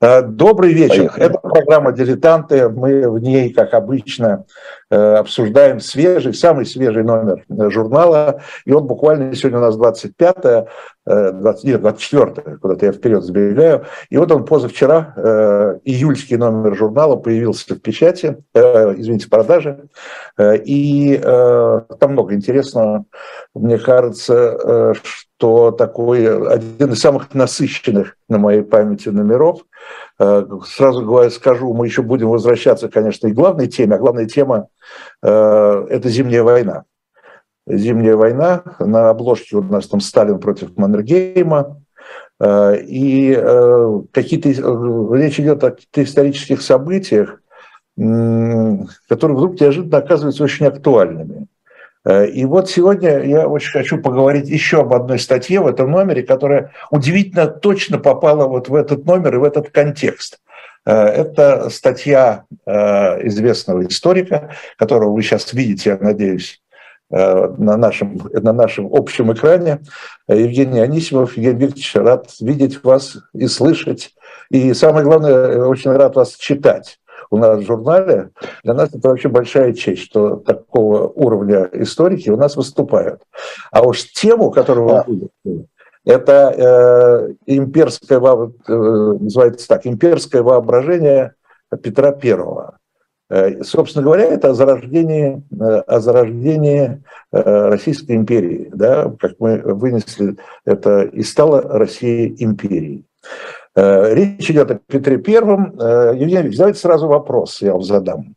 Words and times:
Э, 0.00 0.22
добрый 0.22 0.74
вечер. 0.74 1.08
Поехали. 1.08 1.26
Это 1.26 1.38
программа 1.38 1.92
«Дилетанты». 1.92 2.68
Мы 2.68 3.10
в 3.10 3.18
ней, 3.18 3.52
как 3.52 3.72
обычно, 3.72 4.44
обсуждаем 4.94 5.80
свежий, 5.80 6.34
самый 6.34 6.66
свежий 6.66 7.02
номер 7.02 7.44
э, 7.48 7.70
журнала. 7.70 8.40
И 8.64 8.72
он 8.72 8.86
буквально 8.86 9.34
сегодня 9.34 9.58
у 9.58 9.62
нас 9.62 9.76
25 9.76 10.68
20, 11.06 11.64
нет, 11.64 11.80
24 11.82 12.56
куда-то 12.56 12.86
я 12.86 12.92
вперед 12.92 13.22
забегаю. 13.22 13.84
И 14.10 14.16
вот 14.16 14.32
он 14.32 14.44
позавчера, 14.44 15.78
июльский 15.84 16.36
номер 16.36 16.74
журнала 16.74 17.14
появился 17.14 17.76
в 17.76 17.78
печати, 17.80 18.38
извините, 18.52 19.26
в 19.26 19.30
продаже. 19.30 19.84
И 20.40 21.16
там 21.22 22.10
много 22.10 22.34
интересного. 22.34 23.04
Мне 23.54 23.78
кажется, 23.78 24.94
что 25.00 25.70
такой 25.70 26.26
один 26.48 26.90
из 26.90 27.00
самых 27.00 27.32
насыщенных 27.34 28.16
на 28.28 28.38
моей 28.38 28.62
памяти 28.62 29.10
номеров– 29.10 29.60
Э, 29.98 30.05
сразу 30.18 31.04
говоря, 31.04 31.30
скажу, 31.30 31.72
мы 31.74 31.86
еще 31.86 32.02
будем 32.02 32.28
возвращаться, 32.28 32.88
конечно, 32.88 33.26
и 33.26 33.32
к 33.32 33.34
главной 33.34 33.66
теме, 33.66 33.96
а 33.96 33.98
главная 33.98 34.26
тема 34.26 34.68
э,– 35.22 35.86
это 35.90 36.08
зимняя 36.08 36.42
война. 36.42 36.84
Зимняя 37.66 38.16
война, 38.16 38.62
на 38.78 39.10
обложке 39.10 39.56
у 39.56 39.62
нас 39.62 39.88
там 39.88 40.00
Сталин 40.00 40.38
против 40.38 40.76
Маннергейма, 40.76 41.82
э, 42.40 42.76
и 42.82 43.34
какие-то, 44.12 44.48
речь 45.14 45.40
идет 45.40 45.64
о 45.64 45.72
каких-то 45.72 46.02
исторических 46.02 46.62
событиях, 46.62 47.40
которые 47.96 49.36
вдруг 49.36 49.60
неожиданно 49.60 49.98
оказываются 49.98 50.44
очень 50.44 50.66
актуальными. 50.66 51.46
Э, 52.06 52.26
и 52.26 52.44
вот 52.44 52.70
сегодня 52.70 53.22
я 53.24 53.48
очень 53.48 53.72
хочу 53.72 53.98
поговорить 53.98 54.48
еще 54.48 54.80
об 54.80 54.94
одной 54.94 55.18
статье 55.18 55.60
в 55.60 55.66
этом 55.66 55.90
номере, 55.90 56.22
которая 56.22 56.72
удивительно 56.90 57.46
точно 57.48 57.98
попала 57.98 58.46
вот 58.46 58.68
в 58.68 58.74
этот 58.74 59.04
номер 59.04 59.34
и 59.34 59.38
в 59.38 59.44
этот 59.44 59.70
контекст. 59.70 60.38
Э, 60.86 60.92
это 60.92 61.68
статья 61.68 62.44
э, 62.64 63.26
известного 63.26 63.86
историка, 63.86 64.54
которого 64.78 65.12
вы 65.12 65.22
сейчас 65.22 65.52
видите, 65.52 65.90
я 65.90 65.98
надеюсь, 66.00 66.62
на 67.08 67.76
нашем, 67.76 68.20
на 68.32 68.52
нашем 68.52 68.92
общем 68.92 69.32
экране. 69.32 69.78
Евгений 70.26 70.80
Анисимов. 70.80 71.36
Евгений 71.36 71.66
Викторович, 71.66 71.94
рад 71.94 72.30
видеть 72.40 72.82
вас 72.82 73.18
и 73.32 73.46
слышать. 73.46 74.12
И 74.50 74.74
самое 74.74 75.04
главное, 75.04 75.66
очень 75.66 75.92
рад 75.92 76.16
вас 76.16 76.34
читать 76.34 76.98
у 77.30 77.36
нас 77.36 77.60
в 77.60 77.66
журнале, 77.66 78.30
для 78.62 78.74
нас 78.74 78.94
это 78.94 79.08
вообще 79.08 79.28
большая 79.28 79.72
честь, 79.72 80.02
что 80.02 80.36
такого 80.36 81.08
уровня 81.08 81.68
историки 81.72 82.30
у 82.30 82.36
нас 82.36 82.56
выступают. 82.56 83.22
А 83.70 83.82
уж 83.82 84.04
тему, 84.12 84.50
которую 84.50 84.88
вы 84.88 85.02
будете, 85.06 85.66
это 86.06 86.54
э, 86.56 87.34
имперское, 87.46 88.20
э, 88.20 88.72
называется 89.20 89.66
так, 89.66 89.86
имперское 89.86 90.42
воображение 90.42 91.34
Петра 91.82 92.12
Первого. 92.12 92.78
Э, 93.28 93.64
собственно 93.64 94.04
говоря, 94.04 94.24
это 94.24 94.50
о 94.50 94.54
зарождении, 94.54 95.42
э, 95.52 95.64
о 95.64 96.00
зарождении 96.00 97.02
Российской 97.32 98.12
империи, 98.12 98.70
да, 98.72 99.12
как 99.18 99.32
мы 99.40 99.58
вынесли 99.58 100.36
это, 100.64 101.02
и 101.02 101.22
стала 101.22 101.60
Россия 101.60 102.32
империей. 102.38 103.04
Э, 103.76 104.14
речь 104.14 104.50
идет 104.50 104.70
о 104.70 104.80
Петре 104.86 105.18
Первом. 105.18 105.78
Э, 105.78 106.14
Евгений 106.16 106.56
давайте 106.56 106.80
сразу 106.80 107.06
вопрос 107.08 107.60
я 107.60 107.72
вам 107.72 107.82
задам, 107.82 108.34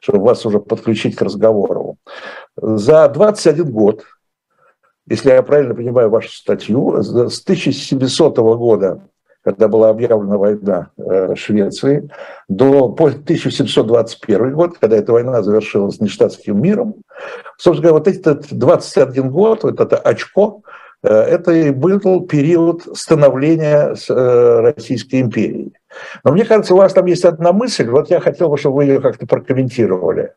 чтобы 0.00 0.24
вас 0.24 0.44
уже 0.44 0.58
подключить 0.58 1.14
к 1.14 1.22
разговору. 1.22 1.96
За 2.56 3.08
21 3.08 3.70
год, 3.70 4.04
если 5.08 5.30
я 5.30 5.42
правильно 5.44 5.76
понимаю 5.76 6.10
вашу 6.10 6.30
статью, 6.30 7.02
с 7.02 7.40
1700 7.42 8.36
года, 8.38 9.02
когда 9.44 9.68
была 9.68 9.90
объявлена 9.90 10.36
война 10.36 10.90
э, 10.98 11.36
Швеции, 11.36 12.10
до 12.48 12.86
1721 12.86 14.52
год, 14.52 14.76
когда 14.78 14.96
эта 14.96 15.12
война 15.12 15.42
завершилась 15.42 16.00
нештатским 16.00 16.60
миром, 16.60 16.96
собственно 17.56 17.90
говоря, 17.90 18.04
вот 18.04 18.08
этот 18.08 18.52
21 18.52 19.30
год, 19.30 19.62
вот 19.62 19.80
это 19.80 19.96
очко, 19.96 20.62
это 21.08 21.52
и 21.52 21.70
был 21.70 22.26
период 22.26 22.82
становления 22.96 23.94
э, 23.94 24.60
Российской 24.60 25.20
империи. 25.20 25.72
Но 26.24 26.32
мне 26.32 26.44
кажется, 26.44 26.74
у 26.74 26.76
вас 26.76 26.92
там 26.92 27.06
есть 27.06 27.24
одна 27.24 27.52
мысль, 27.52 27.88
вот 27.88 28.10
я 28.10 28.20
хотел 28.20 28.48
бы, 28.48 28.58
чтобы 28.58 28.76
вы 28.76 28.84
ее 28.84 29.00
как-то 29.00 29.26
прокомментировали, 29.26 30.34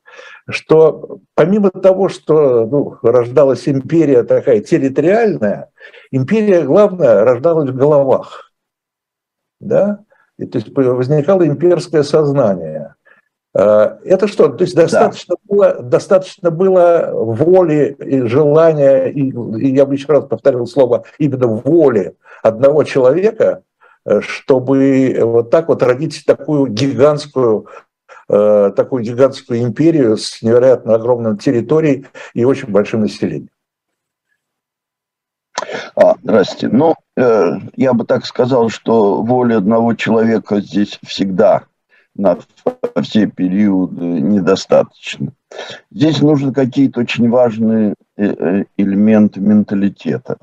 что 0.49 1.19
помимо 1.35 1.69
того, 1.69 2.09
что 2.09 2.65
ну, 2.65 2.97
рождалась 3.03 3.67
империя 3.67 4.23
такая 4.23 4.61
территориальная, 4.61 5.69
империя, 6.11 6.63
главное, 6.63 7.23
рождалась 7.23 7.69
в 7.69 7.75
головах. 7.75 8.51
Да? 9.59 9.99
И, 10.37 10.45
то 10.45 10.57
есть 10.57 10.75
возникало 10.75 11.45
имперское 11.45 12.03
сознание. 12.03 12.95
Э, 13.53 13.97
это 14.03 14.27
что? 14.27 14.49
То 14.49 14.63
есть 14.63 14.75
достаточно, 14.75 15.35
да. 15.35 15.41
было, 15.47 15.73
достаточно 15.81 16.51
было 16.51 17.09
воли 17.13 17.95
и 17.99 18.21
желания, 18.21 19.05
и, 19.07 19.29
и 19.29 19.75
я 19.75 19.85
бы 19.85 19.93
еще 19.93 20.07
раз 20.07 20.25
повторил 20.25 20.65
слово, 20.65 21.03
именно 21.19 21.47
воли 21.47 22.15
одного 22.41 22.83
человека, 22.83 23.63
э, 24.05 24.21
чтобы 24.21 25.17
вот 25.21 25.51
так 25.51 25.67
вот 25.67 25.83
родить 25.83 26.23
такую 26.25 26.67
гигантскую 26.67 27.67
э, 28.29 28.71
такую 28.75 29.03
гигантскую 29.03 29.61
империю 29.61 30.17
с 30.17 30.41
невероятно 30.41 30.95
огромной 30.95 31.37
территорией 31.37 32.07
и 32.33 32.45
очень 32.45 32.69
большим 32.69 33.01
населением. 33.01 33.49
А, 35.95 36.15
здрасте. 36.23 36.69
Ну, 36.69 36.95
э, 37.15 37.51
я 37.75 37.93
бы 37.93 38.05
так 38.05 38.25
сказал, 38.25 38.69
что 38.69 39.21
воля 39.21 39.57
одного 39.57 39.93
человека 39.93 40.59
здесь 40.59 40.99
всегда 41.05 41.63
на 42.15 42.37
все 43.01 43.27
периоды 43.27 44.03
недостаточно. 44.03 45.33
Здесь 45.91 46.21
нужны 46.21 46.53
какие-то 46.53 47.01
очень 47.01 47.29
важные 47.29 47.95
э, 48.17 48.25
э, 48.25 48.63
элементы 48.77 49.39
менталитета. 49.39 50.37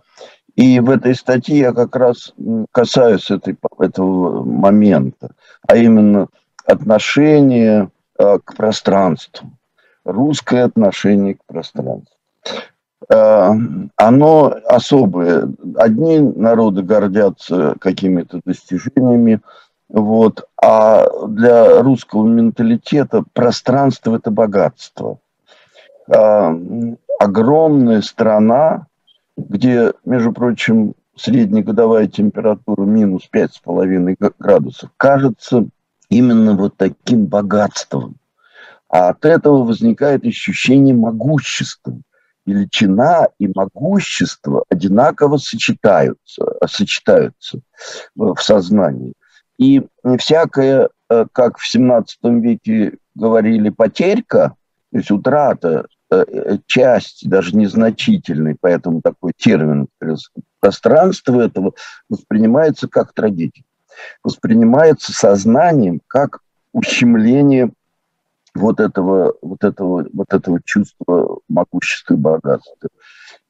И 0.56 0.80
в 0.80 0.90
этой 0.90 1.14
статье 1.14 1.58
я 1.58 1.72
как 1.72 1.94
раз 1.96 2.34
касаюсь 2.72 3.30
этой, 3.30 3.56
этого 3.78 4.44
момента, 4.44 5.30
а 5.66 5.76
именно 5.76 6.28
отношение 6.66 7.90
э, 8.18 8.38
к 8.44 8.56
пространству, 8.56 9.50
русское 10.04 10.64
отношение 10.64 11.34
к 11.34 11.44
пространству. 11.46 12.16
Оно 13.08 14.54
особое. 14.68 15.48
Одни 15.76 16.18
народы 16.20 16.82
гордятся 16.82 17.74
какими-то 17.80 18.40
достижениями, 18.44 19.40
вот. 19.90 20.48
А 20.62 21.26
для 21.26 21.82
русского 21.82 22.26
менталитета 22.26 23.24
пространство– 23.32 24.16
это 24.16 24.30
богатство. 24.30 25.18
А, 26.08 26.54
огромная 27.18 28.00
страна, 28.02 28.86
где, 29.36 29.92
между 30.04 30.32
прочим, 30.32 30.94
среднегодовая 31.16 32.06
температура 32.06 32.82
минус 32.82 33.28
5,5 33.34 34.32
градусов, 34.38 34.90
кажется 34.96 35.66
именно 36.08 36.56
вот 36.56 36.76
таким 36.76 37.26
богатством. 37.26 38.16
А 38.88 39.10
от 39.10 39.24
этого 39.24 39.64
возникает 39.64 40.24
ощущение 40.24 40.94
могущества. 40.94 41.98
Величина 42.46 43.28
и 43.38 43.48
могущество 43.54 44.64
одинаково 44.68 45.36
сочетаются, 45.36 46.44
сочетаются 46.66 47.60
в 48.14 48.36
сознании. 48.40 49.14
И 49.60 49.86
всякое, 50.18 50.88
э, 51.10 51.26
как 51.32 51.58
в 51.58 51.70
17 51.70 52.18
веке 52.40 52.96
говорили, 53.14 53.68
потерька, 53.68 54.54
то 54.90 54.98
есть 54.98 55.10
утрата 55.10 55.86
э, 56.10 56.24
э, 56.26 56.58
части, 56.66 57.28
даже 57.28 57.54
незначительной, 57.54 58.56
поэтому 58.58 59.02
такой 59.02 59.32
термин 59.36 59.88
пространство 60.60 61.42
этого 61.42 61.74
воспринимается 62.08 62.88
как 62.88 63.12
трагедия, 63.12 63.64
воспринимается 64.24 65.12
сознанием 65.12 66.00
как 66.06 66.40
ущемление 66.72 67.70
вот 68.54 68.80
этого, 68.80 69.34
вот 69.42 69.62
этого, 69.62 70.06
вот 70.10 70.32
этого 70.32 70.60
чувства 70.64 71.38
могущества 71.50 72.14
и 72.14 72.16
богатства. 72.16 72.88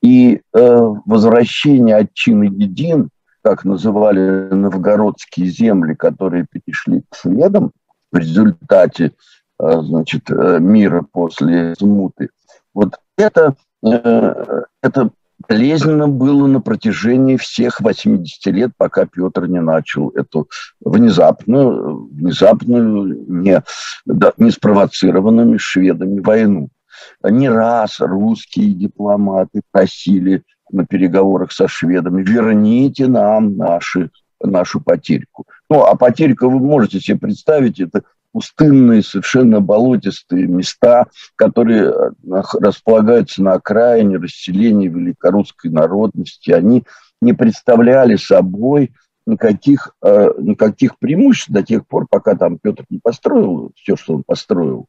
И 0.03 0.41
э, 0.53 0.79
возвращение 1.07 1.95
отчины 1.95 2.45
един 2.45 3.11
как 3.43 3.65
называли 3.65 4.49
новгородские 4.53 5.47
земли, 5.47 5.95
которые 5.95 6.47
перешли 6.51 7.03
к 7.09 7.17
шведам 7.17 7.73
в 8.13 8.17
результате 8.17 9.13
э, 9.59 9.81
значит, 9.83 10.31
э, 10.31 10.59
мира 10.61 11.05
после 11.11 11.75
смуты. 11.77 12.31
Вот 12.75 12.97
это, 13.17 13.55
э, 13.85 14.63
это 14.83 15.11
болезненно 15.49 16.09
было 16.09 16.47
на 16.47 16.61
протяжении 16.61 17.37
всех 17.37 17.81
80 17.81 18.47
лет, 18.47 18.73
пока 18.77 19.07
Петр 19.07 19.47
не 19.47 19.61
начал 19.61 20.11
эту 20.11 20.49
внезапную, 20.81 22.09
внезапную 22.13 23.25
не, 23.29 23.63
да, 24.05 24.33
не 24.37 24.51
спровоцированными 24.51 25.57
шведами 25.57 26.21
войну. 26.21 26.69
Не 27.23 27.49
раз 27.49 28.01
русские 28.01 28.73
дипломаты 28.73 29.63
просили 29.71 30.43
на 30.73 30.87
переговорах 30.87 31.53
со 31.53 31.69
шведами, 31.69 32.23
верните 32.23 33.07
нам 33.07 33.57
наши, 33.57 34.11
нашу 34.43 34.81
потерьку. 34.81 35.47
Ну, 35.69 35.83
а 35.83 35.95
Потерька 35.97 36.49
вы 36.49 36.59
можете 36.59 37.01
себе 37.01 37.19
представить, 37.19 37.81
это 37.81 38.03
пустынные, 38.33 39.03
совершенно 39.03 39.61
болотистые 39.61 40.47
места, 40.47 41.07
которые 41.37 41.91
э, 41.91 42.11
располагаются 42.61 43.43
на 43.43 43.55
окраине 43.55 44.19
расселения 44.19 44.89
великорусской 44.89 45.71
народности. 45.71 46.51
Они 46.51 46.85
не 47.21 47.33
представляли 47.33 48.17
собой 48.17 48.93
никаких, 49.27 49.95
э, 50.03 50.31
никаких 50.39 50.99
преимуществ 50.99 51.51
до 51.51 51.63
тех 51.63 51.87
пор, 51.87 52.07
пока 52.09 52.35
там 52.35 52.59
Петр 52.59 52.85
не 52.91 52.99
построил 52.99 53.73
все, 53.77 53.97
что 53.97 54.15
он 54.15 54.25
построил. 54.27 54.87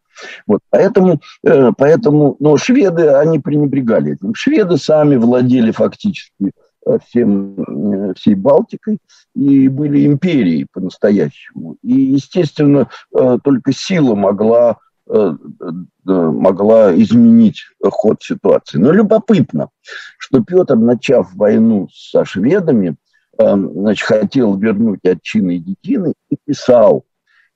Вот, 0.47 0.61
поэтому, 0.69 1.19
э, 1.43 1.71
поэтому, 1.77 2.35
но 2.39 2.57
шведы, 2.57 3.09
они 3.09 3.39
пренебрегали 3.39 4.13
этим. 4.13 4.33
Шведы 4.35 4.77
сами 4.77 5.15
владели 5.15 5.71
фактически 5.71 6.51
Э, 6.85 6.97
всем, 7.05 8.13
всей 8.15 8.33
Балтикой 8.33 8.97
и 9.35 9.67
были 9.67 10.05
империей 10.05 10.65
по-настоящему. 10.71 11.77
И, 11.83 11.93
естественно, 11.93 12.89
только 13.11 13.71
сила 13.71 14.15
могла, 14.15 14.77
могла 16.03 16.95
изменить 16.95 17.61
ход 17.83 18.23
ситуации. 18.23 18.77
Но 18.77 18.91
любопытно, 18.91 19.69
что 20.17 20.43
Петр, 20.43 20.75
начав 20.75 21.33
войну 21.35 21.87
со 21.93 22.25
шведами, 22.25 22.95
значит, 23.37 24.07
хотел 24.07 24.57
вернуть 24.57 25.03
отчины 25.03 25.57
и 25.57 25.59
детины 25.59 26.13
и 26.29 26.37
писал, 26.45 27.05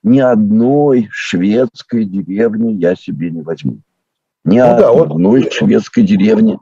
ни 0.02 0.20
одной 0.20 1.08
шведской 1.10 2.04
деревни 2.04 2.72
я 2.74 2.94
себе 2.94 3.30
не 3.30 3.42
возьму. 3.42 3.80
Ни 4.44 4.58
ну, 4.58 4.64
одной 4.64 5.42
да, 5.42 5.48
вот... 5.48 5.52
шведской 5.52 6.04
деревни 6.04 6.58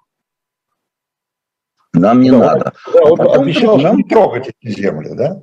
нам 1.94 2.20
не 2.20 2.31
да, 2.31 2.38
надо. 2.38 2.72
Да, 2.93 3.00
а 3.05 3.12
он 3.12 3.40
обещал 3.40 3.78
нам... 3.78 3.96
не 3.96 4.05
трогать 4.05 4.49
эти 4.49 4.72
земли, 4.72 5.11
да? 5.14 5.43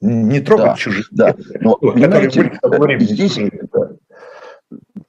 Не 0.00 0.40
трогать 0.40 0.66
да, 0.66 0.76
чужие 0.76 1.04
да. 1.10 1.36
Но, 1.60 1.76
понимаете, 1.76 2.52
были, 2.62 2.98
здесь, 3.04 3.38
да. 3.72 3.90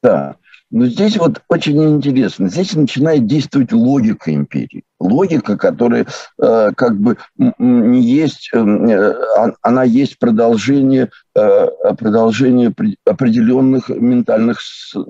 да. 0.01 0.35
Но 0.73 0.87
здесь 0.87 1.17
вот 1.17 1.43
очень 1.49 1.79
интересно. 1.83 2.49
Здесь 2.49 2.73
начинает 2.73 3.27
действовать 3.27 3.71
логика 3.71 4.33
империи. 4.33 4.83
Логика, 4.99 5.55
которая 5.55 6.07
э, 6.41 6.71
как 6.75 6.99
бы 6.99 7.17
не 7.37 8.01
есть, 8.01 8.49
эм, 8.53 8.89
э, 8.89 9.13
она 9.61 9.83
есть 9.83 10.17
продолжение, 10.17 11.11
э, 11.35 11.67
продолжение 11.95 12.73
определенных 13.05 13.89
ментальных 13.89 14.61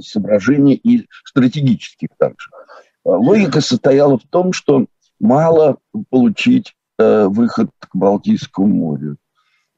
соображений 0.01 0.73
и 0.73 1.07
стратегических 1.23 2.09
также. 2.17 2.49
Логика 3.05 3.61
состояла 3.61 4.17
в 4.17 4.23
том, 4.29 4.51
что 4.51 4.87
мало 5.21 5.77
получить 6.09 6.73
э, 6.99 7.27
выход 7.27 7.69
к 7.79 7.95
Балтийскому 7.95 8.67
морю, 8.67 9.15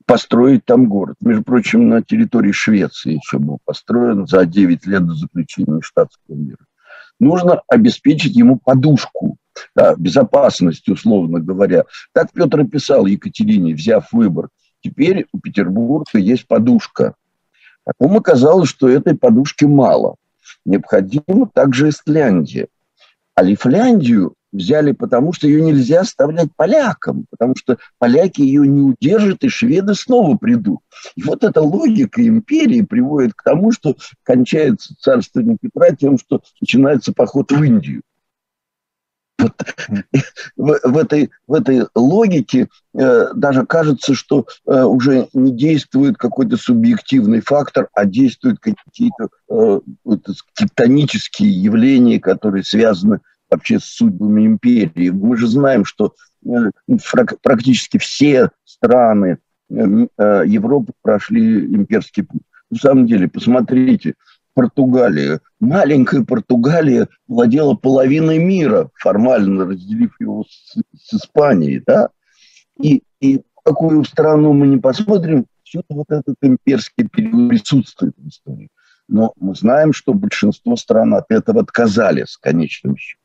построить 0.05 0.65
там 0.65 0.87
город. 0.87 1.17
Между 1.21 1.43
прочим, 1.43 1.89
на 1.89 2.01
территории 2.01 2.51
Швеции 2.51 3.19
еще 3.23 3.39
был 3.39 3.59
построен 3.65 4.27
за 4.27 4.45
9 4.45 4.85
лет 4.85 5.05
до 5.05 5.13
заключения 5.13 5.81
штатского 5.81 6.35
мира. 6.35 6.65
Нужно 7.19 7.61
обеспечить 7.67 8.35
ему 8.35 8.57
подушку, 8.57 9.37
да, 9.75 9.95
безопасность, 9.95 10.87
условно 10.89 11.39
говоря. 11.39 11.85
Так 12.13 12.31
Петр 12.33 12.65
писал 12.65 13.05
Екатерине, 13.05 13.73
взяв 13.73 14.11
выбор. 14.11 14.49
Теперь 14.81 15.25
у 15.31 15.39
Петербурга 15.39 16.19
есть 16.19 16.47
подушка. 16.47 17.15
Потом 17.83 18.17
оказалось, 18.17 18.69
что 18.69 18.89
этой 18.89 19.15
подушки 19.15 19.65
мало. 19.65 20.15
Необходима 20.65 21.49
также 21.53 21.89
Исляндия. 21.89 22.67
А 23.33 23.43
Лифляндию 23.43 24.35
взяли 24.55 24.91
потому, 24.91 25.33
что 25.33 25.47
ее 25.47 25.61
нельзя 25.61 26.01
оставлять 26.01 26.49
полякам, 26.55 27.25
потому 27.29 27.55
что 27.55 27.77
поляки 27.97 28.41
ее 28.41 28.67
не 28.67 28.81
удержат, 28.81 29.43
и 29.43 29.49
шведы 29.49 29.95
снова 29.95 30.37
придут. 30.37 30.79
И 31.15 31.23
вот 31.23 31.43
эта 31.43 31.61
логика 31.61 32.25
империи 32.25 32.81
приводит 32.81 33.33
к 33.33 33.43
тому, 33.43 33.71
что 33.71 33.95
кончается 34.23 34.95
царствование 34.99 35.57
Петра 35.59 35.91
тем, 35.91 36.17
что 36.17 36.41
начинается 36.61 37.13
поход 37.13 37.51
в 37.51 37.63
Индию. 37.63 38.01
Вот 39.37 39.51
в, 40.57 40.79
в, 40.83 40.97
этой, 40.97 41.29
в 41.47 41.53
этой 41.53 41.85
логике 41.93 42.69
э, 42.93 43.33
даже 43.35 43.65
кажется, 43.65 44.15
что 44.15 44.47
э, 44.65 44.83
уже 44.83 45.27
не 45.33 45.51
действует 45.51 46.17
какой-то 46.17 46.57
субъективный 46.57 47.41
фактор, 47.41 47.89
а 47.93 48.05
действуют 48.05 48.59
какие-то 48.59 49.27
э, 49.49 49.79
тектонические 50.53 51.51
явления, 51.51 52.19
которые 52.19 52.63
связаны 52.63 53.19
вообще 53.55 53.79
с 53.79 53.85
судьбами 53.85 54.45
империи. 54.45 55.09
Мы 55.09 55.37
же 55.37 55.47
знаем, 55.47 55.85
что 55.85 56.13
э, 56.45 56.69
практически 57.41 57.97
все 57.97 58.51
страны 58.63 59.37
э, 59.69 60.07
э, 60.17 60.43
Европы 60.45 60.93
прошли 61.01 61.65
имперский 61.65 62.23
путь. 62.23 62.41
На 62.69 62.77
самом 62.77 63.07
деле, 63.07 63.27
посмотрите, 63.27 64.15
Португалия. 64.53 65.41
Маленькая 65.59 66.23
Португалия 66.23 67.07
владела 67.27 67.75
половиной 67.75 68.39
мира, 68.39 68.89
формально 68.95 69.65
разделив 69.65 70.15
его 70.19 70.45
с, 70.49 70.77
с 70.97 71.13
Испанией. 71.13 71.83
Да? 71.85 72.09
И, 72.81 73.03
и 73.19 73.41
какую 73.63 74.03
страну 74.05 74.53
мы 74.53 74.67
не 74.67 74.77
посмотрим, 74.77 75.45
все 75.63 75.81
вот 75.89 76.07
этот 76.09 76.35
имперский 76.41 77.07
период 77.07 77.49
присутствует 77.49 78.13
в 78.17 78.27
истории. 78.27 78.69
Но 79.07 79.33
мы 79.39 79.55
знаем, 79.55 79.93
что 79.93 80.13
большинство 80.13 80.75
стран 80.75 81.13
от 81.13 81.29
этого 81.29 81.61
отказались 81.61 82.35
в 82.35 82.39
конечном 82.39 82.97
счете. 82.97 83.19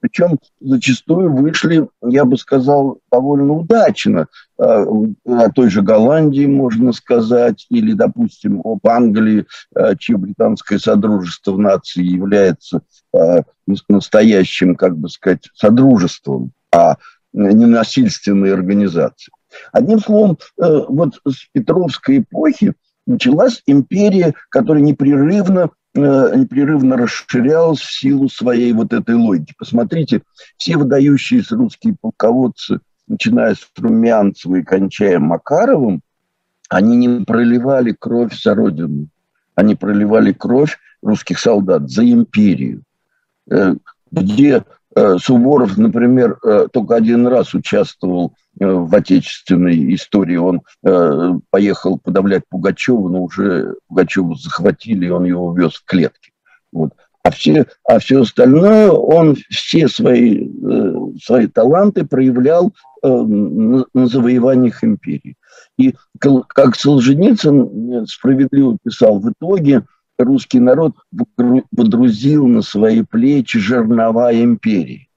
Причем 0.00 0.38
зачастую 0.60 1.34
вышли, 1.34 1.88
я 2.02 2.24
бы 2.24 2.36
сказал, 2.36 2.98
довольно 3.10 3.52
удачно. 3.54 4.26
А, 4.58 4.84
о 4.84 5.50
той 5.50 5.70
же 5.70 5.82
Голландии 5.82 6.46
можно 6.46 6.92
сказать, 6.92 7.66
или, 7.70 7.92
допустим, 7.92 8.60
об 8.64 8.86
Англии, 8.86 9.46
а, 9.74 9.96
чье 9.96 10.16
британское 10.16 10.78
содружество 10.78 11.52
в 11.52 11.58
нации 11.58 12.02
является 12.02 12.82
а, 13.14 13.42
настоящим, 13.88 14.76
как 14.76 14.96
бы 14.96 15.08
сказать, 15.08 15.48
содружеством, 15.54 16.52
а 16.74 16.96
не 17.32 17.66
насильственной 17.66 18.52
организацией. 18.52 19.32
Одним 19.72 20.00
словом, 20.00 20.38
э, 20.60 20.84
вот 20.88 21.20
с 21.26 21.46
Петровской 21.52 22.18
эпохи 22.18 22.74
началась 23.06 23.62
империя, 23.66 24.34
которая 24.48 24.82
непрерывно 24.82 25.70
непрерывно 25.94 26.96
расширялась 26.96 27.80
в 27.80 27.92
силу 27.92 28.28
своей 28.28 28.72
вот 28.72 28.92
этой 28.92 29.14
логики. 29.14 29.54
Посмотрите, 29.58 30.22
все 30.56 30.76
выдающиеся 30.76 31.56
русские 31.56 31.96
полководцы, 32.00 32.80
начиная 33.06 33.54
с 33.54 33.68
Румянцева 33.76 34.56
и 34.56 34.62
кончая 34.62 35.18
Макаровым, 35.18 36.00
они 36.68 36.96
не 36.96 37.24
проливали 37.24 37.94
кровь 37.98 38.32
за 38.40 38.54
Родину, 38.54 39.08
они 39.54 39.74
проливали 39.74 40.32
кровь 40.32 40.78
русских 41.02 41.38
солдат 41.38 41.90
за 41.90 42.10
империю, 42.10 42.82
э, 43.50 43.74
где 44.10 44.64
Э, 44.94 45.16
Суворов, 45.18 45.78
например, 45.78 46.38
э, 46.42 46.68
только 46.70 46.96
один 46.96 47.26
раз 47.26 47.54
участвовал 47.54 48.34
э, 48.34 48.41
в 48.58 48.94
отечественной 48.94 49.94
истории. 49.94 50.36
Он 50.36 50.62
поехал 51.50 51.98
подавлять 51.98 52.42
Пугачева, 52.48 53.08
но 53.08 53.22
уже 53.24 53.76
Пугачева 53.88 54.34
захватили, 54.36 55.06
и 55.06 55.10
он 55.10 55.24
его 55.24 55.46
увез 55.46 55.74
в 55.74 55.84
клетке. 55.84 56.32
Вот. 56.72 56.92
А 57.24 57.30
все, 57.30 57.66
а 57.88 58.00
все 58.00 58.22
остальное, 58.22 58.90
он 58.90 59.36
все 59.48 59.86
свои, 59.86 60.50
свои 61.22 61.46
таланты 61.46 62.04
проявлял 62.04 62.72
на, 63.02 63.84
на 63.94 64.06
завоеваниях 64.06 64.82
империи. 64.82 65.36
И 65.78 65.94
как 66.18 66.74
Солженицын 66.76 68.06
справедливо 68.06 68.76
писал, 68.82 69.20
в 69.20 69.30
итоге 69.30 69.84
русский 70.18 70.58
народ 70.60 70.94
водрузил 71.70 72.46
на 72.48 72.62
свои 72.62 73.02
плечи 73.02 73.58
жернова 73.58 74.34
империи. 74.34 75.08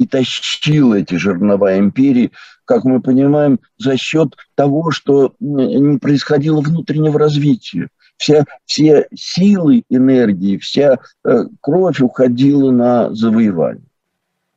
И 0.00 0.06
тащил 0.06 0.94
эти 0.94 1.16
жернова 1.16 1.78
империи, 1.78 2.32
как 2.64 2.84
мы 2.84 3.02
понимаем, 3.02 3.60
за 3.76 3.98
счет 3.98 4.34
того, 4.54 4.90
что 4.92 5.34
не 5.40 5.98
происходило 5.98 6.62
внутреннего 6.62 7.18
развития. 7.18 7.88
Вся, 8.16 8.46
все 8.64 9.08
силы, 9.14 9.82
энергии, 9.90 10.56
вся 10.56 11.00
э, 11.22 11.44
кровь 11.60 12.00
уходила 12.00 12.70
на 12.70 13.14
завоевание. 13.14 13.84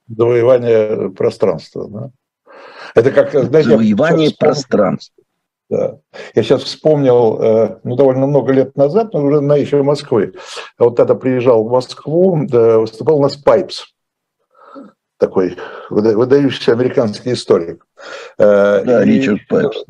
Завоевание 0.07 1.09
пространства, 1.09 1.89
да? 1.89 2.11
Это 2.95 3.11
как, 3.11 3.31
знаете, 3.31 3.71
завоевание 3.71 4.31
пространства. 4.37 5.25
Да. 5.69 5.97
Я 6.35 6.43
сейчас 6.43 6.63
вспомнил, 6.63 7.41
э, 7.41 7.77
ну, 7.83 7.97
довольно 7.97 8.27
много 8.27 8.53
лет 8.53 8.77
назад, 8.77 9.11
но 9.11 9.23
уже 9.23 9.41
на 9.41 9.57
еще 9.57 9.83
Москвы. 9.83 10.35
Вот 10.77 10.95
тогда 10.95 11.15
приезжал 11.15 11.67
в 11.67 11.71
Москву, 11.71 12.45
да, 12.47 12.79
выступал 12.79 13.17
у 13.19 13.23
нас 13.23 13.35
Пайпс, 13.35 13.92
такой 15.27 15.57
выдающийся 15.89 16.71
американский 16.73 17.33
историк. 17.33 17.85
Э, 18.37 18.83
да, 18.83 19.03
и, 19.03 19.07
Ричард 19.07 19.39
Пайпс. 19.49 19.85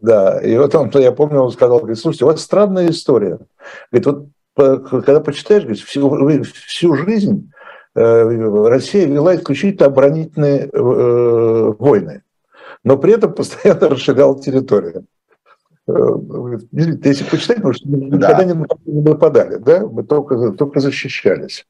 Да, 0.00 0.38
и 0.40 0.56
вот 0.56 0.74
он, 0.74 0.90
я 0.94 1.12
помню, 1.12 1.40
он 1.40 1.50
сказал, 1.50 1.78
говорит, 1.78 1.98
слушайте, 1.98 2.24
у 2.24 2.28
вас 2.28 2.40
странная 2.40 2.90
история. 2.90 3.38
Говорит, 3.90 4.30
вот 4.54 4.90
когда 5.04 5.20
почитаешь, 5.20 5.62
говорит, 5.62 5.82
всю, 5.82 6.42
всю 6.66 6.94
жизнь 6.96 7.50
э, 7.94 8.68
Россия 8.68 9.06
вела 9.06 9.36
исключительно 9.36 9.86
оборонительные 9.86 10.68
войны 10.72 12.22
но 12.84 12.96
при 12.96 13.14
этом 13.14 13.34
постоянно 13.34 13.88
расширял 13.90 14.38
территорию. 14.40 15.04
если 15.86 17.24
почитать, 17.24 17.56
потому 17.56 17.74
что 17.74 17.88
мы 17.88 17.98
никогда 17.98 18.44
не, 18.44 18.54
не 18.86 19.02
нападали, 19.02 19.56
да, 19.56 19.86
мы 19.86 20.02
только, 20.04 20.52
только 20.52 20.80
защищались. 20.80 21.66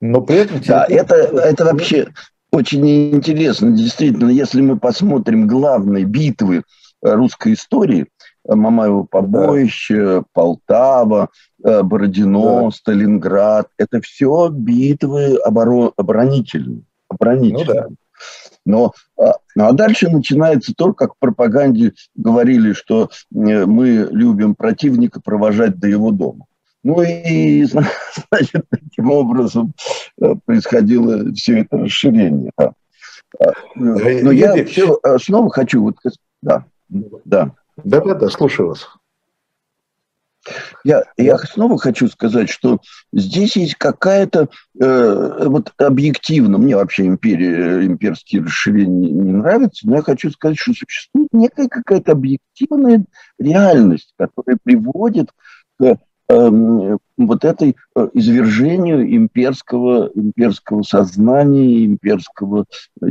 Но 0.00 0.22
при 0.22 0.36
этом... 0.36 0.60
Да, 0.66 0.86
это, 0.88 1.14
это 1.14 1.64
вообще 1.64 2.08
очень 2.52 3.14
интересно. 3.14 3.70
Действительно, 3.72 4.30
если 4.30 4.60
мы 4.60 4.78
посмотрим 4.78 5.46
главные 5.46 6.04
битвы 6.04 6.62
русской 7.02 7.54
истории, 7.54 8.06
Мамаево 8.46 9.04
побоище, 9.04 10.20
да. 10.20 10.24
Полтава, 10.32 11.28
Бородино, 11.58 12.64
да. 12.64 12.70
Сталинград, 12.70 13.68
это 13.76 14.00
все 14.00 14.48
битвы 14.48 15.36
оборон, 15.44 15.92
оборонительные. 15.96 16.82
оборонительные. 17.08 17.66
Ну, 17.66 17.74
да. 17.74 17.86
Но 18.66 18.92
а, 19.18 19.34
ну, 19.54 19.66
а 19.66 19.72
дальше 19.72 20.08
начинается 20.08 20.74
то, 20.76 20.92
как 20.92 21.14
в 21.14 21.18
пропаганде 21.18 21.94
говорили, 22.14 22.72
что 22.72 23.04
э, 23.04 23.66
мы 23.66 24.08
любим 24.10 24.54
противника 24.54 25.20
провожать 25.20 25.78
до 25.78 25.88
его 25.88 26.10
дома. 26.10 26.46
Ну 26.82 27.02
и, 27.02 27.64
значит, 28.30 28.64
таким 28.70 29.10
образом 29.10 29.74
э, 30.20 30.34
происходило 30.44 31.32
все 31.34 31.60
это 31.60 31.78
расширение. 31.78 32.50
Да. 32.56 32.72
А, 33.38 33.52
но 33.76 34.30
я 34.30 34.64
все 34.64 34.98
э, 35.02 35.18
снова 35.18 35.50
хочу, 35.50 35.82
вот, 35.82 35.96
да, 36.42 36.64
да. 36.88 37.54
Да-да-да, 37.84 38.28
слушаю 38.28 38.70
вас. 38.70 38.88
Я, 40.84 41.04
я 41.18 41.36
снова 41.36 41.78
хочу 41.78 42.08
сказать, 42.08 42.48
что 42.48 42.80
здесь 43.12 43.56
есть 43.56 43.74
какая-то, 43.74 44.48
э, 44.80 45.44
вот 45.46 45.72
объективно, 45.76 46.56
мне 46.56 46.76
вообще 46.76 47.06
империя, 47.06 47.84
имперские 47.84 48.42
расширения 48.42 49.10
не 49.10 49.32
нравятся, 49.32 49.86
но 49.86 49.96
я 49.96 50.02
хочу 50.02 50.30
сказать, 50.30 50.58
что 50.58 50.72
существует 50.72 51.28
некая 51.32 51.68
какая-то 51.68 52.12
объективная 52.12 53.04
реальность, 53.38 54.14
которая 54.16 54.58
приводит 54.62 55.30
к 55.78 55.84
э, 55.84 55.96
вот 56.30 57.44
этой 57.44 57.76
э, 57.96 58.08
извержению 58.14 59.14
имперского, 59.16 60.10
имперского 60.14 60.82
сознания, 60.82 61.84
имперского 61.84 62.64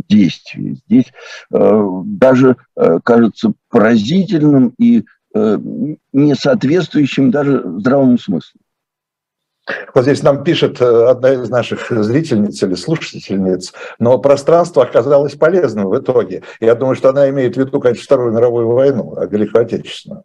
действия. 0.08 0.76
Здесь 0.88 1.12
э, 1.52 1.90
даже 2.06 2.58
э, 2.76 3.00
кажется 3.04 3.54
поразительным 3.70 4.74
и 4.78 5.04
Э, 5.36 5.58
не 6.12 6.34
соответствующим 6.34 7.30
даже 7.30 7.62
здравому 7.64 8.18
смыслу. 8.18 8.62
Вот 9.94 10.02
здесь 10.02 10.24
нам 10.24 10.44
пишет 10.44 10.82
э, 10.82 11.06
одна 11.08 11.34
из 11.34 11.50
наших 11.50 11.92
зрительниц 11.92 12.64
или 12.64 12.74
слушательниц, 12.74 13.74
но 14.00 14.18
пространство 14.18 14.82
оказалось 14.82 15.36
полезным 15.36 15.90
в 15.90 16.00
итоге. 16.00 16.42
Я 16.60 16.74
думаю, 16.74 16.96
что 16.96 17.10
она 17.10 17.30
имеет 17.30 17.56
в 17.56 17.60
виду, 17.60 17.80
конечно, 17.80 18.04
Вторую 18.04 18.34
мировую 18.34 18.70
войну, 18.70 19.14
а 19.18 19.28
Великую 19.28 19.62
Отечественную. 19.66 20.24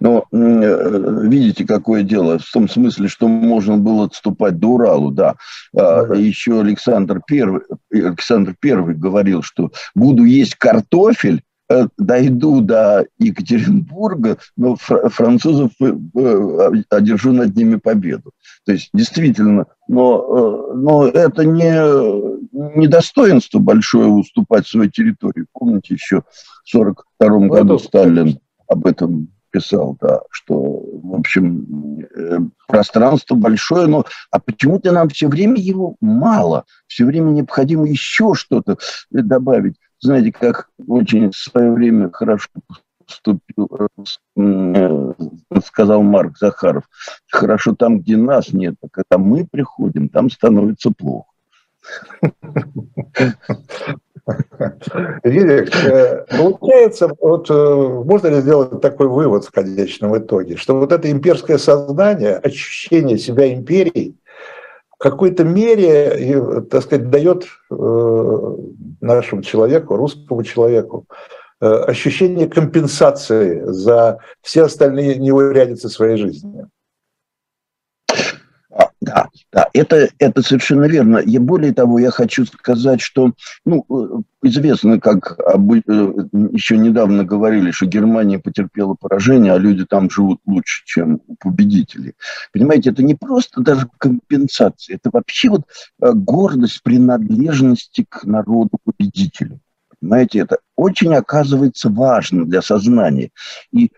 Но 0.00 0.24
э, 0.32 1.20
видите, 1.22 1.66
какое 1.66 2.02
дело, 2.02 2.38
в 2.38 2.50
том 2.50 2.68
смысле, 2.68 3.08
что 3.08 3.28
можно 3.28 3.76
было 3.76 4.06
отступать 4.06 4.58
до 4.58 4.68
Уралу, 4.68 5.10
да. 5.10 5.36
А, 5.76 6.06
ну 6.06 6.14
Еще 6.14 6.60
Александр 6.60 7.20
Первый, 7.26 7.62
Александр 7.92 8.54
Первый 8.58 8.94
говорил, 8.94 9.42
что 9.42 9.70
буду 9.94 10.24
есть 10.24 10.56
картофель, 10.56 11.42
Э, 11.70 11.86
дойду 11.98 12.62
до 12.62 13.06
Екатеринбурга, 13.18 14.38
но 14.56 14.74
французов 14.74 15.70
э, 15.80 15.92
э, 16.16 16.70
одержу 16.90 17.30
над 17.32 17.54
ними 17.54 17.76
победу. 17.76 18.32
То 18.66 18.72
есть, 18.72 18.90
действительно, 18.92 19.66
но, 19.86 20.72
но 20.74 21.06
это 21.06 21.44
не, 21.44 22.76
не 22.76 22.88
достоинство 22.88 23.60
большое 23.60 24.08
уступать 24.08 24.66
свою 24.66 24.90
территорию. 24.90 25.46
Помните, 25.52 25.94
еще 25.94 26.22
в 26.64 26.74
1942 26.74 27.38
ну, 27.38 27.48
году 27.48 27.78
Сталин 27.78 28.40
об 28.66 28.86
этом 28.88 29.28
писал, 29.50 29.96
да, 30.00 30.20
что, 30.30 30.54
в 30.56 31.14
общем, 31.14 32.06
пространство 32.66 33.34
большое, 33.34 33.86
но 33.86 34.04
а 34.30 34.40
почему-то 34.40 34.92
нам 34.92 35.08
все 35.08 35.28
время 35.28 35.56
его 35.56 35.96
мало, 36.00 36.64
все 36.86 37.04
время 37.04 37.30
необходимо 37.30 37.86
еще 37.86 38.34
что-то 38.34 38.78
добавить 39.10 39.76
знаете, 40.00 40.32
как 40.32 40.70
очень 40.86 41.30
в 41.30 41.36
свое 41.36 41.70
время 41.72 42.10
хорошо 42.10 42.48
поступил, 43.06 43.68
э, 44.36 45.12
сказал 45.64 46.02
Марк 46.02 46.38
Захаров, 46.38 46.84
хорошо 47.30 47.74
там, 47.74 48.00
где 48.00 48.16
нас 48.16 48.52
нет, 48.52 48.76
а 48.82 48.88
когда 48.90 49.18
мы 49.18 49.46
приходим, 49.46 50.08
там 50.08 50.30
становится 50.30 50.90
плохо. 50.90 51.28
Юрий, 55.24 55.68
э, 55.86 56.24
получается, 56.36 57.10
вот 57.20 57.50
э, 57.50 57.54
можно 57.54 58.28
ли 58.28 58.40
сделать 58.40 58.80
такой 58.80 59.08
вывод 59.08 59.44
в 59.44 59.50
конечном 59.50 60.16
итоге, 60.18 60.56
что 60.56 60.76
вот 60.78 60.92
это 60.92 61.10
имперское 61.10 61.58
сознание, 61.58 62.36
ощущение 62.36 63.18
себя 63.18 63.52
империей, 63.52 64.16
какой-то 64.98 65.44
мере, 65.44 66.60
так 66.70 66.82
сказать, 66.82 67.08
дает 67.08 67.46
э, 67.70 68.56
нашему 69.00 69.42
человеку, 69.42 69.96
русскому 69.96 70.42
человеку, 70.42 71.06
ощущение 71.58 72.48
компенсации 72.48 73.62
за 73.64 74.18
все 74.40 74.64
остальные 74.64 75.16
неурядицы 75.16 75.90
своей 75.90 76.16
жизни. 76.16 76.66
Да, 79.00 79.28
да, 79.50 79.66
это, 79.72 80.10
это 80.18 80.42
совершенно 80.42 80.84
верно. 80.84 81.18
И 81.18 81.38
более 81.38 81.72
того, 81.72 81.98
я 81.98 82.10
хочу 82.10 82.44
сказать, 82.44 83.00
что 83.00 83.32
ну, 83.64 83.86
э, 83.88 84.22
известно, 84.42 85.00
как 85.00 85.38
э, 85.40 85.56
еще 86.52 86.76
недавно 86.76 87.24
говорили, 87.24 87.70
что 87.70 87.86
Германия 87.86 88.38
потерпела 88.38 88.94
поражение, 88.94 89.54
а 89.54 89.58
люди 89.58 89.86
там 89.86 90.10
живут 90.10 90.40
лучше, 90.44 90.82
чем 90.84 91.22
у 91.26 91.34
победителей. 91.36 92.12
Понимаете, 92.52 92.90
это 92.90 93.02
не 93.02 93.14
просто 93.14 93.62
даже 93.62 93.88
компенсация, 93.96 94.96
это 94.96 95.08
вообще 95.10 95.48
вот 95.48 95.62
э, 96.02 96.12
гордость 96.12 96.82
принадлежности 96.82 98.04
к 98.06 98.24
народу 98.24 98.72
победителю. 98.84 99.60
Понимаете, 99.98 100.40
это 100.40 100.58
очень 100.76 101.14
оказывается 101.14 101.88
важно 101.88 102.44
для 102.44 102.60
сознания. 102.60 103.30
И 103.72 103.92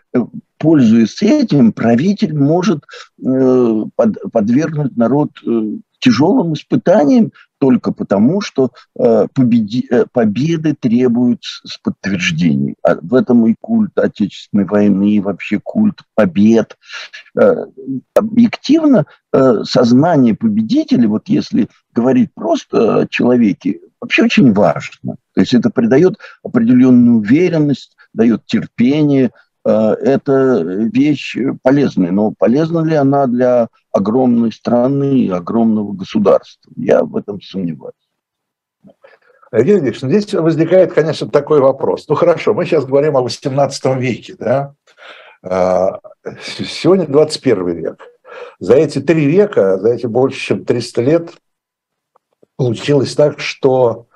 пользуясь 0.62 1.20
этим, 1.22 1.72
правитель 1.72 2.38
может 2.38 2.84
э, 3.20 3.84
подвергнуть 4.30 4.96
народ 4.96 5.30
э, 5.44 5.78
тяжелым 5.98 6.52
испытаниям 6.52 7.32
только 7.58 7.92
потому, 7.92 8.40
что 8.40 8.70
э, 8.96 9.26
победи, 9.34 9.88
победы 10.12 10.76
требуют 10.78 11.42
с 11.42 11.78
подтверждений. 11.78 12.76
А 12.84 12.94
в 12.94 13.12
этом 13.16 13.44
и 13.48 13.56
культ 13.60 13.98
Отечественной 13.98 14.64
войны, 14.64 15.16
и 15.16 15.20
вообще 15.20 15.58
культ 15.58 15.98
побед. 16.14 16.78
Объективно 18.14 19.06
сознание 19.64 20.34
победителя, 20.36 21.08
вот 21.08 21.28
если 21.28 21.68
говорить 21.92 22.30
просто 22.34 23.00
о 23.00 23.06
человеке, 23.08 23.80
вообще 24.00 24.24
очень 24.24 24.52
важно. 24.52 25.16
То 25.34 25.40
есть 25.40 25.54
это 25.54 25.70
придает 25.70 26.18
определенную 26.42 27.18
уверенность, 27.18 27.96
дает 28.12 28.44
терпение, 28.46 29.30
это 29.64 30.60
вещь 30.92 31.36
полезная, 31.62 32.10
но 32.10 32.32
полезна 32.36 32.80
ли 32.80 32.94
она 32.94 33.26
для 33.26 33.68
огромной 33.92 34.52
страны 34.52 35.30
огромного 35.30 35.92
государства? 35.92 36.72
Я 36.76 37.02
в 37.04 37.16
этом 37.16 37.40
сомневаюсь. 37.40 37.94
Евгений 39.52 39.80
Ильич, 39.80 40.00
здесь 40.00 40.32
возникает, 40.32 40.94
конечно, 40.94 41.28
такой 41.28 41.60
вопрос. 41.60 42.08
Ну 42.08 42.14
хорошо, 42.14 42.54
мы 42.54 42.64
сейчас 42.64 42.86
говорим 42.86 43.16
о 43.16 43.22
18 43.22 43.96
веке, 43.98 44.34
да? 44.38 44.74
А, 45.42 46.00
сегодня 46.40 47.06
21 47.06 47.68
век. 47.68 48.02
За 48.58 48.74
эти 48.74 48.98
три 49.00 49.26
века, 49.26 49.78
за 49.78 49.90
эти 49.90 50.06
больше 50.06 50.40
чем 50.40 50.64
300 50.64 51.02
лет, 51.02 51.30
получилось 52.56 53.14
так, 53.14 53.40
что, 53.40 54.06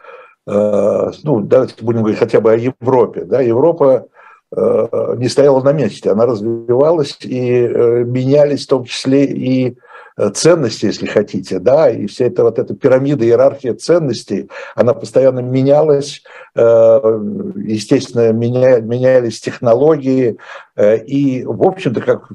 э, 0.47 1.11
ну, 1.23 1.41
давайте 1.41 1.85
будем 1.85 2.00
говорить 2.00 2.19
хотя 2.19 2.41
бы 2.41 2.53
о 2.53 2.57
Европе. 2.57 3.25
Да? 3.25 3.43
Европа 3.43 4.07
Э, 4.07 4.16
не 4.53 5.29
стояла 5.29 5.61
на 5.62 5.73
месте, 5.73 6.11
она 6.11 6.25
развивалась 6.25 7.19
и 7.23 7.50
э, 7.50 8.05
менялись 8.05 8.65
в 8.65 8.69
том 8.69 8.85
числе 8.85 9.25
и 9.25 9.76
э, 10.17 10.31
ценности, 10.31 10.87
если 10.87 11.07
хотите, 11.07 11.59
да, 11.59 11.91
и 11.91 12.07
вся 12.07 12.26
эта 12.26 12.45
вот 12.45 12.59
эта 12.61 12.75
пирамида, 12.75 13.25
иерархия 13.25 13.75
ценностей, 13.75 14.49
она 14.76 14.95
постоянно 14.95 15.41
менялась, 15.41 16.23
естественно, 16.55 18.33
меня, 18.33 18.79
менялись 18.81 19.41
технологии, 19.41 20.38
и, 20.79 21.45
в 21.45 21.62
общем-то, 21.62 22.00
как 22.00 22.31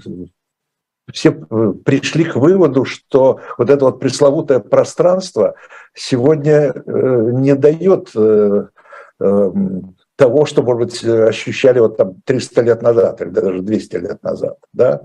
все 1.12 1.32
пришли 1.32 2.26
к 2.26 2.36
выводу, 2.36 2.86
что 2.86 3.40
вот 3.58 3.70
это 3.70 3.86
вот 3.86 4.00
пресловутое 4.00 4.60
пространство 4.60 5.56
сегодня 5.94 6.74
не 6.86 7.56
дает 7.56 8.12
того, 10.22 10.46
что, 10.46 10.62
может 10.62 10.82
быть, 10.84 11.04
ощущали 11.04 11.80
вот 11.80 11.98
там 11.98 12.22
300 12.26 12.62
лет 12.62 12.84
назад 12.84 13.20
или 13.22 13.30
даже 13.30 13.62
200 13.64 13.96
лет 13.96 14.22
назад. 14.22 14.58
Да? 14.72 15.02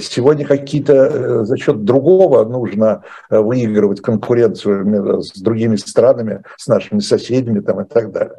Сегодня 0.00 0.46
какие-то 0.46 0.94
э, 0.94 1.44
за 1.44 1.58
счет 1.58 1.84
другого 1.84 2.46
нужно 2.46 3.04
э, 3.28 3.38
выигрывать 3.38 4.00
конкуренцию 4.00 5.20
с 5.20 5.38
другими 5.38 5.76
странами, 5.76 6.44
с 6.56 6.66
нашими 6.66 7.00
соседями 7.00 7.60
там, 7.60 7.82
и 7.82 7.84
так 7.84 8.10
далее. 8.10 8.38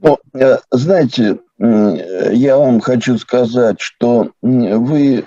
Ну, 0.00 0.18
э, 0.34 0.56
знаете, 0.72 1.38
я 1.60 2.56
вам 2.56 2.80
хочу 2.80 3.18
сказать, 3.18 3.80
что 3.80 4.32
вы, 4.42 5.26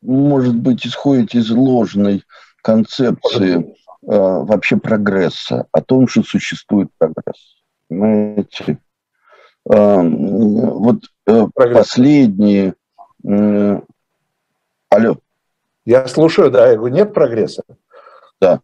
может 0.00 0.56
быть, 0.56 0.86
исходите 0.86 1.38
из 1.38 1.50
ложной 1.50 2.24
концепции 2.62 3.74
вообще 4.00 4.76
прогресса, 4.76 5.66
о 5.72 5.82
том, 5.82 6.08
что 6.08 6.22
существует 6.22 6.88
прогресс. 6.96 7.56
Понимаете? 7.88 8.78
Вот 9.64 10.98
э, 11.26 11.46
прогресс. 11.54 11.78
последние... 11.78 12.74
Алло. 14.88 15.16
Я 15.84 16.06
слушаю, 16.06 16.50
да, 16.50 16.74
нет 16.76 17.12
прогресса. 17.12 17.64
Да. 18.40 18.60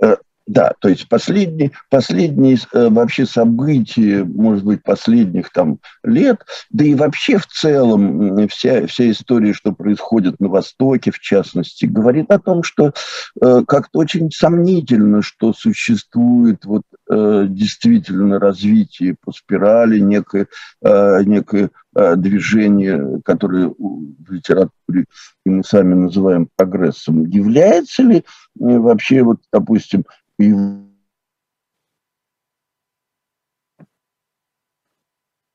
Э, 0.00 0.16
да, 0.46 0.72
то 0.80 0.88
есть 0.88 1.08
последние, 1.08 1.72
последние 1.90 2.56
э, 2.72 2.88
вообще 2.88 3.26
события, 3.26 4.24
может 4.24 4.64
быть, 4.64 4.82
последних 4.82 5.50
там 5.50 5.78
лет, 6.04 6.40
да 6.70 6.84
и 6.84 6.94
вообще 6.94 7.36
в 7.36 7.46
целом 7.46 8.48
вся, 8.48 8.86
вся 8.86 9.10
история, 9.10 9.52
что 9.52 9.72
происходит 9.72 10.40
на 10.40 10.48
Востоке, 10.48 11.10
в 11.10 11.18
частности, 11.18 11.84
говорит 11.84 12.30
о 12.30 12.38
том, 12.38 12.62
что 12.62 12.94
как-то 13.40 13.98
очень 13.98 14.30
сомнительно, 14.30 15.20
что 15.20 15.52
существует 15.52 16.64
вот 16.64 16.82
действительно 17.08 18.38
развитие 18.38 19.16
по 19.20 19.32
спирали, 19.32 19.98
некое, 20.00 20.48
э, 20.82 21.22
некое 21.24 21.70
э, 21.94 22.16
движение, 22.16 23.20
которое 23.24 23.68
в 23.68 24.30
литературе 24.32 25.06
и 25.44 25.50
мы 25.50 25.62
сами 25.62 25.94
называем 25.94 26.48
прогрессом. 26.56 27.26
Является 27.26 28.02
ли 28.02 28.18
э, 28.18 28.22
вообще, 28.56 29.22
вот, 29.22 29.40
допустим, 29.52 30.04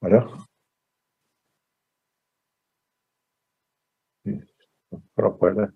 Алло? 0.02 0.28
Пропали. 5.14 5.72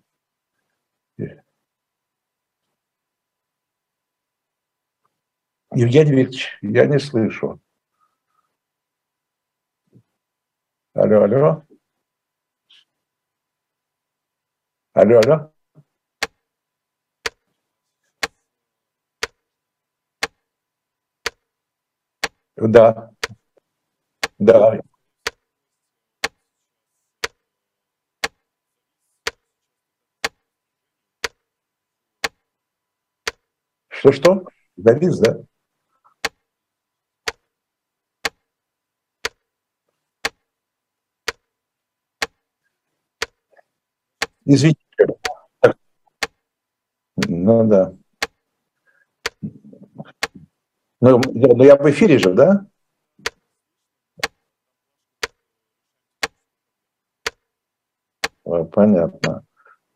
Евгений 5.76 6.12
Викторович, 6.12 6.58
я 6.62 6.86
не 6.86 6.98
слышу. 6.98 7.60
Алло, 10.94 11.24
алло. 11.24 11.62
Алло, 14.94 15.20
алло. 15.20 15.52
Да. 22.56 23.10
Да. 24.38 24.80
Что-что? 33.88 34.44
Завис, 34.76 35.18
да? 35.18 35.44
Извините. 44.46 44.80
Ну 47.28 47.66
да. 47.66 47.94
Ну, 51.00 51.20
но 51.34 51.64
я 51.64 51.76
в 51.76 51.90
эфире 51.90 52.18
же, 52.18 52.32
да? 52.32 52.66
Понятно. 58.72 59.44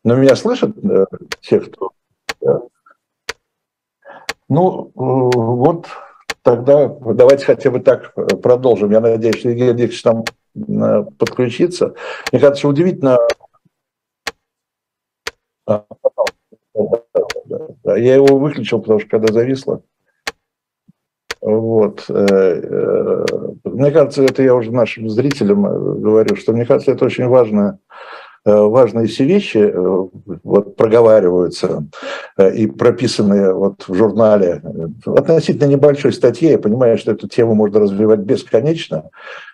Но 0.03 0.15
меня 0.15 0.35
слышат 0.35 0.75
э, 0.83 1.05
те, 1.39 1.61
кто... 1.61 1.91
Ну, 4.49 4.87
э, 4.87 4.91
вот 4.95 5.87
тогда 6.41 6.87
давайте 6.87 7.45
хотя 7.45 7.71
бы 7.71 7.79
так 7.79 8.13
продолжим. 8.41 8.91
Я 8.91 8.99
надеюсь, 8.99 9.37
что 9.37 9.49
Евгений 9.49 9.69
Викторович 9.69 10.01
там 10.01 10.23
э, 10.55 11.03
подключится. 11.17 11.93
Мне 12.31 12.41
кажется, 12.41 12.67
удивительно... 12.67 13.17
А, 15.65 15.85
я 17.85 18.15
его 18.15 18.37
выключил, 18.37 18.79
потому 18.79 18.99
что 18.99 19.09
когда 19.09 19.33
зависло. 19.33 19.81
Вот. 21.41 22.05
Э, 22.07 22.13
э, 22.13 23.25
мне 23.63 23.91
кажется, 23.91 24.23
это 24.23 24.43
я 24.43 24.53
уже 24.53 24.71
нашим 24.71 25.09
зрителям 25.09 25.65
э, 25.65 25.99
говорю, 25.99 26.35
что 26.35 26.53
мне 26.53 26.65
кажется, 26.65 26.91
это 26.91 27.05
очень 27.05 27.27
важно, 27.27 27.79
важные 28.43 29.05
все 29.05 29.23
вещи 29.23 29.71
вот, 30.43 30.75
проговариваются 30.75 31.85
и 32.55 32.65
прописанные 32.65 33.53
вот 33.53 33.87
в 33.87 33.93
журнале. 33.93 34.63
Относительно 35.05 35.67
небольшой 35.69 36.11
статье, 36.11 36.49
я 36.51 36.57
понимаю, 36.57 36.97
что 36.97 37.11
эту 37.11 37.27
тему 37.27 37.53
можно 37.53 37.81
развивать 37.81 38.21
бесконечно, 38.21 39.11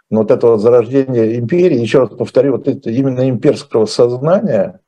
но 0.10 0.20
вот 0.20 0.32
это 0.32 0.48
вот 0.48 0.62
зарождение 0.62 1.38
империи, 1.38 1.80
еще 1.80 2.00
раз 2.00 2.12
повторю, 2.12 2.54
вот 2.54 2.70
это 2.70 2.90
именно 2.90 3.30
имперского 3.30 3.88
сознания– 3.88 4.80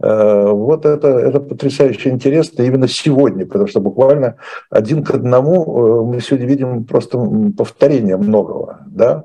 вот 0.00 0.86
это, 0.86 1.08
это 1.08 1.40
потрясающе 1.40 2.10
интересно 2.10 2.62
именно 2.62 2.88
сегодня, 2.88 3.44
потому 3.46 3.66
что 3.66 3.80
буквально 3.80 4.36
один 4.70 5.04
к 5.04 5.10
одному 5.10 5.62
э, 5.62 6.04
мы 6.06 6.20
сегодня 6.20 6.46
видим 6.46 6.84
просто 6.84 7.18
повторение 7.56 8.16
многого. 8.16 8.80
Да? 8.86 9.24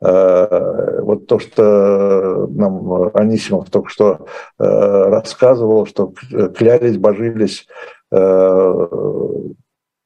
Э, 0.00 1.00
вот 1.00 1.26
то, 1.26 1.38
что 1.40 2.46
нам 2.48 3.10
Анисимов 3.14 3.70
только 3.70 3.88
что 3.88 4.26
рассказывал, 4.58 5.86
что 5.86 6.12
клялись, 6.56 6.96
божились 6.96 7.66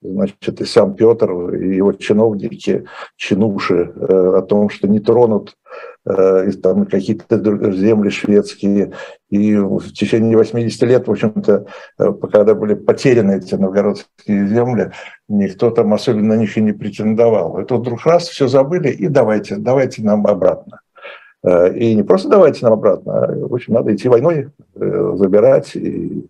значит, 0.00 0.61
и 0.61 0.64
сам 0.64 0.94
Петр, 0.94 1.54
и 1.54 1.76
его 1.76 1.92
чиновники, 1.92 2.84
чинуши, 3.16 3.92
о 3.96 4.42
том, 4.42 4.70
что 4.70 4.88
не 4.88 5.00
тронут 5.00 5.56
Э, 6.08 6.50
там 6.62 6.87
какие-то 6.87 7.37
земли 7.72 8.08
шведские. 8.08 8.92
И 9.30 9.56
в 9.56 9.92
течение 9.92 10.37
80 10.37 10.82
лет, 10.82 11.06
в 11.06 11.11
общем-то, 11.11 11.66
э, 11.98 12.12
когда 12.32 12.54
были 12.54 12.74
потеряны 12.74 13.38
эти 13.38 13.54
новгородские 13.56 14.48
земли, 14.48 14.92
никто 15.28 15.70
там 15.70 15.92
особенно 15.92 16.34
на 16.34 16.38
них 16.38 16.56
и 16.56 16.62
не 16.62 16.72
претендовал. 16.72 17.58
Это 17.58 17.76
вдруг 17.76 18.06
раз, 18.06 18.28
все 18.28 18.48
забыли, 18.48 18.88
и 18.88 19.08
давайте, 19.08 19.56
давайте 19.56 20.02
нам 20.02 20.26
обратно. 20.26 20.80
Э, 21.44 21.74
и 21.74 21.94
не 21.94 22.02
просто 22.02 22.30
давайте 22.30 22.64
нам 22.64 22.74
обратно, 22.74 23.24
а, 23.24 23.46
в 23.46 23.54
общем, 23.54 23.74
надо 23.74 23.94
идти 23.94 24.08
войной, 24.08 24.48
забирать. 24.74 25.76
И, 25.76 26.26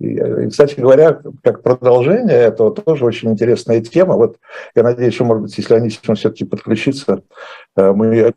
и, 0.00 0.48
кстати 0.48 0.78
говоря, 0.78 1.20
как 1.42 1.62
продолжение 1.62 2.36
этого 2.36 2.74
тоже 2.74 3.04
очень 3.04 3.30
интересная 3.30 3.80
тема. 3.80 4.16
Вот 4.16 4.38
я 4.74 4.82
надеюсь, 4.82 5.14
что, 5.14 5.24
может 5.24 5.44
быть, 5.44 5.56
если 5.56 5.74
они 5.74 5.88
все-таки 5.88 6.44
подключится, 6.44 7.22
мы 7.76 8.34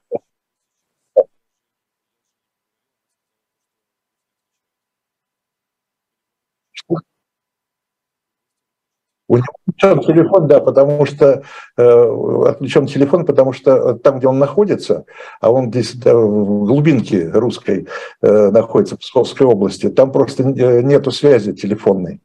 У 9.29 9.35
него 9.35 9.45
отключен 9.65 9.99
телефон, 10.01 10.47
да, 10.47 10.61
потому 10.61 11.05
что 11.05 11.43
э, 11.77 12.45
отключен 12.47 12.87
телефон, 12.87 13.25
потому 13.25 13.51
что 13.51 13.93
там, 13.95 14.19
где 14.19 14.27
он 14.27 14.39
находится, 14.39 15.05
а 15.41 15.51
он 15.51 15.69
здесь 15.69 15.95
да, 15.95 16.15
в 16.15 16.65
глубинке 16.65 17.29
русской 17.29 17.87
э, 18.21 18.49
находится, 18.51 18.95
в 18.95 18.99
Псковской 18.99 19.45
области, 19.45 19.89
там 19.89 20.11
просто 20.13 20.43
э, 20.43 20.81
нету 20.81 21.11
связи 21.11 21.51
телефонной. 21.51 22.21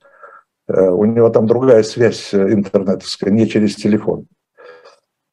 Э, 0.68 0.90
у 0.90 1.04
него 1.04 1.28
там 1.30 1.46
другая 1.46 1.82
связь 1.82 2.32
интернетовская, 2.32 3.32
не 3.32 3.48
через 3.48 3.74
телефон. 3.74 4.26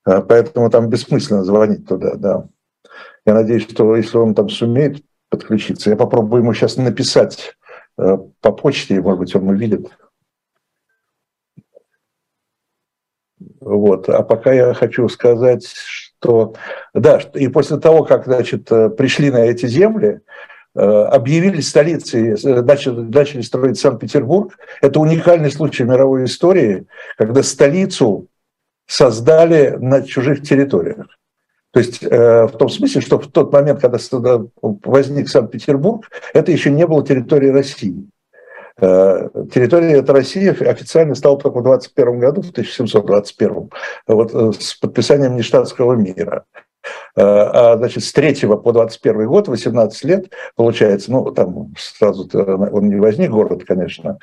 Э, 0.08 0.22
поэтому 0.22 0.72
там 0.72 0.90
бессмысленно 0.90 1.44
звонить 1.44 1.88
туда, 1.88 2.16
да. 2.16 2.48
Я 3.26 3.36
надеюсь, 3.36 3.70
что 3.70 3.96
если 3.96 4.18
он 4.18 4.34
там 4.34 4.50
сумеет 4.50 5.04
подключиться, 5.30 5.92
я 5.92 5.96
попробую 5.96 6.42
ему 6.42 6.54
сейчас 6.54 6.78
написать 6.78 7.56
э, 8.00 8.18
по 8.42 8.52
почте, 8.52 9.02
может 9.02 9.20
быть, 9.20 9.36
он 9.36 9.50
увидит. 9.50 9.88
Вот. 13.62 14.10
А 14.10 14.24
пока 14.24 14.54
я 14.54 14.74
хочу 14.74 15.08
сказать, 15.10 15.66
что 15.66 16.56
да, 16.94 17.20
и 17.34 17.48
после 17.48 17.78
того, 17.78 18.04
как 18.04 18.26
значит, 18.26 18.72
э, 18.72 18.90
пришли 18.90 19.32
на 19.32 19.46
эти 19.46 19.66
земли, 19.66 20.22
э, 20.76 20.82
объявили 20.82 21.62
столицей, 21.62 22.34
э, 22.34 22.62
начали, 22.62 23.00
начали 23.00 23.42
строить 23.42 23.80
Санкт-Петербург. 23.80 24.58
Это 24.82 25.00
уникальный 25.00 25.52
случай 25.52 25.84
в 25.84 25.88
мировой 25.88 26.26
истории, 26.26 26.86
когда 27.18 27.44
столицу 27.44 28.28
создали 28.86 29.78
на 29.80 30.02
чужих 30.02 30.42
территориях. 30.42 31.08
То 31.72 31.80
есть 31.80 32.02
в 32.02 32.54
том 32.58 32.68
смысле, 32.68 33.00
что 33.00 33.20
в 33.20 33.28
тот 33.28 33.54
момент, 33.54 33.80
когда 33.80 34.00
возник 34.60 35.30
Санкт-Петербург, 35.30 36.10
это 36.34 36.52
еще 36.52 36.72
не 36.72 36.88
было 36.88 37.06
территорией 37.06 37.52
России. 37.52 38.10
Э, 38.82 39.30
территория 39.54 39.98
этой 39.98 40.12
России 40.12 40.48
официально 40.48 41.16
стала 41.16 41.38
только 41.38 41.60
в 41.60 41.64
21 41.64 42.20
году, 42.20 42.42
в 42.42 42.52
1721, 42.52 43.70
вот, 44.08 44.34
э, 44.34 44.52
с 44.60 44.76
подписанием 44.76 45.36
нештатского 45.36 45.94
мира. 45.94 46.46
А, 47.16 47.76
значит, 47.78 48.04
с 48.04 48.14
3 48.14 48.48
по 48.48 48.72
21 48.72 49.28
год, 49.28 49.50
18 49.50 50.04
лет, 50.06 50.32
получается, 50.56 51.12
ну, 51.12 51.30
там 51.32 51.74
сразу 51.78 52.30
он 52.34 52.88
не 52.88 52.96
возник, 52.96 53.32
город, 53.32 53.66
конечно, 53.68 54.18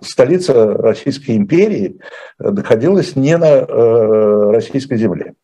столица 0.00 0.72
Российской 0.78 1.36
империи 1.36 2.00
находилась 2.38 3.16
не 3.16 3.36
на 3.36 3.66
российской 4.50 4.96
земле. 4.96 5.34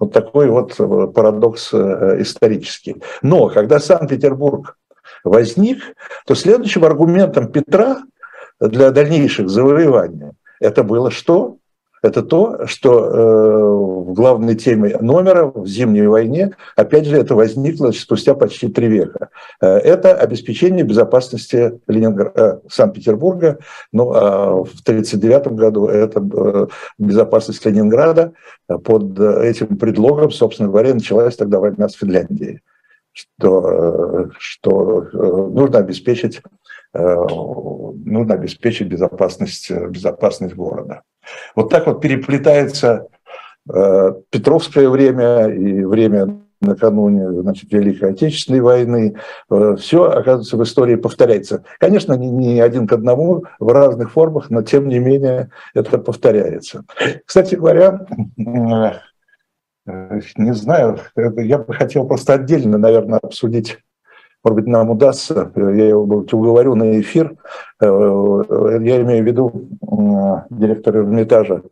Вот 0.00 0.12
такой 0.12 0.48
вот 0.48 0.76
парадокс 0.76 1.72
исторический. 1.72 2.96
Но 3.22 3.48
когда 3.48 3.78
Санкт-Петербург 3.78 4.76
возник, 5.24 5.82
то 6.26 6.34
следующим 6.34 6.84
аргументом 6.84 7.50
Петра 7.50 8.02
для 8.60 8.90
дальнейших 8.90 9.48
завоеваний 9.48 10.32
это 10.62 10.84
было 10.84 11.10
что? 11.10 11.56
Это 12.02 12.22
то, 12.22 12.66
что 12.66 13.04
э, 13.04 14.08
в 14.08 14.12
главной 14.12 14.56
теме 14.56 14.96
номера 15.00 15.46
в 15.46 15.66
Зимней 15.68 16.08
войне, 16.08 16.50
опять 16.74 17.06
же, 17.06 17.16
это 17.16 17.36
возникло 17.36 17.92
спустя 17.92 18.34
почти 18.34 18.66
три 18.66 18.88
века. 18.88 19.28
Э, 19.60 19.76
это 19.76 20.12
обеспечение 20.14 20.84
безопасности 20.84 21.80
Ленинграда, 21.86 22.32
э, 22.34 22.68
Санкт-Петербурга. 22.68 23.58
Ну, 23.92 24.12
а 24.14 24.64
в 24.64 24.80
1939 24.82 25.46
году 25.52 25.86
это 25.86 26.20
э, 26.20 26.66
безопасность 26.98 27.64
Ленинграда. 27.64 28.32
Под 28.66 29.20
этим 29.20 29.76
предлогом, 29.76 30.32
собственно 30.32 30.68
говоря, 30.68 30.94
началась 30.94 31.36
тогда 31.36 31.60
война 31.60 31.88
с 31.88 31.94
Финляндией 31.94 32.62
что, 33.12 34.24
э, 34.24 34.30
что 34.38 35.02
э, 35.02 35.16
нужно 35.16 35.78
обеспечить, 35.78 36.40
э, 36.94 37.14
нужно 37.14 38.34
обеспечить 38.34 38.88
безопасность, 38.88 39.70
безопасность 39.70 40.54
города. 40.54 41.02
Вот 41.54 41.70
так 41.70 41.86
вот 41.86 42.00
переплетается 42.00 43.06
Петровское 43.64 44.88
время 44.88 45.46
и 45.46 45.84
время 45.84 46.40
накануне 46.60 47.42
значит, 47.42 47.72
Великой 47.72 48.10
Отечественной 48.10 48.60
войны. 48.60 49.14
Все, 49.78 50.04
оказывается, 50.04 50.56
в 50.56 50.64
истории 50.64 50.96
повторяется. 50.96 51.62
Конечно, 51.78 52.14
не, 52.14 52.28
не 52.28 52.60
один 52.60 52.88
к 52.88 52.92
одному, 52.92 53.44
в 53.60 53.68
разных 53.68 54.10
формах, 54.10 54.50
но 54.50 54.62
тем 54.62 54.88
не 54.88 54.98
менее 54.98 55.50
это 55.74 55.98
повторяется. 55.98 56.84
Кстати 57.24 57.54
говоря, 57.54 58.04
Э, 58.46 58.98
не 59.86 60.54
знаю, 60.54 60.98
я 61.16 61.58
бы 61.58 61.74
хотел 61.74 62.06
просто 62.06 62.34
отдельно, 62.34 62.78
наверное, 62.78 63.18
обсудить. 63.18 63.78
Может 64.44 64.56
быть, 64.56 64.66
нам 64.66 64.90
удастся, 64.90 65.52
я 65.54 65.88
его 65.88 66.02
уговорю 66.02 66.74
на 66.74 67.00
эфир, 67.00 67.36
э, 67.80 67.86
я 67.86 69.02
имею 69.02 69.22
в 69.22 69.26
виду 69.26 69.68
директора 70.50 70.98
Эрмитажа 70.98 71.62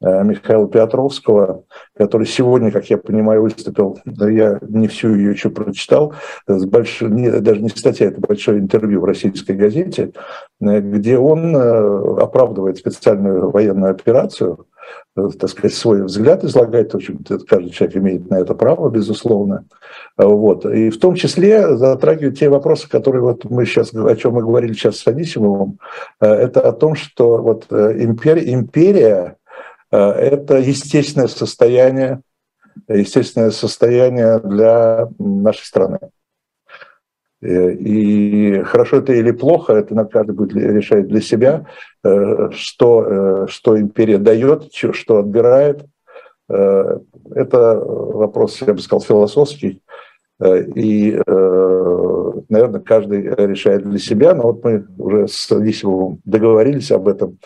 э, 0.00 0.24
Михаила 0.24 0.66
Петровского, 0.66 1.64
который 1.94 2.26
сегодня, 2.26 2.70
как 2.70 2.88
я 2.88 2.96
понимаю, 2.96 3.42
выступил, 3.42 3.98
я 4.06 4.58
не 4.62 4.88
всю 4.88 5.14
ее 5.14 5.32
еще 5.32 5.50
прочитал, 5.50 6.14
с 6.46 6.64
больш... 6.64 7.00
даже 7.00 7.60
не 7.60 7.68
статья, 7.68 8.06
это 8.06 8.18
большое 8.18 8.60
интервью 8.60 9.02
в 9.02 9.04
российской 9.04 9.52
газете, 9.52 10.12
где 10.58 11.18
он 11.18 11.54
оправдывает 11.54 12.78
специальную 12.78 13.50
военную 13.50 13.90
операцию, 13.90 14.66
Э, 14.66 14.75
так 15.14 15.48
сказать, 15.48 15.74
свой 15.74 16.02
взгляд 16.04 16.44
излагать, 16.44 16.92
в 16.92 16.96
общем 16.96 17.24
каждый 17.48 17.70
человек 17.70 17.96
имеет 17.96 18.30
на 18.30 18.36
это 18.36 18.54
право, 18.54 18.90
безусловно. 18.90 19.64
Вот. 20.16 20.66
И 20.66 20.90
в 20.90 20.98
том 20.98 21.14
числе 21.14 21.76
затрагивает 21.76 22.38
те 22.38 22.48
вопросы, 22.48 22.88
которые 22.88 23.22
вот 23.22 23.44
мы 23.44 23.64
сейчас, 23.64 23.94
о 23.94 24.16
чем 24.16 24.34
мы 24.34 24.42
говорили 24.42 24.72
сейчас 24.72 24.98
с 24.98 25.06
Анисимовым, 25.06 25.78
э, 26.20 26.26
это 26.26 26.60
о 26.60 26.72
том, 26.72 26.94
что 26.94 27.38
вот 27.38 27.66
э, 27.70 28.02
империя, 28.02 28.52
империя 28.52 29.36
это 29.90 30.56
естественное 30.58 31.28
состояние, 31.28 32.20
естественное 32.88 33.52
состояние 33.52 34.40
для 34.40 35.08
нашей 35.18 35.64
страны. 35.64 36.00
Э, 37.42 37.72
и 37.72 38.62
хорошо 38.62 38.98
это 38.98 39.12
или 39.12 39.30
плохо, 39.30 39.74
это 39.74 39.94
на 39.94 40.04
каждый 40.04 40.34
будет 40.34 40.54
решать 40.54 41.06
для 41.08 41.20
себя, 41.20 41.66
э, 42.04 42.50
что, 42.52 43.04
э, 43.04 43.46
что 43.48 43.78
империя 43.78 44.18
дает, 44.18 44.72
что 44.72 45.18
отбирает. 45.18 45.84
Это 46.48 47.74
вопрос, 47.76 48.62
я 48.64 48.72
бы 48.72 48.78
сказал, 48.78 49.00
философский. 49.00 49.82
И, 50.42 51.18
наверное, 52.48 52.80
каждый 52.80 53.22
решает 53.22 53.88
для 53.88 53.98
себя, 53.98 54.34
но 54.34 54.42
вот 54.44 54.62
мы 54.62 54.86
уже 54.98 55.28
с 55.28 55.50
Лисевым 55.50 56.20
договорились 56.24 56.90
об 56.90 57.08
этом, 57.08 57.38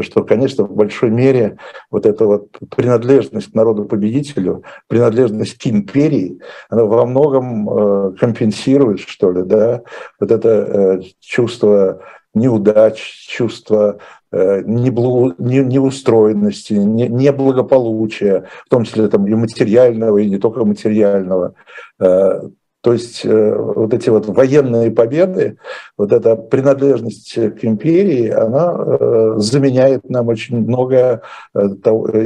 что, 0.00 0.24
конечно, 0.24 0.64
в 0.64 0.74
большой 0.74 1.10
мере 1.10 1.58
вот 1.90 2.06
эта 2.06 2.26
вот 2.26 2.48
принадлежность 2.74 3.54
народу-победителю, 3.54 4.62
принадлежность 4.88 5.58
к 5.58 5.66
империи, 5.66 6.40
она 6.70 6.84
во 6.84 7.04
многом 7.04 7.68
э, 7.68 8.12
компенсирует, 8.18 9.00
что 9.00 9.32
ли, 9.32 9.42
да, 9.42 9.82
вот 10.18 10.30
это 10.30 10.48
э, 10.48 11.00
чувство 11.20 12.02
неудач, 12.34 13.26
чувство 13.28 13.98
э, 14.30 14.62
неустроенности, 14.64 16.74
неблагополучия, 16.74 18.44
в 18.66 18.68
том 18.68 18.84
числе 18.84 19.08
там 19.08 19.26
и 19.26 19.34
материального, 19.34 20.18
и 20.18 20.28
не 20.28 20.38
только 20.38 20.64
материального. 20.64 21.54
То 22.82 22.92
есть 22.92 23.24
э, 23.24 23.56
вот 23.56 23.94
эти 23.94 24.10
вот 24.10 24.26
военные 24.26 24.90
победы, 24.90 25.56
вот 25.96 26.12
эта 26.12 26.34
принадлежность 26.34 27.32
к 27.32 27.64
империи, 27.64 28.28
она 28.28 28.76
э, 28.76 29.34
заменяет 29.36 30.10
нам 30.10 30.26
очень 30.26 30.58
многое 30.58 31.22
э, 31.54 31.68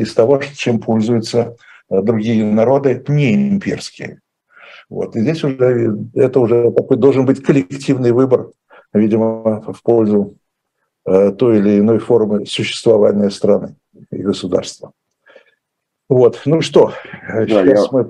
из 0.00 0.14
того, 0.14 0.40
чем 0.56 0.80
пользуются 0.80 1.56
другие 1.90 2.44
народы 2.44 3.04
не 3.06 3.50
имперские. 3.50 4.20
Вот. 4.88 5.14
И 5.14 5.20
здесь 5.20 5.44
уже 5.44 5.98
это 6.14 6.40
уже 6.40 6.72
такой 6.72 6.96
должен 6.96 7.26
быть 7.26 7.42
коллективный 7.42 8.12
выбор, 8.12 8.48
видимо, 8.92 9.60
в 9.72 9.82
пользу 9.82 10.36
той 11.04 11.58
или 11.58 11.78
иной 11.78 11.98
формы 11.98 12.46
существования 12.46 13.30
страны 13.30 13.76
и 14.10 14.16
государства. 14.22 14.92
Вот, 16.08 16.42
ну 16.46 16.60
что, 16.60 16.92
да, 17.28 17.46
сейчас 17.46 17.90
мы 17.92 18.06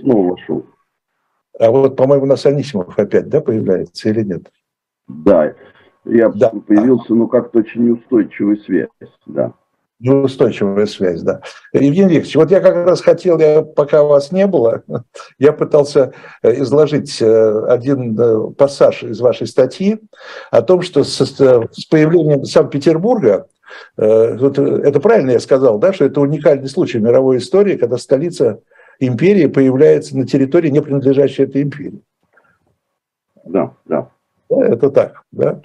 снова 0.00 0.32
вошел. 0.32 0.66
А 1.58 1.70
вот, 1.70 1.96
по-моему, 1.96 2.24
у 2.24 2.28
нас 2.28 2.46
Анисимов 2.46 2.98
опять, 2.98 3.28
да, 3.28 3.40
появляется 3.40 4.08
или 4.08 4.22
нет? 4.22 4.50
Да, 5.08 5.54
я 6.04 6.28
да. 6.30 6.50
появился, 6.50 7.14
но 7.14 7.26
как-то 7.26 7.58
очень 7.58 7.84
неустойчивая 7.84 8.56
связь, 8.56 8.88
да. 9.26 9.52
Неустойчивая 10.00 10.86
связь, 10.86 11.20
да. 11.20 11.42
Евгений 11.74 12.14
Викторович, 12.14 12.36
вот 12.36 12.50
я 12.50 12.60
как 12.60 12.86
раз 12.86 13.02
хотел, 13.02 13.38
я, 13.38 13.60
пока 13.60 14.02
вас 14.02 14.32
не 14.32 14.46
было, 14.46 14.82
я 15.38 15.52
пытался 15.52 16.14
э, 16.42 16.62
изложить 16.62 17.20
э, 17.20 17.64
один 17.68 18.18
э, 18.18 18.50
пассаж 18.56 19.02
из 19.02 19.20
вашей 19.20 19.46
статьи 19.46 20.00
о 20.50 20.62
том, 20.62 20.80
что 20.80 21.04
с, 21.04 21.20
с 21.20 21.84
появлением 21.84 22.44
Санкт-Петербурга 22.44 23.46
это 23.96 25.00
правильно 25.00 25.30
я 25.30 25.38
сказал, 25.38 25.78
да, 25.78 25.92
что 25.92 26.04
это 26.04 26.20
уникальный 26.20 26.68
случай 26.68 26.98
в 26.98 27.02
мировой 27.02 27.38
истории, 27.38 27.76
когда 27.76 27.98
столица 27.98 28.60
империя 28.98 29.48
появляется 29.48 30.16
на 30.16 30.26
территории, 30.26 30.70
не 30.70 30.82
принадлежащей 30.82 31.44
этой 31.44 31.62
империи. 31.62 32.02
Да, 33.44 33.74
да. 33.84 34.10
Это 34.50 34.90
так, 34.90 35.22
да? 35.30 35.62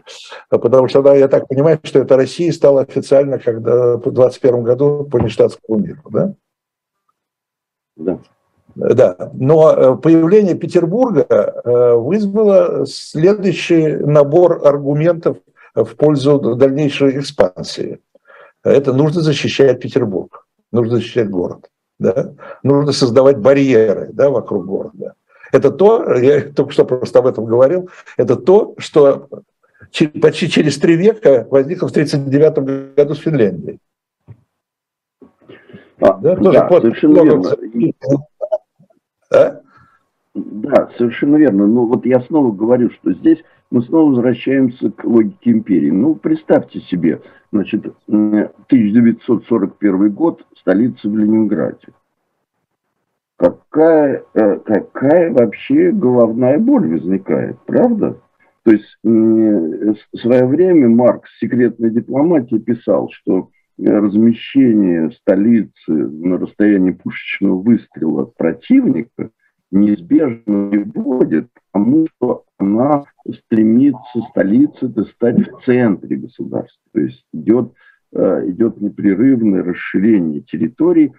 Потому 0.50 0.88
что, 0.88 1.02
да, 1.02 1.16
я 1.16 1.28
так 1.28 1.48
понимаю, 1.48 1.80
что 1.84 2.00
это 2.00 2.16
Россия 2.16 2.52
стала 2.52 2.82
официально, 2.82 3.40
когда 3.40 3.98
в 3.98 4.12
21 4.12 4.64
году 4.64 5.08
по 5.12 5.18
нештатскому 5.18 5.80
миру, 5.80 6.02
да? 6.12 6.34
Да. 7.96 8.20
Да, 8.76 9.32
но 9.34 9.72
э, 9.72 9.96
появление 9.96 10.54
Петербурга 10.54 11.26
э, 11.30 11.94
вызвало 11.94 12.86
следующий 12.86 13.96
набор 13.96 14.68
аргументов 14.68 15.38
в 15.74 15.96
пользу 15.96 16.56
дальнейшей 16.56 17.20
экспансии. 17.20 18.02
Это 18.64 18.92
нужно 18.92 19.22
защищать 19.22 19.80
Петербург, 19.80 20.46
нужно 20.74 20.98
защищать 20.98 21.30
город. 21.30 21.70
Да? 22.00 22.34
Нужно 22.64 22.92
создавать 22.92 23.38
барьеры 23.38 24.10
да, 24.12 24.30
вокруг 24.30 24.66
города. 24.66 25.16
Это 25.56 25.72
то, 25.72 26.14
я 26.16 26.42
только 26.42 26.74
что 26.74 26.84
просто 26.84 27.20
об 27.20 27.28
этом 27.28 27.46
говорил, 27.46 27.90
это 28.18 28.36
то, 28.36 28.76
что 28.78 29.30
почти 30.22 30.50
через 30.50 30.78
три 30.78 30.98
века 30.98 31.48
возникло 31.50 31.88
в 31.88 31.92
1939 31.92 32.96
году 32.96 33.16
с 33.16 33.20
Финляндией. 33.20 33.80
А, 36.02 36.18
да, 36.18 36.36
тоже 36.36 36.52
да 36.52 36.66
под, 36.66 36.82
совершенно 36.82 37.24
верно. 37.24 37.56
А? 39.34 39.62
Да, 40.34 40.90
совершенно 40.98 41.38
верно. 41.38 41.68
Ну 41.68 41.86
вот 41.86 42.06
я 42.06 42.20
снова 42.24 42.52
говорю, 42.52 42.92
что 42.92 43.14
здесь 43.14 43.42
мы 43.72 43.82
снова 43.84 44.10
возвращаемся 44.10 44.92
к 44.92 45.06
логике 45.06 45.52
империи. 45.52 45.90
Ну, 45.90 46.16
представьте 46.16 46.82
себе, 46.82 47.22
значит, 47.54 47.86
1941 48.08 50.12
год, 50.12 50.46
столица 50.58 51.08
в 51.08 51.18
Ленинграде. 51.18 51.88
Какая, 53.38 54.24
э, 54.34 54.60
какая 54.60 55.32
вообще 55.32 55.92
головная 55.92 56.58
боль 56.58 56.88
возникает, 56.88 57.60
правда? 57.66 58.18
То 58.64 58.72
есть 58.72 58.98
в 59.04 60.18
свое 60.18 60.46
время 60.46 60.90
Маркс 60.90 61.30
в 61.30 61.40
«Секретной 61.40 61.92
дипломатии» 61.92 62.58
писал, 62.58 63.12
что 63.12 63.50
размещение 63.78 65.12
столицы 65.12 65.72
на 65.88 66.38
расстоянии 66.38 66.92
пушечного 66.92 67.62
выстрела 67.62 68.24
от 68.24 68.36
противника 68.36 69.30
неизбежно 69.72 70.70
приводит 70.70 71.48
к 71.54 71.60
тому, 71.74 72.08
что 72.16 72.46
она 72.58 73.04
стремится 73.30 74.22
столица 74.32 74.88
стать 75.16 75.40
в 75.40 75.66
центре 75.66 76.18
государства. 76.18 76.82
То 76.94 77.02
есть 77.02 77.26
идет, 77.34 77.74
э, 78.14 78.50
идет 78.50 78.80
непрерывное 78.80 79.64
расширение 79.64 80.42
территорий 80.42 81.12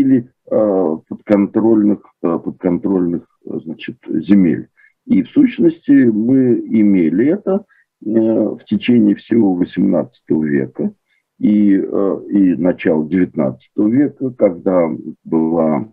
или 0.00 0.30
э, 0.50 0.96
подконтрольных, 1.08 2.00
э, 2.22 2.38
подконтрольных 2.38 3.22
значит, 3.44 3.96
земель. 4.06 4.68
И 5.06 5.22
в 5.22 5.28
сущности 5.28 5.90
мы 5.90 6.58
имели 6.60 7.28
это 7.28 7.64
в 8.00 8.60
течение 8.66 9.14
всего 9.14 9.58
XVIII 9.62 10.10
века 10.44 10.92
и, 11.38 11.74
и 11.74 12.54
начала 12.56 13.02
XIX 13.04 13.56
века, 13.76 14.30
когда 14.30 14.90
была 15.24 15.88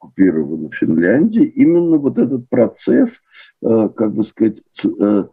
оккупирована 0.00 0.70
Финляндия, 0.72 1.44
именно 1.44 1.98
вот 1.98 2.18
этот 2.18 2.48
процесс, 2.48 3.10
э, 3.62 3.88
как 3.94 4.14
бы 4.14 4.24
сказать, 4.24 4.58
э, 4.84 5.24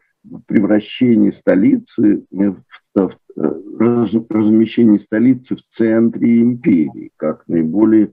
превращения 0.46 1.32
столицы 1.40 2.26
в 2.32 2.58
размещение 3.80 5.00
столицы 5.02 5.56
в 5.56 5.78
центре 5.78 6.42
империи, 6.42 7.12
как 7.18 7.44
наиболее 7.48 8.12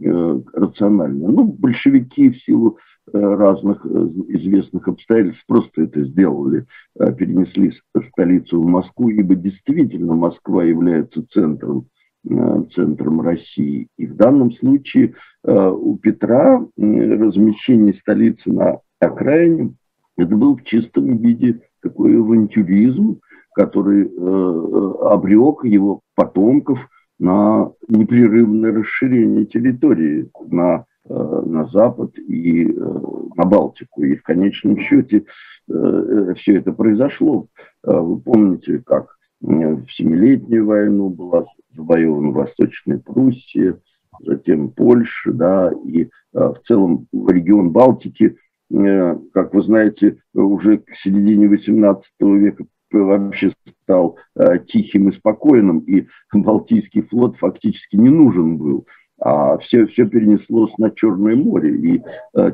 э, 0.00 0.40
рационально. 0.52 1.28
Ну, 1.28 1.44
большевики 1.44 2.30
в 2.30 2.42
силу 2.42 2.78
разных 3.12 3.86
известных 3.86 4.88
обстоятельств 4.88 5.44
просто 5.46 5.82
это 5.82 6.02
сделали, 6.06 6.66
перенесли 6.98 7.72
столицу 8.10 8.60
в 8.60 8.66
Москву, 8.66 9.10
ибо 9.10 9.36
действительно 9.36 10.14
Москва 10.14 10.64
является 10.64 11.24
центром 11.28 11.86
Э, 12.28 12.64
центром 12.74 13.20
России. 13.20 13.86
И 13.98 14.06
в 14.06 14.16
данном 14.16 14.50
случае 14.50 15.14
э, 15.44 15.68
у 15.68 15.96
Петра 15.96 16.58
размещение 16.76 17.94
столицы 18.00 18.50
на 18.50 18.80
окраине 18.98 19.74
это 20.16 20.34
был 20.34 20.56
в 20.56 20.64
чистом 20.64 21.18
виде 21.18 21.60
такой 21.82 22.18
авантюризм, 22.18 23.20
который 23.56 24.04
э, 24.04 24.92
обрек 25.00 25.64
его 25.64 26.02
потомков 26.14 26.78
на 27.18 27.72
непрерывное 27.88 28.72
расширение 28.72 29.46
территории 29.46 30.30
на, 30.48 30.84
на 31.08 31.66
Запад 31.68 32.18
и 32.18 32.66
на 32.66 33.44
Балтику. 33.46 34.02
И 34.02 34.16
в 34.16 34.22
конечном 34.22 34.78
счете 34.78 35.24
все 35.66 36.56
это 36.58 36.72
произошло. 36.72 37.46
Вы 37.82 38.20
помните, 38.20 38.82
как 38.84 39.16
в 39.40 39.86
Семилетнюю 39.96 40.66
войну 40.66 41.08
была 41.08 41.46
завоевана 41.74 42.32
Восточная 42.32 42.98
Пруссия, 42.98 43.78
затем 44.20 44.70
Польша, 44.70 45.32
да, 45.32 45.72
и 45.84 46.04
э, 46.04 46.08
в 46.32 46.56
целом 46.66 47.06
регион 47.12 47.70
Балтики, 47.70 48.36
э, 48.70 49.18
как 49.32 49.54
вы 49.54 49.62
знаете, 49.62 50.18
уже 50.34 50.78
к 50.78 50.90
середине 51.02 51.46
XVIII 51.46 52.02
века 52.20 52.64
вообще 52.90 53.52
стал 53.82 54.16
э, 54.36 54.58
тихим 54.66 55.08
и 55.08 55.16
спокойным, 55.16 55.80
и 55.80 56.06
Балтийский 56.32 57.02
флот 57.02 57.36
фактически 57.36 57.96
не 57.96 58.10
нужен 58.10 58.56
был, 58.58 58.86
а 59.20 59.58
все, 59.58 59.86
все 59.86 60.06
перенеслось 60.06 60.76
на 60.78 60.90
Черное 60.90 61.36
море, 61.36 61.74
и 61.74 62.02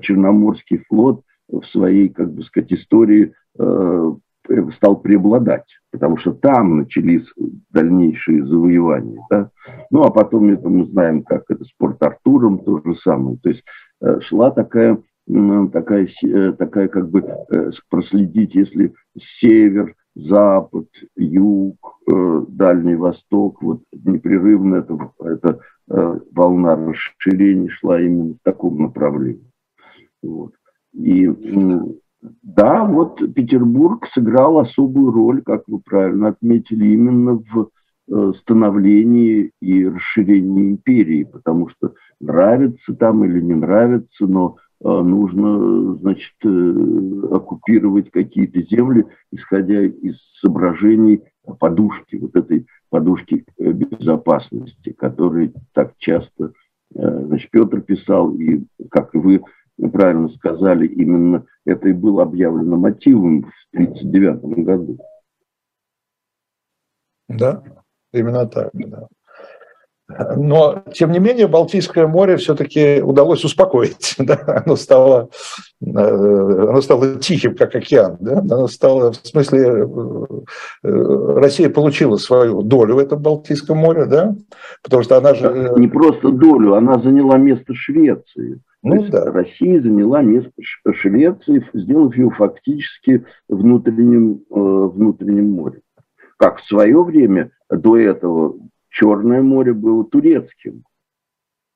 Черноморский 0.01 0.85
флот 0.89 1.23
в 1.49 1.65
своей, 1.67 2.09
как 2.09 2.33
бы 2.33 2.43
сказать, 2.45 2.73
истории 2.73 3.35
стал 4.77 5.01
преобладать, 5.01 5.67
потому 5.91 6.17
что 6.17 6.33
там 6.33 6.79
начались 6.79 7.25
дальнейшие 7.71 8.47
завоевания. 8.47 9.21
Да? 9.31 9.51
Ну, 9.91 10.03
а 10.03 10.11
потом 10.11 10.51
это 10.51 10.69
мы 10.69 10.87
знаем, 10.87 11.23
как 11.23 11.45
это 11.49 11.65
с 11.65 11.73
Порт-Артуром, 11.79 12.59
то 12.61 12.81
же 12.85 12.95
самое. 12.97 13.39
То 13.43 13.51
есть 13.51 13.63
э, 14.03 14.21
шла 14.23 14.51
такая, 14.51 14.99
такая, 15.73 16.09
э, 16.25 16.53
такая 16.53 16.89
как 16.89 17.11
бы 17.11 17.21
э, 17.21 17.71
проследить, 17.89 18.55
если 18.55 18.95
север, 19.41 19.95
запад, 20.15 20.89
юг, 21.17 21.99
Дальний 22.07 22.97
Восток, 22.97 23.63
вот 23.63 23.83
непрерывно 23.93 24.77
это, 24.77 25.11
это 25.21 25.61
волна 26.33 26.77
расширения 26.77 27.69
шла 27.69 28.01
именно 28.01 28.35
в 28.35 28.39
таком 28.43 28.83
направлении. 28.83 29.51
Вот. 30.23 30.53
И 30.93 31.29
да, 32.43 32.85
вот 32.85 33.21
Петербург 33.35 34.07
сыграл 34.15 34.59
особую 34.59 35.11
роль, 35.11 35.43
как 35.43 35.65
вы 35.67 35.81
правильно 35.81 36.29
отметили, 36.29 36.93
именно 36.93 37.43
в 37.53 37.69
э, 38.09 38.33
становлении 38.41 39.51
и 39.61 39.89
расширении 39.89 40.71
империи, 40.71 41.25
потому 41.25 41.69
что 41.71 41.95
нравится 42.21 42.95
там 42.95 43.25
или 43.25 43.41
не 43.41 43.55
нравится, 43.55 44.27
но 44.27 44.57
э, 44.57 44.72
нужно, 44.83 45.95
значит, 45.97 46.35
э, 46.45 47.27
оккупировать 47.31 48.11
какие-то 48.11 48.63
земли, 48.63 49.07
исходя 49.31 49.83
из 49.83 50.17
соображений 50.41 51.23
подушки, 51.59 52.17
вот 52.17 52.37
этой 52.37 52.67
подушки 52.91 53.45
безопасности, 53.59 54.93
которые 54.93 55.53
так 55.73 55.95
часто, 55.99 56.53
значит, 56.95 57.51
Петр 57.51 57.81
писал, 57.81 58.35
и, 58.35 58.65
как 58.91 59.15
вы 59.15 59.43
правильно 59.93 60.29
сказали, 60.31 60.87
именно 60.87 61.45
это 61.65 61.89
и 61.89 61.93
было 61.93 62.23
объявлено 62.23 62.77
мотивом 62.77 63.43
в 63.43 63.77
1939 63.77 64.65
году. 64.65 64.99
Да, 67.29 67.63
именно 68.13 68.47
так, 68.47 68.71
да. 68.75 69.09
Но, 70.37 70.83
тем 70.93 71.13
не 71.13 71.19
менее, 71.19 71.49
Балтийское 71.49 72.07
море 72.07 72.37
все-таки 72.37 73.01
удалось 73.03 73.45
успокоить. 73.45 74.17
Да? 74.23 74.63
Оно, 74.65 74.77
стало, 74.77 75.31
э, 75.85 75.89
оно 75.89 76.81
стало 76.81 77.17
тихим, 77.17 77.57
как 77.57 77.75
океан. 77.75 78.17
Да? 78.21 78.39
Оно 78.39 78.69
стало, 78.69 79.13
в 79.13 79.27
смысле, 79.27 79.89
э, 80.85 81.35
Россия 81.37 81.69
получила 81.71 82.17
свою 82.17 82.63
долю 82.63 82.95
в 82.95 82.99
этом 82.99 83.21
Балтийском 83.21 83.79
море, 83.79 84.05
да? 84.07 84.35
потому 84.83 85.03
что 85.03 85.17
она 85.17 85.35
же... 85.35 85.73
Не 85.77 85.89
просто 85.89 86.31
долю, 86.31 86.75
она 86.75 87.01
заняла 87.01 87.37
место 87.37 87.75
Швеции. 87.75 88.61
Ну, 88.83 89.07
да. 89.09 89.27
Россия 89.27 89.81
заняла 89.81 90.23
место 90.23 90.51
Швеции, 90.93 91.65
сделав 91.73 92.17
ее 92.17 92.31
фактически 92.31 93.25
внутренним, 93.49 94.43
э, 94.51 94.55
внутренним 94.55 95.53
морем. 95.53 95.81
Как 96.37 96.59
в 96.59 96.67
свое 96.67 97.03
время 97.03 97.51
до 97.71 97.97
этого 97.97 98.57
Черное 98.93 99.43
море 99.43 99.73
было 99.73 100.05
турецким. 100.05 100.85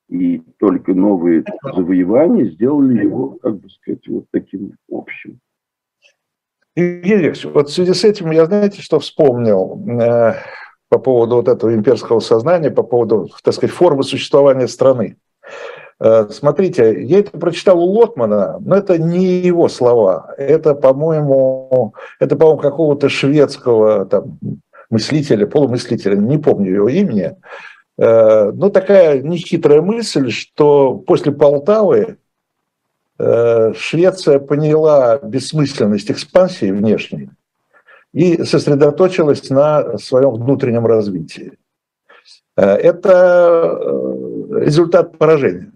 И 0.09 0.39
только 0.59 0.95
новые 0.95 1.45
завоевания 1.63 2.45
сделали 2.45 3.03
его, 3.03 3.39
как 3.43 3.59
бы 3.59 3.69
сказать, 3.71 4.07
вот 4.07 4.27
таким 4.31 4.75
общим. 4.91 5.41
Евгений 6.77 7.33
вот 7.45 7.71
в 7.71 7.73
связи 7.73 7.95
с 7.95 8.05
этим 8.05 8.31
я, 8.31 8.45
знаете, 8.45 8.83
что 8.83 9.01
вспомнил 9.01 9.83
э, 10.01 10.35
по 10.91 10.99
поводу 10.99 11.37
вот 11.37 11.49
этого 11.49 11.75
имперского 11.75 12.21
сознания, 12.21 12.71
по 12.71 12.83
поводу, 12.83 13.31
так 13.43 13.55
сказать, 13.55 13.75
формы 13.75 14.03
существования 14.03 14.69
страны. 14.69 15.17
Э, 15.99 16.29
смотрите, 16.31 17.03
я 17.03 17.21
это 17.21 17.37
прочитал 17.39 17.83
у 17.83 17.91
Лотмана, 17.91 18.59
но 18.61 18.77
это 18.77 18.99
не 18.99 19.25
его 19.25 19.69
слова. 19.69 20.35
Это, 20.37 20.75
по-моему, 20.75 21.95
это, 22.21 22.37
по-моему, 22.37 22.61
какого-то 22.61 23.09
шведского 23.09 24.05
там, 24.05 24.39
мыслителя, 24.91 25.47
полумыслителя, 25.47 26.17
не 26.17 26.39
помню 26.39 26.75
его 26.75 26.89
имени. 26.89 27.37
Э, 27.99 28.51
но 28.53 28.71
такая 28.71 29.23
нехитрая 29.23 29.81
мысль, 29.83 30.31
что 30.31 30.95
после 30.95 31.33
Полтавы 31.33 32.19
э, 33.19 33.73
Швеция 33.75 34.39
поняла 34.39 35.19
бессмысленность 35.19 36.11
экспансии 36.11 36.71
внешней 36.71 37.31
и 38.13 38.43
сосредоточилась 38.45 39.51
на 39.51 39.99
своем 39.99 40.31
внутреннем 40.31 40.87
развитии. 40.87 41.53
Это 42.55 43.79
результат 44.63 45.19
поражения. 45.19 45.73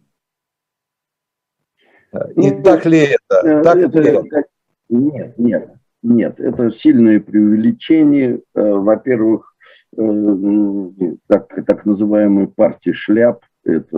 И 2.36 2.50
ну, 2.50 2.62
так 2.62 2.86
ли 2.86 2.98
это? 2.98 3.46
Э, 3.46 3.62
так 3.62 3.76
это, 3.76 4.00
ли 4.00 4.10
это? 4.10 4.44
Нет, 4.88 5.38
нет, 5.38 5.70
нет. 6.02 6.40
Это 6.40 6.70
сильное 6.72 7.20
преувеличение. 7.20 8.40
Э, 8.54 8.72
во-первых, 8.72 9.54
э, 9.96 10.90
так, 11.28 11.54
так 11.66 11.84
называемая 11.84 12.46
партия 12.46 12.92
шляп, 12.92 13.44
это 13.64 13.96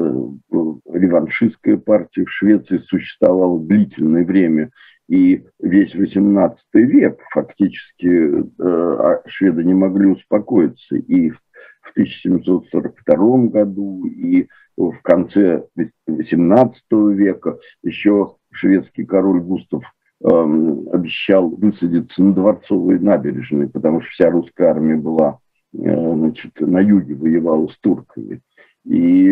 реваншистская 0.92 1.76
партия 1.76 2.24
в 2.24 2.30
Швеции 2.30 2.78
существовала 2.88 3.60
длительное 3.60 4.24
время, 4.24 4.70
и 5.08 5.44
весь 5.60 5.94
XVIII 5.94 6.56
век 6.74 7.20
фактически 7.32 8.44
а 8.58 9.22
шведы 9.26 9.62
не 9.62 9.74
могли 9.74 10.06
успокоиться. 10.08 10.96
И 10.96 11.30
в 11.30 11.90
1742 11.92 13.46
году, 13.46 14.06
и 14.06 14.48
в 14.76 14.94
конце 15.02 15.64
XVIII 16.08 17.12
века 17.12 17.58
еще 17.82 18.36
шведский 18.50 19.04
король 19.04 19.40
Густав 19.40 19.84
обещал 20.24 21.48
высадиться 21.48 22.22
на 22.22 22.32
Дворцовой 22.32 22.98
набережной, 22.98 23.68
потому 23.68 24.00
что 24.02 24.10
вся 24.10 24.30
русская 24.30 24.68
армия 24.68 24.96
была 24.96 25.38
значит, 25.72 26.52
на 26.60 26.80
юге 26.80 27.14
воевала 27.14 27.66
с 27.68 27.78
турками. 27.78 28.40
И, 28.84 29.26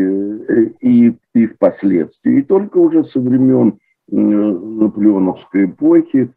и, 0.80 1.12
и 1.34 1.46
впоследствии. 1.46 2.38
И 2.38 2.42
только 2.42 2.78
уже 2.78 3.04
со 3.04 3.20
времен 3.20 3.78
наполеоновской 4.08 5.66
эпохи 5.66 6.30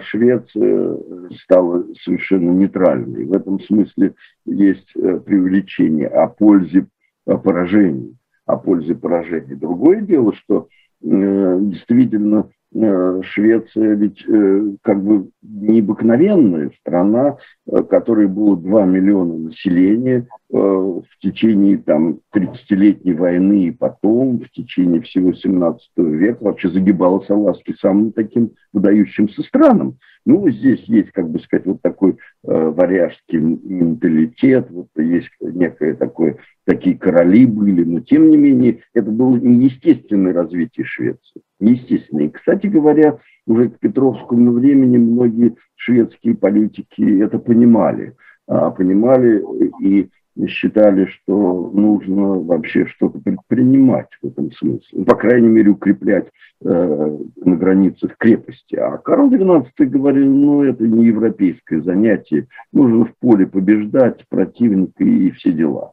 Швеция 0.00 0.96
стала 1.42 1.84
совершенно 2.02 2.50
нейтральной. 2.52 3.26
В 3.26 3.32
этом 3.32 3.60
смысле 3.60 4.14
есть 4.46 4.88
э, 4.96 5.20
преувеличение 5.20 6.06
о 6.08 6.26
пользе 6.28 6.86
поражений. 7.26 8.16
О 8.46 8.56
пользе 8.56 8.94
поражений. 8.94 9.56
Другое 9.56 10.00
дело, 10.00 10.32
что 10.32 10.68
э, 11.02 11.58
действительно 11.60 12.48
Э, 12.48 12.57
Швеция 12.72 13.94
ведь 13.94 14.22
э, 14.28 14.76
как 14.82 15.02
бы 15.02 15.30
необыкновенная 15.42 16.70
страна, 16.80 17.38
э, 17.66 17.82
которой 17.82 18.26
было 18.28 18.56
2 18.56 18.84
миллиона 18.84 19.34
населения 19.38 20.26
в 20.50 21.04
течение 21.20 21.76
там 21.76 22.20
30-летней 22.34 23.12
войны 23.12 23.64
и 23.64 23.70
потом, 23.70 24.40
в 24.40 24.50
течение 24.50 25.02
всего 25.02 25.34
17 25.34 25.90
века 25.98 26.42
вообще 26.42 26.70
загибалась 26.70 27.28
Аласки 27.28 27.74
самым 27.78 28.12
таким 28.12 28.52
выдающимся 28.72 29.42
странам. 29.42 29.98
Ну, 30.24 30.48
здесь 30.50 30.82
есть, 30.84 31.10
как 31.12 31.28
бы 31.28 31.38
сказать, 31.40 31.66
вот 31.66 31.82
такой 31.82 32.12
э, 32.12 32.16
варяжский 32.44 33.38
менталитет, 33.38 34.70
вот 34.70 34.88
есть 34.96 35.30
некое 35.40 35.94
такое, 35.94 36.38
такие 36.64 36.96
короли 36.96 37.44
были, 37.44 37.84
но 37.84 38.00
тем 38.00 38.30
не 38.30 38.38
менее 38.38 38.80
это 38.94 39.10
было 39.10 39.36
неестественное 39.36 40.32
развитие 40.32 40.86
Швеции 40.86 41.42
естественно. 41.60 42.20
И, 42.20 42.30
кстати 42.30 42.66
говоря, 42.66 43.18
уже 43.46 43.70
к 43.70 43.78
Петровскому 43.78 44.52
времени 44.52 44.98
многие 44.98 45.56
шведские 45.76 46.36
политики 46.36 47.22
это 47.22 47.38
понимали. 47.38 48.14
А, 48.46 48.70
понимали 48.70 49.44
и 49.82 50.08
считали, 50.46 51.06
что 51.06 51.70
нужно 51.74 52.40
вообще 52.40 52.86
что-то 52.86 53.18
предпринимать 53.18 54.08
в 54.22 54.26
этом 54.28 54.52
смысле. 54.52 54.86
Ну, 54.92 55.04
по 55.04 55.16
крайней 55.16 55.48
мере, 55.48 55.70
укреплять 55.70 56.28
э, 56.62 57.18
на 57.44 57.56
границах 57.56 58.16
крепости. 58.16 58.76
А 58.76 58.98
Карл 58.98 59.30
XII 59.30 59.64
говорил, 59.86 60.32
ну, 60.32 60.62
это 60.62 60.86
не 60.86 61.06
европейское 61.06 61.82
занятие, 61.82 62.46
нужно 62.72 63.06
в 63.06 63.16
поле 63.18 63.46
побеждать 63.46 64.24
противника 64.28 65.02
и 65.02 65.30
все 65.32 65.52
дела. 65.52 65.92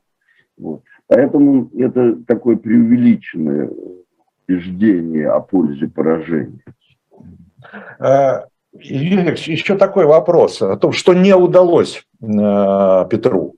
Вот. 0.58 0.84
Поэтому 1.08 1.70
это 1.78 2.16
такое 2.26 2.56
преувеличенное 2.56 3.70
убеждение 4.48 5.30
о 5.30 5.40
пользе 5.40 5.88
поражения. 5.88 6.64
Юрий 8.80 9.52
еще 9.52 9.78
такой 9.78 10.06
вопрос 10.06 10.62
о 10.62 10.76
том, 10.78 10.92
что 10.92 11.14
не 11.14 11.36
удалось 11.36 12.06
а, 12.22 13.06
Петру. 13.06 13.56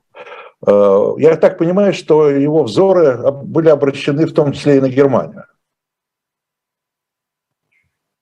А, 0.66 1.14
я 1.18 1.36
так 1.38 1.58
понимаю, 1.58 1.94
что 1.94 2.30
его 2.30 2.64
взоры 2.64 3.32
были 3.44 3.70
обращены 3.70 4.26
в 4.26 4.34
том 4.34 4.52
числе 4.52 4.78
и 4.78 4.82
на 4.82 4.90
Германию. 4.90 5.46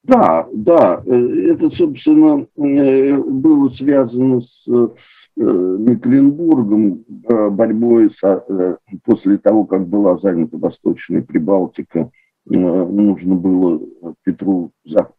Да, 0.04 0.48
да, 0.54 1.02
э, 1.06 1.52
это, 1.52 1.70
собственно, 1.72 2.46
э, 2.56 3.18
было 3.18 3.70
связано 3.70 4.42
с 4.42 4.68
э, 4.68 4.88
Мекленбургом, 5.36 7.04
борьбой 7.28 8.12
со, 8.22 8.46
после 9.04 9.40
того, 9.40 9.66
как 9.66 9.88
была 9.88 10.18
занята 10.20 10.58
Восточная 10.58 11.24
Прибалтика 11.24 12.00
Э, 12.02 12.25
нужно 12.48 13.36
было 13.36 13.82
Петру 14.24 14.72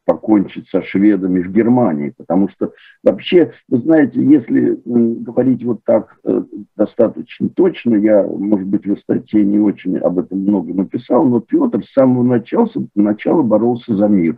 покончить 0.05 0.69
со 0.69 0.83
шведами 0.83 1.43
в 1.43 1.53
Германии, 1.53 2.15
потому 2.17 2.49
что 2.51 2.73
вообще, 3.03 3.53
вы 3.69 3.79
знаете, 3.79 4.23
если 4.23 4.81
говорить 4.85 5.65
вот 5.65 5.81
так 5.85 6.19
э, 6.25 6.43
достаточно 6.77 7.49
точно, 7.49 7.97
я, 7.97 8.23
может 8.23 8.69
быть, 8.69 8.87
в 8.87 8.97
статье 8.99 9.45
не 9.45 9.59
очень 9.59 9.99
об 9.99 10.19
этом 10.19 10.41
много 10.41 10.73
написал, 10.73 11.25
но 11.25 11.41
Петр 11.41 11.85
с 11.85 11.93
самого 11.93 12.23
начала, 12.23 12.69
начала 12.95 13.43
боролся 13.43 13.97
за 13.97 14.07
мир. 14.07 14.37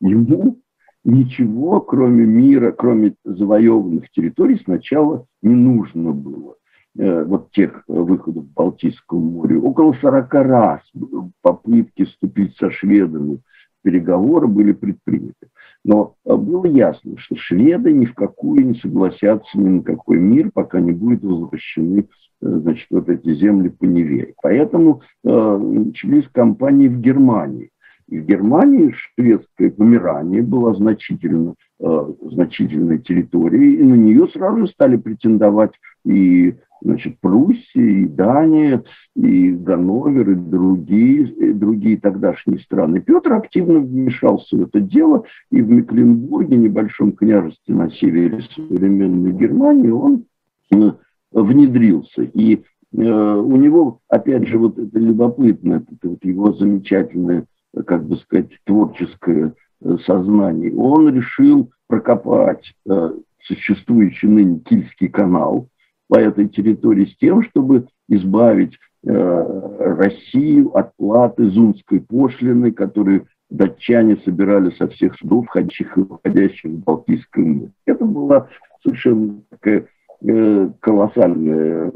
Ему 0.00 0.60
ничего, 1.04 1.80
кроме 1.80 2.24
мира, 2.24 2.70
кроме 2.70 3.14
завоеванных 3.24 4.10
территорий, 4.10 4.60
сначала 4.64 5.26
не 5.42 5.54
нужно 5.54 6.12
было. 6.12 6.57
Э, 6.96 7.24
вот 7.24 7.50
тех 7.52 7.82
выходов 7.86 8.44
в 8.44 8.52
Балтийском 8.54 9.20
море. 9.20 9.58
Около 9.58 9.92
40 10.00 10.34
раз 10.34 10.80
попытки 11.42 12.04
вступить 12.04 12.56
со 12.56 12.70
шведами 12.70 13.40
переговоры 13.82 14.46
были 14.48 14.72
предприняты. 14.72 15.48
Но 15.84 16.14
э, 16.24 16.34
было 16.34 16.66
ясно, 16.66 17.16
что 17.18 17.36
шведы 17.36 17.92
ни 17.92 18.06
в 18.06 18.14
какую 18.14 18.66
не 18.66 18.74
согласятся 18.74 19.58
ни 19.58 19.68
на 19.68 19.82
какой 19.82 20.18
мир, 20.18 20.50
пока 20.52 20.80
не 20.80 20.92
будут 20.92 21.22
возвращены 21.22 22.00
э, 22.00 22.04
значит, 22.40 22.86
вот 22.90 23.08
эти 23.08 23.34
земли 23.34 23.68
по 23.68 23.84
Неве. 23.84 24.34
Поэтому 24.42 25.02
э, 25.24 25.28
начались 25.28 26.28
кампании 26.32 26.88
в 26.88 27.00
Германии. 27.00 27.70
В 28.08 28.14
Германии 28.14 28.94
шведская 28.94 29.70
Померания 29.70 30.42
была 30.42 30.74
значительно, 30.74 31.54
э, 31.78 32.12
значительной 32.22 33.00
территорией, 33.00 33.76
и 33.76 33.82
на 33.82 33.94
нее 33.94 34.28
сразу 34.28 34.66
стали 34.66 34.96
претендовать 34.96 35.72
и 36.06 36.54
значит, 36.80 37.18
Пруссия, 37.20 37.82
и 37.82 38.06
Дания, 38.06 38.82
и 39.14 39.50
Ганновер, 39.50 40.30
и 40.30 40.34
другие, 40.34 41.28
и 41.28 41.52
другие 41.52 41.98
тогдашние 41.98 42.60
страны. 42.60 43.00
Петр 43.00 43.32
активно 43.32 43.80
вмешался 43.80 44.56
в 44.56 44.62
это 44.62 44.80
дело, 44.80 45.24
и 45.50 45.60
в 45.60 45.70
Мекленбурге, 45.70 46.56
небольшом 46.56 47.12
княжестве 47.12 47.74
на 47.74 47.90
севере 47.90 48.40
современной 48.54 49.32
Германии, 49.32 49.90
он 49.90 50.24
э, 50.72 50.92
внедрился. 51.32 52.22
И 52.22 52.54
э, 52.56 52.96
у 52.96 53.56
него, 53.56 54.00
опять 54.08 54.46
же, 54.46 54.58
вот 54.58 54.78
это 54.78 54.98
любопытно, 54.98 55.84
это 55.90 56.08
вот 56.08 56.24
его 56.24 56.52
замечательное, 56.52 57.44
как 57.86 58.06
бы 58.06 58.16
сказать, 58.18 58.50
творческое 58.64 59.54
э, 59.80 59.96
сознание. 60.06 60.74
Он 60.74 61.14
решил 61.14 61.70
прокопать 61.86 62.74
э, 62.88 63.10
существующий 63.42 64.26
ныне 64.26 64.60
Кильский 64.60 65.08
канал, 65.08 65.68
по 66.08 66.18
этой 66.18 66.48
территории 66.48 67.06
с 67.06 67.16
тем, 67.18 67.42
чтобы 67.44 67.86
избавить 68.08 68.76
э, 69.06 69.10
Россию 69.78 70.76
от 70.76 70.96
платы 70.96 71.50
зунской 71.50 72.00
пошлины, 72.00 72.72
которую 72.72 73.26
датчане 73.50 74.16
собирали 74.24 74.70
со 74.70 74.88
всех 74.88 75.14
судов, 75.16 75.46
входящих 75.46 75.96
и 75.96 76.00
выходящих 76.00 76.70
в 76.70 76.84
Балтийское 76.84 77.44
море. 77.44 77.72
Это 77.86 78.04
была 78.04 78.48
совершенно 78.82 79.42
такая 79.50 79.86
колоссальная, 80.80 81.92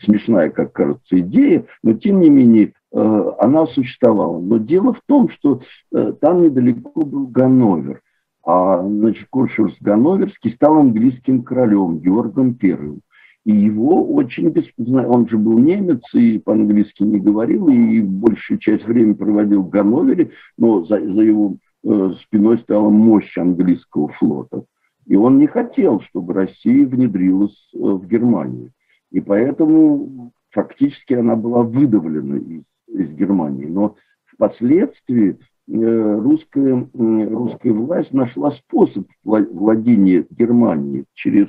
смешная, 0.00 0.50
как 0.50 0.72
кажется, 0.72 1.18
идея, 1.18 1.66
но 1.82 1.92
тем 1.94 2.20
не 2.20 2.30
менее 2.30 2.72
э, 2.92 3.32
она 3.38 3.66
существовала. 3.66 4.38
Но 4.38 4.58
дело 4.58 4.94
в 4.94 5.00
том, 5.06 5.28
что 5.30 5.60
э, 5.92 6.12
там 6.20 6.42
недалеко 6.42 7.04
был 7.04 7.26
Ганновер, 7.26 8.00
а 8.44 8.82
значит, 8.82 9.26
Куршурс 9.28 9.74
Ганноверский 9.80 10.52
стал 10.52 10.78
английским 10.78 11.42
королем 11.42 11.98
Георгом 11.98 12.54
Первым. 12.54 13.00
И 13.44 13.52
его 13.52 14.04
очень, 14.12 14.52
он 14.76 15.28
же 15.28 15.38
был 15.38 15.58
немец 15.58 16.02
и 16.14 16.38
по-английски 16.38 17.04
не 17.04 17.20
говорил, 17.20 17.68
и 17.68 18.00
большую 18.00 18.58
часть 18.58 18.84
времени 18.84 19.14
проводил 19.14 19.62
в 19.62 19.68
Ганновере, 19.68 20.30
но 20.58 20.84
за, 20.84 20.98
за 20.98 21.22
его 21.22 21.56
э, 21.84 22.12
спиной 22.22 22.58
стала 22.58 22.88
мощь 22.88 23.36
английского 23.38 24.08
флота. 24.08 24.64
И 25.06 25.16
он 25.16 25.38
не 25.38 25.46
хотел, 25.46 26.00
чтобы 26.02 26.34
Россия 26.34 26.86
внедрилась 26.86 27.56
э, 27.74 27.78
в 27.78 28.06
Германию. 28.06 28.72
И 29.10 29.20
поэтому 29.20 30.32
фактически 30.50 31.14
она 31.14 31.36
была 31.36 31.62
выдавлена 31.62 32.36
из, 32.36 32.62
из 32.88 33.10
Германии. 33.12 33.66
Но 33.66 33.96
впоследствии 34.26 35.38
э, 35.68 36.18
русская, 36.20 36.88
русская 36.94 37.72
власть 37.72 38.12
нашла 38.12 38.50
способ 38.52 39.06
владения 39.24 40.26
Германией 40.30 41.04
через 41.14 41.48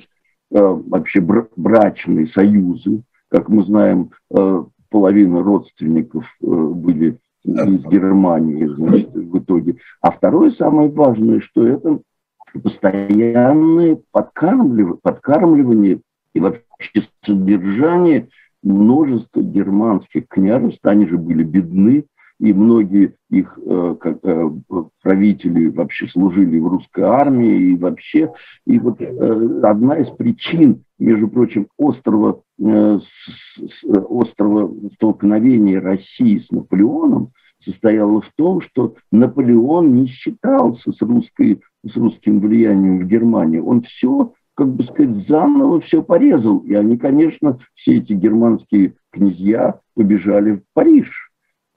Э, 0.49 0.59
вообще 0.61 1.21
брачные 1.21 2.27
союзы. 2.27 3.03
Как 3.29 3.49
мы 3.49 3.63
знаем, 3.65 4.11
половина 4.89 5.43
родственников 5.43 6.23
были 6.39 7.19
из 7.43 7.83
Германии, 7.85 8.65
значит, 8.65 9.13
в 9.13 9.39
итоге. 9.39 9.75
А 9.99 10.11
второе, 10.11 10.51
самое 10.51 10.89
важное, 10.89 11.41
что 11.41 11.67
это 11.67 11.99
постоянное 12.53 13.99
подкармливание, 14.11 14.99
подкармливание 15.01 16.01
и 16.33 16.39
вообще 16.39 17.07
содержание 17.25 18.29
множества 18.63 19.41
германских 19.41 20.27
княжеств, 20.27 20.79
они 20.83 21.07
же 21.07 21.17
были 21.17 21.43
бедны, 21.43 22.05
и 22.39 22.53
многие 22.53 23.15
их 23.29 23.57
э, 23.65 23.95
как, 23.99 24.19
э, 24.23 24.49
правители 25.01 25.69
вообще 25.69 26.07
служили 26.09 26.59
в 26.59 26.67
русской 26.67 27.03
армии 27.03 27.71
и 27.71 27.77
вообще. 27.77 28.31
И 28.65 28.77
вот 28.77 29.01
э, 29.01 29.59
одна 29.63 29.97
из 29.97 30.09
причин, 30.11 30.83
между 30.99 31.27
прочим, 31.29 31.67
острого, 31.79 32.43
острого 34.09 34.73
столкновения 34.95 35.81
России 35.81 36.39
с 36.39 36.51
Наполеоном 36.51 37.31
состояла 37.63 38.21
в 38.21 38.29
том, 38.35 38.61
что 38.61 38.95
Наполеон 39.11 39.95
не 39.95 40.07
считался 40.07 40.91
с, 40.91 41.01
русской, 41.01 41.59
с 41.89 41.95
русским 41.95 42.39
влиянием 42.39 42.99
в 42.99 43.07
Германии. 43.07 43.59
Он 43.59 43.81
все 43.81 44.33
как 44.57 44.69
бы 44.73 44.83
сказать, 44.85 45.27
заново 45.27 45.81
все 45.81 46.01
порезал. 46.01 46.59
И 46.59 46.73
они, 46.73 46.97
конечно, 46.97 47.59
все 47.75 47.97
эти 47.97 48.13
германские 48.13 48.95
князья 49.11 49.79
побежали 49.93 50.53
в 50.53 50.61
Париж. 50.73 51.09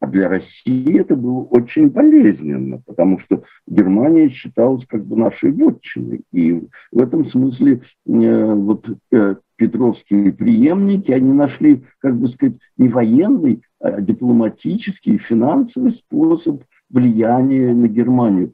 А 0.00 0.06
для 0.06 0.30
России 0.30 0.98
это 0.98 1.14
было 1.14 1.40
очень 1.42 1.90
болезненно, 1.90 2.80
потому 2.86 3.18
что 3.20 3.44
Германия 3.66 4.30
считалась 4.30 4.86
как 4.86 5.04
бы 5.04 5.14
нашей 5.14 5.52
вотчиной. 5.52 6.22
И 6.32 6.62
в 6.90 7.02
этом 7.02 7.26
смысле 7.28 7.82
э, 8.06 8.54
вот 8.54 8.86
э, 9.12 9.34
петровские 9.56 10.32
преемники, 10.32 11.10
они 11.12 11.34
нашли, 11.34 11.84
как 11.98 12.16
бы 12.18 12.28
сказать, 12.28 12.56
не 12.78 12.88
военный, 12.88 13.62
а 13.78 14.00
дипломатический, 14.00 15.18
финансовый 15.18 15.92
способ 15.92 16.62
влияния 16.90 17.72
на 17.72 17.86
Германию. 17.86 18.52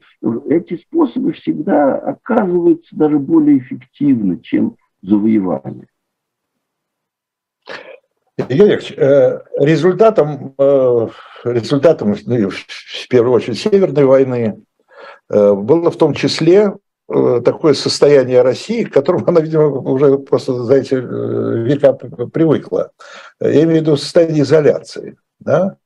Эти 0.49 0.77
способы 0.77 1.33
всегда 1.33 1.95
оказываются 1.95 2.95
даже 2.95 3.19
более 3.19 3.57
эффективны, 3.57 4.39
чем 4.41 4.77
завоевание. 5.01 5.87
Юрий 8.49 8.79
э, 8.95 9.39
результатом, 9.59 10.53
э, 10.59 11.07
результатом, 11.43 12.15
ну, 12.25 12.49
в 12.49 13.07
первую 13.09 13.33
очередь, 13.33 13.59
Северной 13.59 14.05
войны 14.05 14.63
э, 15.29 15.53
было 15.53 15.89
в 15.89 15.97
том 15.97 16.13
числе 16.13 16.73
такое 17.07 17.73
состояние 17.73 18.41
России, 18.41 18.83
к 18.83 18.91
которому 18.91 19.25
она, 19.27 19.39
видимо, 19.39 19.67
уже 19.69 20.17
просто 20.17 20.65
за 20.65 20.75
эти 20.75 20.95
века 20.95 21.93
привыкла. 21.93 22.91
Я 23.39 23.63
имею 23.63 23.79
в 23.79 23.81
виду 23.81 23.95
состояние 23.95 24.43
изоляции. 24.43 25.15
Да? 25.39 25.77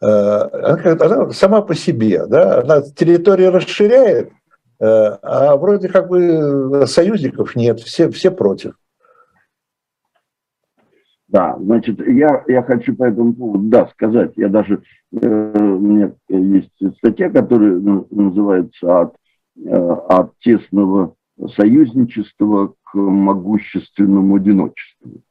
Она, 0.00 0.96
она 1.00 1.30
сама 1.30 1.62
по 1.62 1.74
себе, 1.74 2.26
да? 2.26 2.60
она 2.60 2.82
территорию 2.82 3.52
расширяет, 3.52 4.30
а 4.78 5.56
вроде 5.56 5.88
как 5.88 6.08
бы 6.08 6.84
союзников 6.86 7.56
нет, 7.56 7.80
все, 7.80 8.10
все 8.10 8.30
против. 8.30 8.74
Да, 11.28 11.56
значит, 11.58 12.00
я, 12.06 12.44
я 12.46 12.62
хочу 12.62 12.94
по 12.94 13.04
этому 13.04 13.34
поводу, 13.34 13.68
да, 13.68 13.88
сказать, 13.88 14.32
я 14.36 14.48
даже, 14.48 14.82
э, 15.12 15.58
у 15.58 15.78
меня 15.78 16.12
есть 16.28 16.70
статья, 16.98 17.30
которая 17.30 17.80
называется 18.10 19.00
«От, 19.00 19.16
э, 19.56 19.70
от 19.70 20.38
тесного 20.38 21.16
союзничества 21.56 22.74
к 22.84 22.94
могущественному 22.94 24.36
одиночеству». 24.36 25.22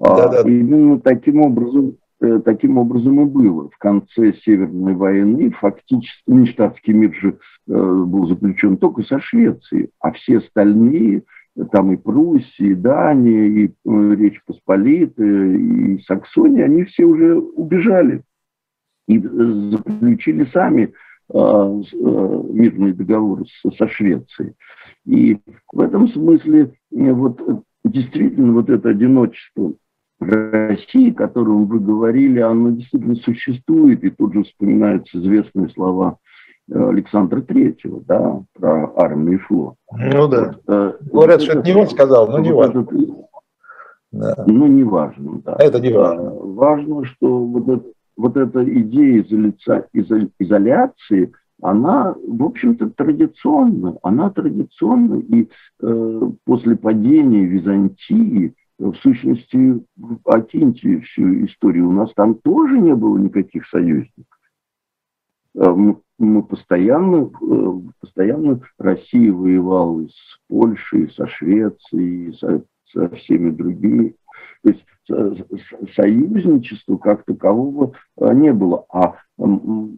Да, 0.00 0.28
да. 0.28 0.40
Именно 0.48 1.00
таким 1.00 1.42
образом, 1.42 1.90
э, 1.90 2.03
таким 2.20 2.78
образом 2.78 3.20
и 3.20 3.24
было. 3.24 3.68
В 3.70 3.78
конце 3.78 4.34
Северной 4.44 4.94
войны 4.94 5.50
фактически 5.50 6.22
Ништадтский 6.26 6.92
мир 6.92 7.14
же 7.14 7.30
э, 7.30 7.72
был 7.72 8.26
заключен 8.28 8.76
только 8.76 9.02
со 9.02 9.20
Швецией, 9.20 9.90
а 10.00 10.12
все 10.12 10.38
остальные– 10.38 11.22
там 11.70 11.92
и 11.92 11.96
Пруссия, 11.96 12.72
и 12.72 12.74
Дания, 12.74 13.46
и 13.46 13.66
э, 13.68 14.14
Речь 14.16 14.42
Посполитая, 14.44 15.56
и 15.56 16.02
Саксония, 16.02 16.64
они 16.64 16.84
все 16.84 17.04
уже 17.04 17.36
убежали 17.36 18.22
и 19.06 19.18
э, 19.18 19.20
заключили 19.20 20.44
сами 20.52 20.92
э, 21.32 21.82
мирные 21.92 22.94
договоры 22.94 23.44
со 23.76 23.88
Швецией. 23.88 24.54
И 25.06 25.38
в 25.72 25.80
этом 25.80 26.08
смысле 26.08 26.72
вот 26.90 27.40
действительно 27.84 28.52
вот 28.52 28.70
это 28.70 28.88
одиночество 28.88 29.74
России, 30.20 31.10
о 31.10 31.14
котором 31.14 31.66
вы 31.66 31.80
говорили, 31.80 32.40
оно 32.40 32.70
действительно 32.70 33.16
существует, 33.16 34.04
и 34.04 34.10
тут 34.10 34.34
же 34.34 34.44
вспоминаются 34.44 35.18
известные 35.18 35.68
слова 35.70 36.18
Александра 36.72 37.42
Третьего, 37.42 38.00
да, 38.06 38.42
про 38.54 38.92
армию 38.96 39.38
и 39.38 39.42
флот. 39.42 39.74
Ну 39.92 40.28
да. 40.28 40.56
Вот, 40.66 40.74
э, 40.74 40.92
Говорят, 41.12 41.42
что 41.42 41.58
это 41.58 41.68
не 41.68 41.74
он 41.74 41.88
сказал, 41.88 42.28
но 42.28 42.38
не 42.38 42.52
важно. 42.52 42.80
Этот, 42.80 42.90
да. 44.12 44.44
Ну, 44.46 44.66
не 44.66 44.84
важно, 44.84 45.42
да. 45.44 45.56
Это 45.58 45.80
не 45.80 45.92
важно. 45.92 46.30
Важно, 46.30 47.04
что 47.04 47.38
вот, 47.44 47.68
это, 47.68 47.84
вот 48.16 48.36
эта 48.36 48.64
идея 48.80 49.22
изоляции, 49.22 50.30
изоляции, 50.38 51.32
она, 51.60 52.14
в 52.26 52.42
общем-то, 52.44 52.90
традиционна. 52.90 53.96
Она 54.02 54.30
традиционна, 54.30 55.16
и 55.16 55.48
э, 55.82 56.20
после 56.44 56.76
падения 56.76 57.44
Византии, 57.44 58.54
в 58.78 58.94
сущности, 58.96 59.84
Акинтии 60.24 61.00
всю 61.00 61.44
историю, 61.46 61.88
у 61.88 61.92
нас 61.92 62.12
там 62.14 62.34
тоже 62.36 62.78
не 62.78 62.94
было 62.94 63.16
никаких 63.18 63.66
союзников. 63.68 64.26
Э, 65.56 65.74
мы 66.18 66.42
постоянно, 66.42 67.30
э, 67.40 67.72
постоянно 68.00 68.60
Россия 68.78 69.32
воевала 69.32 70.06
с 70.06 70.38
Польшей, 70.48 71.10
со 71.10 71.26
Швецией, 71.26 72.34
со, 72.34 72.64
со 72.92 73.08
всеми 73.16 73.50
другими. 73.50 74.16
То 74.62 74.70
есть 74.70 74.84
союзничества 75.94 76.96
как 76.96 77.24
такового 77.24 77.92
э, 78.16 78.34
не 78.34 78.52
было. 78.52 78.86
А 78.92 79.16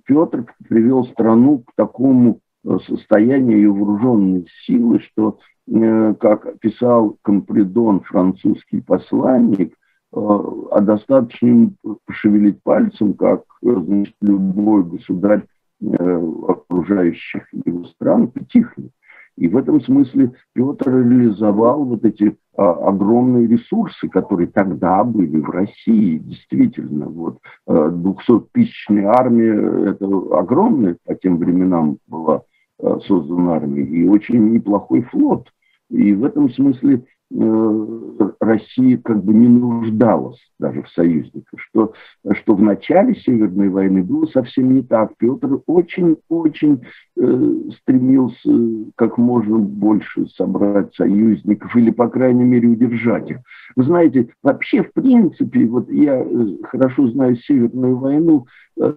Петр 0.04 0.46
привел 0.68 1.04
страну 1.06 1.60
к 1.60 1.72
такому 1.76 2.40
состоянию 2.86 3.58
ее 3.58 3.70
вооруженной 3.70 4.48
силы, 4.64 4.98
что, 5.00 5.38
как 5.68 6.58
писал 6.60 7.16
Компридон, 7.22 8.00
французский 8.00 8.80
посланник, 8.80 9.74
а 10.12 10.80
достаточно 10.80 11.72
пошевелить 12.06 12.62
пальцем, 12.62 13.14
как 13.14 13.42
значит, 13.60 14.14
любой 14.20 14.84
государь 14.84 15.44
Э, 15.82 16.32
окружающих 16.48 17.46
его 17.52 17.84
стран 17.84 18.28
потихнет. 18.28 18.90
И 19.36 19.46
в 19.46 19.58
этом 19.58 19.82
смысле 19.82 20.32
Петр 20.54 20.90
реализовал 20.90 21.84
вот 21.84 22.02
эти 22.06 22.38
а, 22.56 22.88
огромные 22.88 23.46
ресурсы, 23.46 24.08
которые 24.08 24.46
тогда 24.46 25.04
были 25.04 25.38
в 25.38 25.50
России, 25.50 26.16
действительно. 26.16 27.06
Вот 27.06 27.40
200-тысячная 27.68 29.02
э, 29.02 29.06
армия– 29.06 29.90
это 29.90 30.06
огромная 30.38 30.96
по 31.04 31.14
тем 31.14 31.36
временам 31.36 31.98
была 32.06 32.44
э, 32.78 32.98
создана 33.06 33.56
армия, 33.56 33.82
и 33.82 34.08
очень 34.08 34.52
неплохой 34.52 35.02
флот. 35.02 35.50
И 35.90 36.12
в 36.12 36.24
этом 36.24 36.50
смысле 36.50 37.04
Э, 37.32 38.30
Россия 38.38 38.98
как 38.98 39.24
бы 39.24 39.34
не 39.34 39.48
нуждалась 39.48 40.38
даже 40.60 40.82
в 40.82 40.88
союзниках, 40.90 41.58
что, 41.58 41.92
что 42.34 42.54
в 42.54 42.62
начале 42.62 43.16
Северной 43.16 43.68
войны 43.68 44.04
было 44.04 44.26
совсем 44.26 44.72
не 44.72 44.82
так. 44.82 45.12
Петр 45.18 45.60
очень-очень 45.66 46.82
э, 47.16 47.52
стремился 47.80 48.92
как 48.94 49.18
можно 49.18 49.58
больше 49.58 50.28
собрать 50.36 50.94
союзников 50.94 51.74
или, 51.74 51.90
по 51.90 52.08
крайней 52.08 52.44
мере, 52.44 52.68
удержать 52.68 53.28
их. 53.28 53.38
Вы 53.74 53.82
знаете, 53.82 54.28
вообще, 54.44 54.84
в 54.84 54.92
принципе, 54.92 55.66
вот 55.66 55.90
я 55.90 56.20
э, 56.20 56.46
хорошо 56.62 57.08
знаю 57.08 57.36
Северную 57.38 57.96
войну, 57.96 58.46
э, 58.80 58.92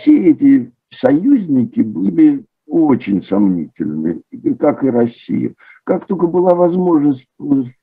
все 0.00 0.30
эти 0.30 0.72
союзники 1.00 1.82
были 1.82 2.44
очень 2.68 3.22
сомнительны, 3.24 4.22
как 4.58 4.84
и 4.84 4.90
Россия. 4.90 5.54
Как 5.88 6.04
только 6.04 6.26
была 6.26 6.54
возможность 6.54 7.24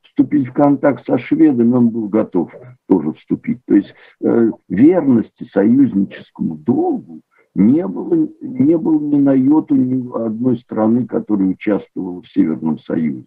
вступить 0.03 0.47
в 0.47 0.53
контакт 0.53 1.03
со 1.08 1.18
шведами, 1.18 1.74
он 1.74 1.89
был 1.89 2.08
готов 2.08 2.51
тоже 2.88 3.14
вступить. 3.14 3.58
То 3.66 3.74
есть 3.74 3.91
э, 4.24 4.51
верности 4.70 5.49
союзническому 5.51 6.53
долгу 6.58 7.22
не 7.56 7.88
было, 7.88 8.30
не 8.41 8.78
было 8.78 8.99
ни 8.99 9.16
на 9.16 9.34
йоту 9.34 9.74
ни 9.74 10.08
одной 10.24 10.60
страны, 10.60 11.08
которая 11.08 11.47
участвовала 11.47 12.22
в 12.22 12.28
Северном 12.28 12.78
Союзе. 12.78 13.26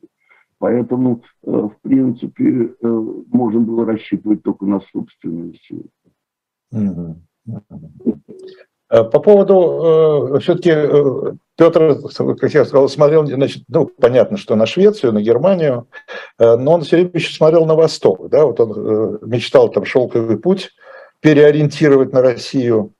Поэтому, 0.58 1.22
э, 1.42 1.50
в 1.50 1.74
принципе, 1.82 2.72
э, 2.80 2.88
можно 3.32 3.58
было 3.58 3.84
рассчитывать 3.84 4.44
только 4.44 4.64
на 4.64 4.80
собственные 4.92 5.54
силы. 5.54 5.88
По 8.88 9.20
поводу 9.20 10.36
э, 10.36 10.38
все-таки 10.38 10.70
э, 10.70 11.32
Петр, 11.58 11.98
как 12.36 12.54
я 12.54 12.64
сказал, 12.64 12.88
смотрел, 12.88 13.26
значит, 13.26 13.64
ну, 13.66 13.86
понятно, 13.86 14.36
что 14.36 14.54
на 14.54 14.64
Швецию, 14.64 15.12
на 15.12 15.20
Германию, 15.20 15.88
э, 16.38 16.54
но 16.54 16.74
он 16.74 16.82
все 16.82 16.96
время 16.96 17.10
еще 17.14 17.34
смотрел 17.34 17.66
на 17.66 17.74
восток, 17.74 18.28
да, 18.28 18.46
вот 18.46 18.60
он 18.60 18.72
э, 18.76 19.18
мечтал 19.22 19.68
там 19.68 19.84
шелковый 19.84 20.38
путь 20.38 20.70
переориентировать 21.18 22.12
на 22.12 22.22
Россию, 22.22 22.92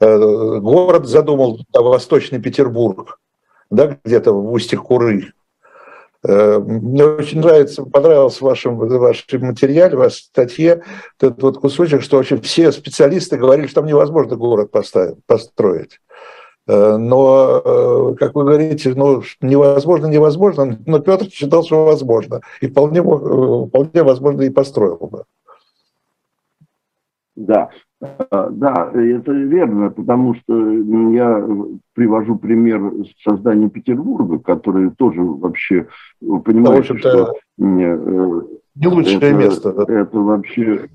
э, 0.00 0.16
город 0.60 1.08
задумал, 1.08 1.60
Восточный 1.74 2.40
Петербург, 2.40 3.20
да, 3.68 3.98
где-то 4.02 4.32
в 4.32 4.50
устье 4.50 4.78
Куры, 4.78 5.34
мне 6.22 7.04
очень 7.04 7.40
нравится, 7.40 7.82
понравился 7.82 8.38
в 8.38 8.42
вашем, 8.42 8.78
в 8.78 8.88
вашем 8.98 9.40
материале, 9.40 9.96
в 9.96 10.00
вашей 10.00 10.24
статье. 10.24 10.82
Этот 11.18 11.42
вот 11.42 11.58
кусочек, 11.58 12.02
что 12.02 12.18
вообще 12.18 12.36
все 12.42 12.72
специалисты 12.72 13.38
говорили, 13.38 13.68
что 13.68 13.76
там 13.76 13.86
невозможно 13.86 14.36
город 14.36 14.70
поставить, 14.70 15.16
построить. 15.24 15.98
Э, 16.70 16.96
но, 16.98 17.62
э, 17.64 18.14
как 18.16 18.34
вы 18.36 18.44
говорите, 18.44 18.94
ну, 18.94 19.22
невозможно, 19.40 20.06
невозможно, 20.06 20.78
но 20.86 21.00
Петр 21.00 21.26
считал, 21.26 21.64
что 21.64 21.84
возможно. 21.84 22.42
И 22.60 22.68
вполне, 22.68 23.00
э, 23.00 23.66
вполне 23.66 24.02
возможно 24.04 24.42
и 24.42 24.50
построил 24.50 25.08
бы. 25.10 25.24
Да, 27.34 27.70
да, 28.00 28.90
это 28.94 29.32
верно, 29.32 29.90
потому 29.90 30.34
что 30.34 30.72
я 31.12 31.44
привожу 31.94 32.36
пример 32.36 32.80
создания 33.24 33.68
Петербурга, 33.68 34.38
который 34.38 34.90
тоже 34.90 35.22
вообще, 35.22 35.86
понимаете, 36.20 36.94
да, 36.94 36.98
что... 36.98 37.34
Не 38.76 38.86
лучшее 38.86 39.16
это, 39.16 39.32
место. 39.32 39.72
Да? 39.72 39.92
Это 39.92 40.18
вообще 40.18 40.88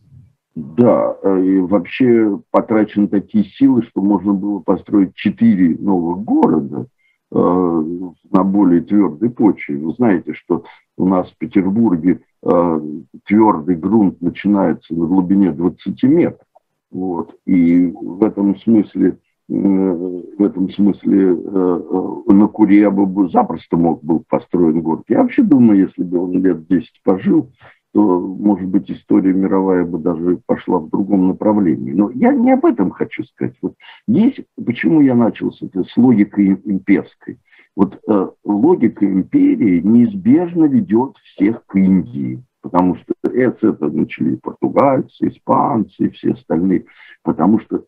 да, 0.55 1.17
э, 1.21 1.43
и 1.43 1.59
вообще 1.59 2.39
потрачены 2.49 3.09
такие 3.09 3.43
силы, 3.43 3.83
что 3.83 4.01
можно 4.01 4.33
было 4.33 4.59
построить 4.59 5.13
четыре 5.13 5.77
новых 5.77 6.23
города 6.23 6.87
э, 7.31 7.83
на 8.31 8.43
более 8.43 8.81
твердой 8.81 9.29
почве. 9.29 9.77
Вы 9.77 9.91
знаете, 9.93 10.33
что 10.33 10.63
у 10.97 11.07
нас 11.07 11.29
в 11.29 11.37
Петербурге 11.37 12.21
э, 12.41 12.81
твердый 13.25 13.75
грунт 13.75 14.21
начинается 14.21 14.93
на 14.95 15.05
глубине 15.05 15.51
20 15.51 16.03
метров. 16.03 16.47
Вот. 16.89 17.35
И 17.45 17.87
в 17.87 18.23
этом 18.23 18.57
смысле, 18.59 19.17
э, 19.49 19.53
в 19.53 20.41
этом 20.41 20.69
смысле 20.69 21.31
э, 21.31 21.33
э, 21.35 22.33
на 22.33 22.47
Куре 22.47 22.89
бы 22.89 23.29
запросто 23.29 23.75
мог 23.75 24.01
был 24.05 24.23
построен 24.29 24.81
город. 24.81 25.03
Я 25.09 25.21
вообще 25.21 25.43
думаю, 25.43 25.87
если 25.87 26.03
бы 26.03 26.19
он 26.19 26.41
лет 26.41 26.65
10 26.67 27.01
пожил, 27.03 27.51
то, 27.95 28.19
может 28.19 28.67
быть, 28.67 28.91
история 28.91 29.31
мировая 29.31 29.85
бы 29.85 29.99
даже 29.99 30.37
пошла 30.45 30.79
в 30.79 30.89
другом 30.89 31.29
направлении. 31.29 31.93
Но 31.93 32.09
я 32.09 32.33
не 32.33 32.51
об 32.51 32.65
этом 32.65 32.91
хочу 32.91 33.23
сказать. 33.23 33.55
Вот 33.61 33.75
есть, 34.05 34.41
почему 34.65 34.99
я 34.99 35.15
начал 35.15 35.53
с, 35.53 35.61
этой, 35.61 35.85
с 35.85 35.95
логикой 35.95 36.59
имперской. 36.65 37.39
Вот 37.73 37.97
э, 38.05 38.27
логика 38.43 39.05
империи 39.05 39.79
неизбежно 39.79 40.65
ведет 40.65 41.15
всех 41.23 41.65
к 41.67 41.77
Индии, 41.77 42.43
потому 42.61 42.97
что 42.97 43.13
это, 43.31 43.77
начали 43.87 44.35
португальцы, 44.35 45.29
испанцы 45.29 46.09
все 46.09 46.33
остальные, 46.33 46.87
потому 47.23 47.61
что 47.61 47.85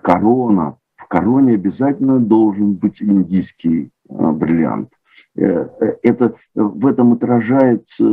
корона, 0.00 0.76
в 0.94 1.08
короне 1.08 1.54
обязательно 1.54 2.20
должен 2.20 2.74
быть 2.74 3.02
индийский 3.02 3.90
э, 4.08 4.30
бриллиант. 4.30 4.90
Э, 5.36 5.68
э, 5.80 5.96
это, 6.02 6.34
в 6.54 6.86
этом 6.86 7.12
отражается 7.12 8.04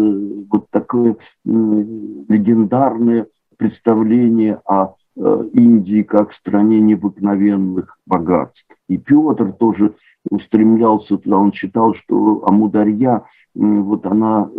вот 0.50 0.70
такое 0.70 1.16
легендарное 1.46 3.28
представление 3.58 4.62
о 4.66 4.96
э, 5.16 5.44
Индии 5.54 6.04
как 6.04 6.34
стране 6.34 6.80
необыкновенных 6.80 7.98
богатств. 8.06 8.64
И 8.88 8.98
Петр 8.98 9.52
тоже 9.54 9.96
устремлялся 10.30 11.18
туда, 11.18 11.38
он 11.38 11.54
считал, 11.54 11.96
что 11.96 12.44
Амударья, 12.46 13.24
вот 13.54 14.06
она 14.06 14.50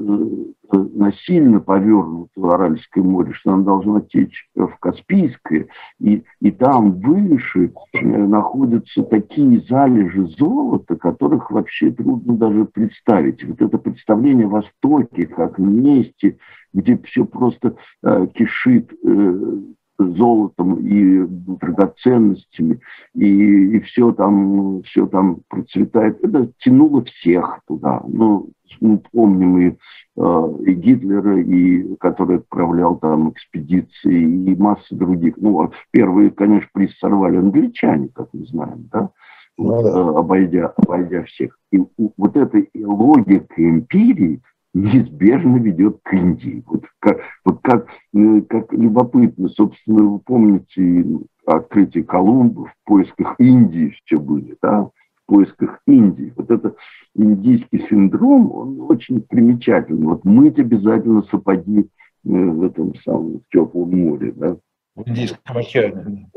насильно 0.71 1.61
повернута 1.61 2.33
в 2.37 2.51
Аральское 2.51 3.03
море, 3.03 3.33
что 3.33 3.53
она 3.53 3.63
должна 3.63 4.01
течь 4.01 4.49
в 4.55 4.73
Каспийское, 4.81 5.69
и, 6.01 6.25
и 6.41 6.51
там 6.51 7.01
выше 7.01 7.73
находятся 8.03 9.03
такие 9.05 9.61
залежи 9.69 10.27
золота, 10.39 10.97
которых 10.97 11.51
вообще 11.51 11.91
трудно 11.91 12.37
даже 12.37 12.65
представить. 12.65 13.45
Вот 13.45 13.61
это 13.61 13.79
представление 13.79 14.47
Востоке 14.47 15.27
как 15.27 15.59
месте, 15.59 16.39
где 16.73 16.99
все 16.99 17.25
просто 17.25 17.77
э, 18.03 18.27
кишит 18.35 18.93
э, 19.05 19.59
золотом 19.99 20.77
и 20.77 21.27
драгоценностями, 21.27 22.81
и, 23.15 23.77
и 23.77 23.81
все 23.81 24.13
там, 24.13 24.83
все 24.85 25.07
там 25.07 25.41
процветает. 25.49 26.23
Это 26.25 26.51
тянуло 26.61 27.05
всех 27.05 27.61
туда. 27.67 28.03
Ну, 28.07 28.51
мы 28.81 28.99
помним 29.13 29.59
и, 29.59 29.77
э, 30.17 30.55
и 30.67 30.73
Гитлера, 30.75 31.41
и, 31.41 31.97
который 31.97 32.39
отправлял 32.39 32.97
там 32.99 33.31
экспедиции, 33.31 34.23
и 34.23 34.57
массы 34.57 34.95
других. 34.95 35.35
Ну, 35.39 35.63
а 35.63 35.71
первые, 35.91 36.31
конечно, 36.31 36.69
приз 36.73 36.97
сорвали 36.99 37.37
англичане, 37.37 38.09
как 38.15 38.29
мы 38.33 38.47
знаем, 38.47 38.89
да? 38.93 39.11
Ну, 39.57 39.83
да. 39.83 39.89
Э, 39.89 40.19
обойдя, 40.19 40.69
обойдя 40.77 41.25
всех. 41.25 41.59
И 41.73 41.83
вот 42.17 42.37
эта 42.37 42.65
логика 42.75 43.55
империи– 43.57 44.41
неизбежно 44.79 45.59
ведет 45.59 45.99
к 46.03 46.13
Индии. 46.13 46.63
Вот 46.67 46.85
как, 47.01 47.21
вот 47.45 47.61
как, 47.63 47.89
э, 48.15 48.41
как 48.43 48.73
любопытно, 48.73 49.49
собственно, 49.49 50.05
вы 50.05 50.19
помните 50.21 51.05
открытие 51.47 52.05
Колумба 52.05 52.67
в 52.67 52.75
поисках 52.85 53.35
Индии 53.39 53.95
все 54.05 54.19
были, 54.19 54.57
да, 54.63 54.83
в 54.83 54.93
поисках 55.27 55.81
Индии. 55.87 56.33
Вот 56.37 56.51
это 56.51 56.75
индийский 57.15 57.87
синдром, 57.89 58.53
он 58.53 58.81
очень 58.83 59.23
примечательный. 59.23 60.07
Вот 60.07 60.25
мыть 60.25 60.59
обязательно 60.59 61.23
сапоги 61.23 61.81
э, 61.81 61.85
в 62.25 62.63
этом 62.63 62.95
самом 63.03 63.43
теплом 63.51 63.99
море, 63.99 64.33
да. 64.33 64.57
В 64.95 65.09
Индийском 65.09 65.57
океане. 65.57 66.31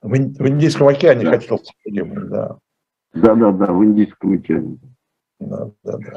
В, 0.00 0.16
Индийском 0.16 0.88
океане 0.88 1.24
да. 1.24 1.30
хотел 1.32 1.58
сказать, 1.58 2.28
да. 2.30 2.58
Да, 3.14 3.34
да, 3.34 3.52
да, 3.52 3.72
в 3.72 3.84
Индийском 3.84 4.34
океане. 4.34 4.78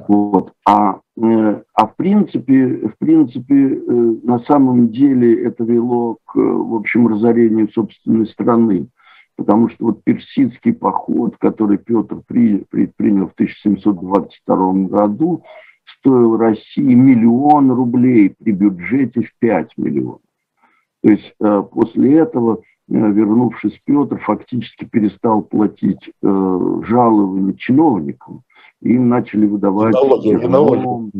Вот. 0.07 0.53
А, 0.65 0.99
э, 1.17 1.61
а 1.73 1.87
в 1.87 1.95
принципе, 1.95 2.87
в 2.87 2.97
принципе, 2.97 3.75
э, 3.75 4.15
на 4.23 4.39
самом 4.39 4.89
деле 4.89 5.45
это 5.45 5.63
вело 5.63 6.17
к, 6.25 6.35
в 6.35 6.75
общем, 6.75 7.07
разорению 7.07 7.69
собственной 7.69 8.27
страны. 8.27 8.87
Потому 9.35 9.69
что 9.69 9.85
вот 9.85 10.03
персидский 10.03 10.73
поход, 10.73 11.35
который 11.39 11.77
Петр 11.77 12.21
при, 12.27 12.65
предпринял 12.69 13.27
в 13.27 13.33
1722 13.33 14.73
году, 14.87 15.43
стоил 15.97 16.37
России 16.37 16.93
миллион 16.93 17.71
рублей 17.71 18.35
при 18.37 18.51
бюджете 18.51 19.21
в 19.21 19.33
5 19.39 19.77
миллионов. 19.77 20.21
То 21.03 21.11
есть 21.11 21.33
э, 21.39 21.63
после 21.71 22.17
этого, 22.17 22.61
вернувшись 22.87 23.79
Петр, 23.85 24.19
фактически 24.19 24.85
перестал 24.85 25.43
платить 25.43 26.11
жалования 26.21 27.53
чиновникам 27.53 28.43
им 28.81 29.09
начали 29.09 29.45
выдавать... 29.45 29.93
Налоги, 29.93 30.29
и 30.29 30.47
налоги. 30.47 31.11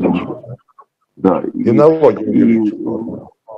Да, 1.15 1.43
и, 1.53 1.63
и 1.63 1.71
налоги. 1.71 2.23
И, 2.23 2.73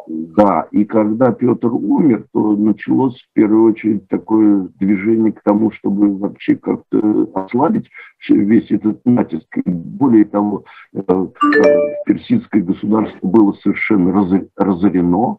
да, 0.07 0.67
и 0.71 0.83
когда 0.83 1.31
Петр 1.31 1.67
умер, 1.73 2.25
то 2.33 2.55
началось 2.55 3.15
в 3.15 3.33
первую 3.33 3.71
очередь 3.71 4.07
такое 4.09 4.67
движение 4.79 5.31
к 5.31 5.41
тому, 5.43 5.71
чтобы 5.71 6.17
вообще 6.17 6.55
как-то 6.55 7.29
ослабить 7.33 7.89
весь 8.27 8.69
этот 8.69 8.99
натиск. 9.05 9.57
И 9.57 9.69
более 9.69 10.25
того, 10.25 10.65
э, 10.93 11.01
персидское 12.05 12.61
государство 12.61 13.25
было 13.25 13.53
совершенно 13.63 14.11
разорено, 14.57 15.37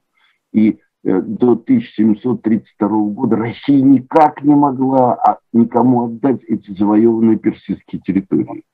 и 0.52 0.78
до 1.04 1.52
1732 1.52 2.88
года 2.88 3.36
Россия 3.36 3.82
никак 3.82 4.42
не 4.42 4.54
могла 4.54 5.14
а, 5.14 5.38
никому 5.52 6.06
отдать 6.06 6.42
эти 6.44 6.70
завоеванные 6.70 7.36
персидские 7.36 8.00
территории. 8.00 8.64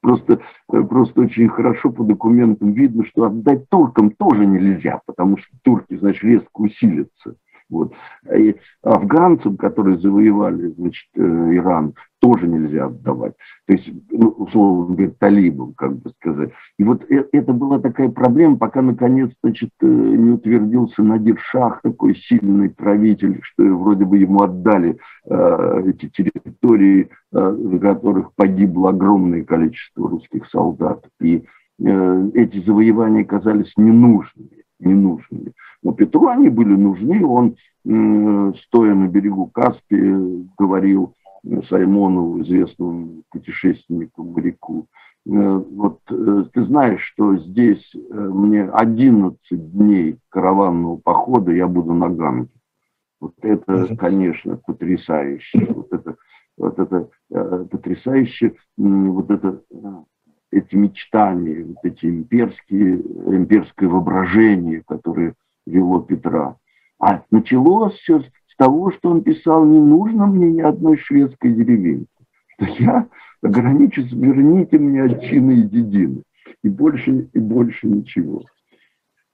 Просто, 0.00 0.40
э, 0.72 0.82
просто 0.82 1.22
очень 1.22 1.48
хорошо 1.48 1.90
по 1.90 2.04
документам 2.04 2.72
видно, 2.72 3.04
что 3.06 3.24
отдать 3.24 3.68
туркам 3.68 4.10
тоже 4.12 4.46
нельзя, 4.46 5.00
потому 5.04 5.36
что 5.36 5.48
турки, 5.62 5.96
значит, 5.96 6.22
резко 6.22 6.48
усилятся. 6.54 7.34
Вот. 7.68 7.92
И 8.36 8.56
афганцам, 8.82 9.56
которые 9.56 9.98
завоевали 9.98 10.68
значит, 10.68 11.08
э, 11.16 11.20
Иран, 11.20 11.94
тоже 12.20 12.46
нельзя 12.46 12.86
отдавать. 12.86 13.34
То 13.66 13.72
есть, 13.72 13.90
ну, 14.10 14.28
условно 14.28 14.94
говоря, 14.94 15.12
талибам, 15.18 15.74
как 15.74 15.96
бы 15.96 16.10
сказать. 16.10 16.50
И 16.78 16.84
вот 16.84 17.02
э, 17.10 17.24
это 17.32 17.52
была 17.52 17.78
такая 17.78 18.10
проблема, 18.10 18.56
пока, 18.56 18.82
наконец, 18.82 19.30
значит, 19.42 19.70
не 19.80 20.30
утвердился 20.30 21.02
Надир 21.02 21.38
Шах, 21.40 21.80
такой 21.82 22.14
сильный 22.16 22.70
правитель, 22.70 23.40
что 23.42 23.64
вроде 23.64 24.04
бы 24.04 24.18
ему 24.18 24.42
отдали 24.42 24.98
э, 25.24 25.82
эти 25.86 26.08
территории, 26.10 27.08
э, 27.32 27.50
в 27.50 27.78
которых 27.80 28.34
погибло 28.34 28.90
огромное 28.90 29.44
количество 29.44 30.08
русских 30.08 30.46
солдат. 30.50 31.04
И 31.20 31.44
э, 31.82 32.30
эти 32.34 32.62
завоевания 32.64 33.24
казались 33.24 33.72
ненужными, 33.76 34.64
ненужными. 34.78 35.52
Но 35.82 35.92
Петру 35.92 36.26
они 36.26 36.50
были 36.50 36.74
нужны, 36.74 37.24
он, 37.24 37.56
стоя 38.66 38.94
на 38.94 39.08
берегу 39.08 39.46
Каспия, 39.46 40.44
говорил 40.58 41.14
Саймонову, 41.68 42.42
известному 42.42 43.22
путешественнику, 43.30 44.22
моряку, 44.24 44.86
э, 45.26 45.30
вот 45.30 46.00
э, 46.10 46.44
ты 46.52 46.64
знаешь, 46.64 47.02
что 47.02 47.36
здесь 47.36 47.84
э, 47.94 47.98
мне 48.14 48.64
11 48.64 49.38
дней 49.50 50.18
караванного 50.28 50.96
похода 50.96 51.52
я 51.52 51.66
буду 51.66 51.92
на 51.92 52.08
Ганге. 52.08 52.50
Вот 53.20 53.34
это, 53.42 53.96
конечно, 53.96 54.56
потрясающе. 54.66 55.66
Вот 55.74 55.92
это, 55.92 56.16
вот 56.56 56.78
это 56.78 57.08
потрясающе, 57.70 58.54
вот 58.78 59.30
это 59.30 59.62
эти 60.50 60.74
мечтания, 60.74 61.64
вот 61.64 61.76
эти 61.84 62.06
имперские, 62.06 62.96
имперское 62.96 63.88
воображение, 63.88 64.82
которое 64.86 65.34
вело 65.66 66.00
Петра. 66.00 66.56
А 66.98 67.22
началось 67.30 67.94
все 67.94 68.22
того, 68.60 68.92
что 68.92 69.08
он 69.08 69.22
писал, 69.22 69.64
не 69.64 69.78
нужно 69.78 70.26
мне 70.26 70.50
ни 70.50 70.60
одной 70.60 70.98
шведской 70.98 71.50
деревеньки. 71.52 72.06
Что 72.48 72.66
я 72.78 73.06
ограничусь, 73.42 74.12
верните 74.12 74.78
мне 74.78 75.02
отчины 75.04 75.60
и 75.60 75.62
дедины. 75.62 76.22
И 76.62 76.68
больше, 76.68 77.30
и 77.32 77.38
больше 77.38 77.86
ничего. 77.86 78.42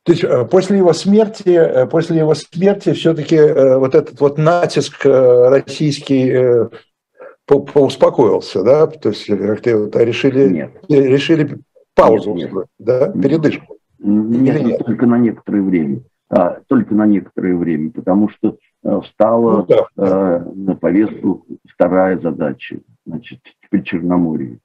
То 0.05 0.13
есть 0.13 0.23
э, 0.23 0.45
после 0.45 0.79
его 0.79 0.93
смерти, 0.93 1.49
э, 1.49 1.87
после 1.89 2.19
его 2.19 2.35
смерти 2.37 2.93
все-таки 2.93 3.35
э, 3.35 3.79
вот 3.79 3.97
этот 3.97 4.21
вот 4.21 4.39
натиск 4.39 5.05
российский 5.05 6.69
поуспокоился, 7.47 8.63
да? 8.63 8.87
То 8.87 9.09
есть 9.09 9.27
как-то 9.27 9.77
вот 9.77 9.97
решили, 9.97 10.49
нет. 10.49 10.71
решили 10.89 11.59
паузу 11.97 12.33
нет, 12.35 12.47
устроить, 12.47 12.69
да? 12.79 13.09
Передышку. 13.11 13.77
Нет, 13.99 14.63
нет, 14.63 14.85
только 14.87 15.07
на 15.07 15.19
некоторое 15.19 15.63
время. 15.63 16.03
А, 16.29 16.59
только 16.67 16.95
на 16.95 17.07
некоторое 17.07 17.57
время, 17.57 17.91
потому 17.93 18.29
что 18.29 18.57
встала 19.03 19.59
ну, 19.59 19.67
да. 19.67 19.87
э, 19.97 20.45
на 20.55 20.77
повестку 20.77 21.47
вторая 21.69 22.19
задача, 22.19 22.79
значит, 23.05 23.41
при 23.71 23.83
Черноморье. 23.83 24.59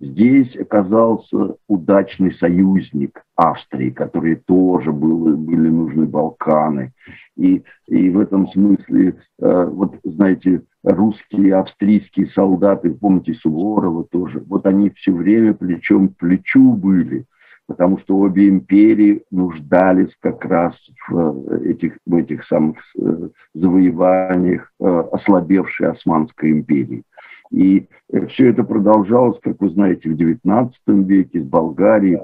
Здесь 0.00 0.54
оказался 0.56 1.56
удачный 1.66 2.32
союзник 2.34 3.22
Австрии, 3.36 3.90
который 3.90 4.36
тоже 4.36 4.92
был, 4.92 5.36
были 5.36 5.68
нужны 5.68 6.06
Балканы. 6.06 6.92
И, 7.36 7.62
и 7.86 8.10
в 8.10 8.20
этом 8.20 8.48
смысле, 8.48 9.16
э, 9.40 9.64
вот 9.66 9.96
знаете, 10.04 10.62
русские, 10.82 11.56
австрийские 11.56 12.28
солдаты, 12.28 12.90
помните 12.90 13.34
Суворова 13.34 14.04
тоже, 14.04 14.42
вот 14.46 14.66
они 14.66 14.90
все 14.90 15.12
время 15.12 15.54
плечом 15.54 16.10
к 16.10 16.16
плечу 16.16 16.72
были, 16.72 17.24
потому 17.68 17.98
что 17.98 18.16
обе 18.16 18.48
империи 18.48 19.22
нуждались 19.30 20.10
как 20.20 20.44
раз 20.46 20.74
в 21.08 21.52
этих, 21.62 21.98
в 22.06 22.16
этих 22.16 22.44
самых 22.46 22.78
э, 22.98 23.28
завоеваниях 23.54 24.72
э, 24.80 25.04
ослабевшей 25.12 25.88
Османской 25.88 26.50
империи. 26.50 27.04
И 27.50 27.86
э, 28.10 28.26
все 28.28 28.50
это 28.50 28.64
продолжалось, 28.64 29.38
как 29.42 29.60
вы 29.60 29.68
знаете, 29.68 30.08
в 30.08 30.16
XIX 30.16 30.72
веке 30.86 31.42
с 31.42 31.44
Болгарией. 31.44 32.20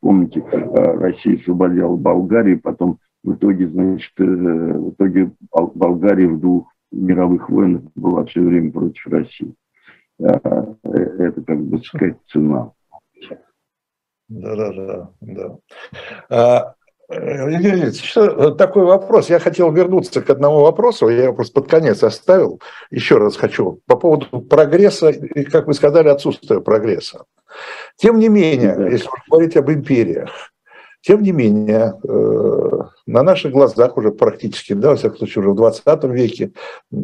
Помните, 0.00 0.40
э, 0.40 0.96
Россия 0.98 1.36
освободила 1.36 1.96
Болгарию, 1.96 2.60
потом 2.60 2.98
в 3.24 3.34
итоге, 3.34 3.68
значит, 3.68 4.12
э, 4.18 4.24
в 4.24 4.90
итоге 4.90 5.32
Болгария 5.74 6.28
в 6.28 6.38
двух 6.38 6.72
мировых 6.92 7.50
войнах 7.50 7.82
была 7.96 8.24
все 8.26 8.40
время 8.40 8.70
против 8.70 9.04
России. 9.08 9.52
Это, 10.18 11.42
как 11.44 11.60
бы 11.60 11.78
сказать, 11.80 12.16
цена. 12.28 12.70
Да, 14.28 14.56
да, 14.56 14.72
да, 14.72 15.10
да. 15.20 15.56
А, 16.28 16.74
что, 17.92 18.50
такой 18.52 18.84
вопрос. 18.84 19.30
Я 19.30 19.38
хотел 19.38 19.70
вернуться 19.72 20.20
к 20.22 20.30
одному 20.30 20.60
вопросу, 20.60 21.08
я 21.08 21.24
его 21.24 21.34
просто 21.34 21.60
под 21.60 21.70
конец 21.70 22.02
оставил. 22.02 22.60
Еще 22.90 23.18
раз 23.18 23.36
хочу. 23.36 23.80
По 23.86 23.96
поводу 23.96 24.40
прогресса, 24.42 25.10
и, 25.10 25.44
как 25.44 25.68
вы 25.68 25.74
сказали, 25.74 26.08
отсутствия 26.08 26.60
прогресса. 26.60 27.24
Тем 27.96 28.18
не 28.18 28.28
менее, 28.28 28.74
да. 28.74 28.88
если 28.88 29.08
говорить 29.30 29.56
об 29.56 29.70
империях, 29.70 30.30
тем 31.00 31.22
не 31.22 31.30
менее, 31.30 31.94
э, 32.02 32.82
на 33.06 33.22
наших 33.22 33.52
глазах 33.52 33.96
уже 33.96 34.10
практически, 34.10 34.72
да, 34.72 34.90
во 34.90 34.96
всяком 34.96 35.18
случае, 35.18 35.42
уже 35.42 35.50
в 35.52 35.56
20 35.56 36.04
веке 36.04 36.52
э, 36.90 36.96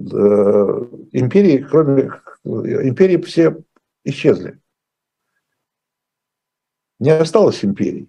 империи, 1.13 1.65
кроме 1.71 2.11
империи 2.45 3.19
все 3.19 3.59
исчезли. 4.05 4.59
Не 7.03 7.11
осталось 7.11 7.65
империй. 7.65 8.09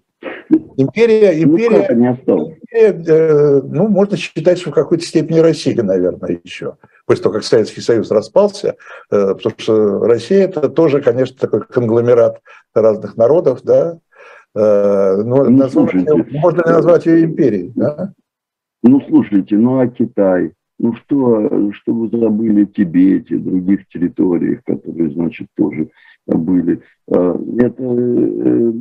Империя, 0.78 1.46
ну, 1.48 1.54
империя, 1.56 2.20
ну, 2.28 2.52
империя 2.52 3.04
э, 3.08 3.62
ну, 3.64 3.88
можно 3.88 4.18
считать, 4.18 4.60
что 4.60 4.70
в 4.70 4.74
какой-то 4.76 5.04
степени 5.04 5.40
Россия, 5.40 5.82
наверное, 5.82 6.40
еще. 6.44 6.78
После 7.08 7.24
того, 7.24 7.34
как 7.34 7.44
Советский 7.44 7.82
Союз 7.82 8.12
распался, 8.12 8.76
э, 9.10 9.34
потому 9.34 9.56
что 9.58 10.00
Россия 10.06 10.44
это 10.46 10.70
тоже, 10.70 11.02
конечно, 11.02 11.36
такой 11.36 11.66
конгломерат 11.66 12.42
разных 12.76 13.18
народов, 13.18 13.62
да. 13.64 13.98
Э, 14.54 15.16
ну, 15.24 15.50
назвать, 15.50 15.96
можно 16.32 16.62
ли 16.62 16.72
назвать 16.72 17.08
ее 17.08 17.24
империей, 17.24 17.72
да? 17.76 18.14
Ну, 18.84 19.02
слушайте, 19.10 19.56
ну 19.56 19.80
а 19.80 19.88
Китай? 19.88 20.52
Ну 20.84 20.94
что, 20.96 21.72
что 21.72 21.94
вы 21.94 22.10
забыли 22.10 22.66
Тибете, 22.66 23.38
других 23.38 23.88
территориях, 23.88 24.66
которые, 24.66 25.12
значит, 25.12 25.48
тоже 25.56 25.88
были. 26.28 26.82
А, 27.10 27.40
это, 27.58 27.84
э, 27.84 28.74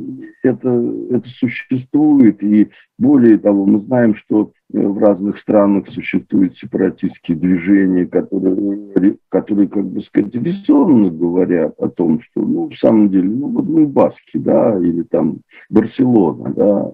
это, 0.43 0.93
это 1.11 1.29
существует, 1.39 2.43
и 2.43 2.67
более 2.99 3.37
того, 3.37 3.65
мы 3.65 3.79
знаем, 3.79 4.15
что 4.15 4.51
э, 4.73 4.85
в 4.85 4.97
разных 4.97 5.39
странах 5.39 5.87
существуют 5.91 6.57
сепаратистские 6.57 7.37
движения, 7.37 8.05
которые, 8.05 9.15
которые 9.29 9.69
как 9.69 9.85
бы 9.85 10.01
сказать, 10.01 10.35
резонно 10.35 11.09
говорят 11.09 11.73
о 11.79 11.87
том, 11.87 12.19
что, 12.21 12.41
ну, 12.41 12.69
в 12.69 12.75
самом 12.79 13.11
деле, 13.11 13.29
ну, 13.29 13.47
вот 13.47 13.65
мы 13.65 13.87
баски, 13.87 14.35
да, 14.35 14.77
или 14.77 15.03
там 15.03 15.37
Барселона, 15.69 16.53
да, 16.53 16.91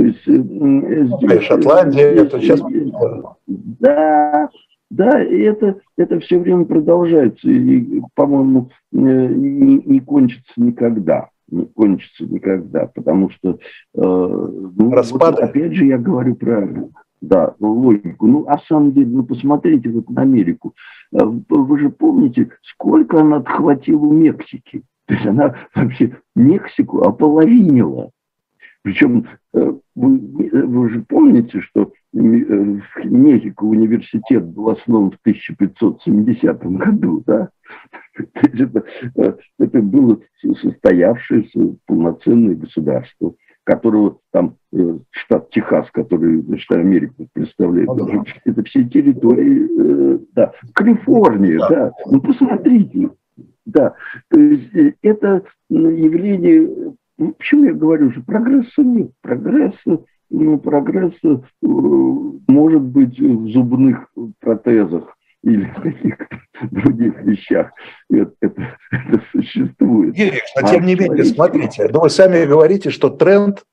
то 0.00 0.06
есть, 0.06 0.26
э, 0.26 1.08
здесь, 1.18 1.42
Шотландия, 1.42 2.12
здесь, 2.12 2.26
это 2.26 2.40
сейчас... 2.40 2.62
Да, 3.46 4.48
да, 4.90 5.22
и 5.22 5.40
это, 5.40 5.78
это 5.98 6.20
все 6.20 6.38
время 6.38 6.64
продолжается, 6.64 7.50
и, 7.50 8.00
по-моему, 8.14 8.70
э, 8.94 8.96
не, 8.96 9.76
не 9.76 10.00
кончится 10.00 10.52
никогда. 10.56 11.28
Не 11.50 11.66
кончится 11.66 12.24
никогда, 12.24 12.86
потому 12.86 13.28
что, 13.28 13.50
э, 13.50 13.56
ну, 13.94 14.72
вот, 14.90 15.38
опять 15.38 15.74
же, 15.74 15.84
я 15.84 15.98
говорю 15.98 16.34
про 16.34 16.66
да, 17.20 17.54
логику. 17.60 18.26
Ну, 18.26 18.46
а 18.48 18.58
самом 18.60 18.92
деле, 18.92 19.10
ну, 19.10 19.24
посмотрите 19.24 19.90
вот 19.90 20.08
на 20.08 20.22
Америку. 20.22 20.72
Э, 21.12 21.18
вы 21.26 21.78
же 21.78 21.90
помните, 21.90 22.48
сколько 22.62 23.20
она 23.20 23.36
отхватила 23.36 24.06
у 24.06 24.12
Мексики? 24.12 24.82
То 25.06 25.12
есть 25.12 25.26
она 25.26 25.56
вообще 25.74 26.16
Мексику 26.34 27.02
ополовинила. 27.02 28.12
Причем 28.82 29.26
э, 29.52 29.72
вы, 29.94 30.18
вы 30.18 30.90
же 30.90 31.04
помните, 31.06 31.60
что 31.60 31.82
э, 31.82 31.88
в 32.12 33.04
Мехико 33.04 33.64
университет 33.64 34.44
был 34.46 34.70
основан 34.70 35.10
в 35.10 35.18
1570 35.20 36.62
году, 36.64 37.22
да? 37.26 37.50
Это, 38.34 38.84
э, 39.16 39.34
это 39.58 39.82
было 39.82 40.18
состоявшееся 40.40 41.76
полноценное 41.86 42.54
государство, 42.54 43.34
которого 43.64 44.18
там 44.32 44.56
штат 45.10 45.50
Техас, 45.50 45.90
который, 45.90 46.40
значит, 46.40 46.70
Америку 46.72 47.28
представляет, 47.34 47.88
ну, 47.88 48.06
да. 48.06 48.24
это 48.46 48.64
все 48.64 48.84
территории, 48.84 50.18
да, 50.32 50.52
Калифорния, 50.72 51.58
да. 51.58 51.68
да, 51.68 51.92
ну 52.06 52.20
посмотрите, 52.20 53.10
да, 53.66 53.94
то 54.28 54.40
есть 54.40 54.96
это 55.02 55.44
явление 55.68 56.94
ну, 57.20 57.32
почему 57.32 57.64
я 57.66 57.74
говорю, 57.74 58.10
что 58.12 58.22
прогресса 58.22 58.82
нет. 58.82 59.10
Прогресса, 59.20 60.04
ну, 60.30 60.58
прогресса 60.58 61.18
э, 61.22 61.66
может 61.66 62.80
быть 62.80 63.20
в 63.20 63.52
зубных 63.52 64.08
протезах 64.40 65.14
или 65.44 65.64
в 65.64 65.82
каких-то 65.82 66.26
других 66.70 67.22
вещах. 67.22 67.72
Это, 68.10 68.32
это, 68.40 68.78
это 68.90 69.22
существует. 69.32 70.16
Юрий, 70.16 70.40
но 70.58 70.68
тем 70.68 70.82
а 70.82 70.86
не 70.86 70.94
менее, 70.94 71.24
смотрите, 71.24 71.84
но 71.88 71.90
ну, 71.92 72.00
вы 72.00 72.10
сами 72.10 72.46
говорите, 72.46 72.88
что 72.88 73.10
тренд 73.10 73.64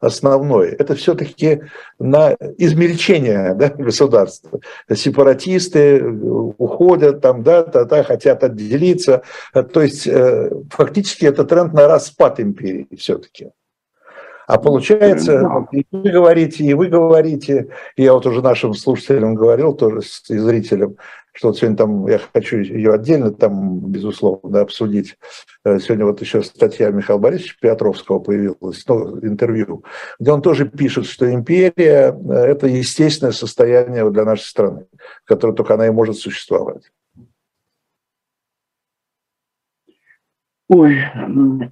основной, 0.00 0.70
это 0.70 0.94
все-таки 0.94 1.62
на 1.98 2.32
измельчение 2.58 3.54
да, 3.54 3.68
государства. 3.78 4.60
Сепаратисты 4.92 6.02
уходят, 6.02 7.20
там, 7.20 7.42
да, 7.42 7.64
да, 7.64 7.84
да, 7.84 8.02
хотят 8.02 8.42
отделиться. 8.42 9.22
То 9.52 9.82
есть 9.82 10.06
э, 10.06 10.50
фактически 10.70 11.26
это 11.26 11.44
тренд 11.44 11.72
на 11.74 11.86
распад 11.86 12.40
империи 12.40 12.88
все-таки. 12.96 13.50
А 14.50 14.58
получается, 14.58 15.68
и 15.70 15.86
вы 15.92 16.10
говорите, 16.10 16.64
и 16.64 16.74
вы 16.74 16.88
говорите, 16.88 17.68
и 17.94 18.02
я 18.02 18.14
вот 18.14 18.26
уже 18.26 18.42
нашим 18.42 18.74
слушателям 18.74 19.36
говорил, 19.36 19.74
тоже 19.74 20.00
и 20.28 20.36
зрителям, 20.36 20.96
что 21.32 21.48
вот 21.48 21.58
сегодня 21.58 21.76
там 21.76 22.06
я 22.06 22.18
хочу 22.18 22.58
ее 22.58 22.92
отдельно 22.92 23.30
там, 23.30 23.80
безусловно, 23.90 24.60
обсудить. 24.60 25.16
Э, 25.64 25.78
сегодня 25.78 26.04
вот 26.04 26.20
еще 26.20 26.42
статья 26.42 26.90
Михаила 26.90 27.20
Борисовича 27.20 27.56
Петровского 27.60 28.18
появилась, 28.18 28.84
ну, 28.88 29.18
интервью, 29.20 29.84
где 30.18 30.32
он 30.32 30.42
тоже 30.42 30.68
пишет, 30.68 31.06
что 31.06 31.32
империя– 31.32 32.16
это 32.28 32.66
естественное 32.66 33.32
состояние 33.32 34.10
для 34.10 34.24
нашей 34.24 34.44
страны, 34.44 34.86
в 35.24 35.28
которой 35.28 35.54
только 35.54 35.74
она 35.74 35.86
и 35.86 35.90
может 35.90 36.16
существовать. 36.16 36.90
Ой, 40.68 40.98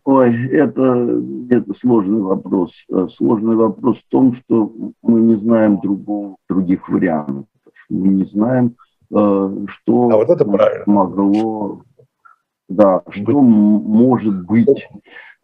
ой, 0.04 0.48
это, 0.48 1.22
это 1.50 1.72
сложный 1.80 2.20
вопрос. 2.20 2.72
Э, 2.90 3.06
сложный 3.16 3.54
вопрос 3.56 3.96
в 3.98 4.10
том, 4.10 4.36
что 4.36 4.72
мы 5.02 5.20
не 5.20 5.36
знаем 5.36 5.80
другого, 5.80 6.36
других 6.48 6.88
вариантов. 6.88 7.46
Мы 7.88 8.08
не 8.08 8.24
знаем, 8.24 8.74
Э, 8.74 8.87
что 9.10 10.10
а 10.10 10.16
вот 10.16 10.28
это 10.28 10.44
правильно. 10.44 10.84
могло, 10.86 11.82
да, 12.68 13.02
что 13.10 13.40
может 13.40 14.46
быть. 14.46 14.86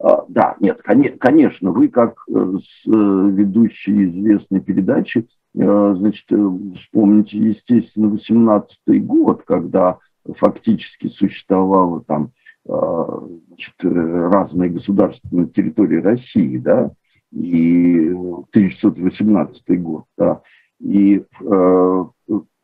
А, 0.01 0.25
да, 0.29 0.57
нет, 0.61 0.81
конечно, 1.19 1.71
вы 1.71 1.89
как 1.89 2.15
э, 2.29 2.33
э, 2.35 2.91
ведущий 2.91 4.05
известной 4.05 4.61
передачи, 4.61 5.27
значит, 5.55 6.25
вспомните, 6.27 7.39
естественно, 7.39 8.09
18 8.09 9.07
год, 9.07 9.45
когда 9.47 9.99
фактически 10.39 11.07
существовало 11.09 12.03
там 12.03 12.33
значит, 12.65 13.75
разные 13.81 14.71
государства 14.71 15.29
на 15.31 15.47
территории 15.47 16.01
России, 16.01 16.59
да, 16.59 16.91
и 17.31 18.09
1918 18.09 19.83
год, 19.83 20.05
да, 20.19 20.43
и 20.81 21.25
э, 21.41 22.05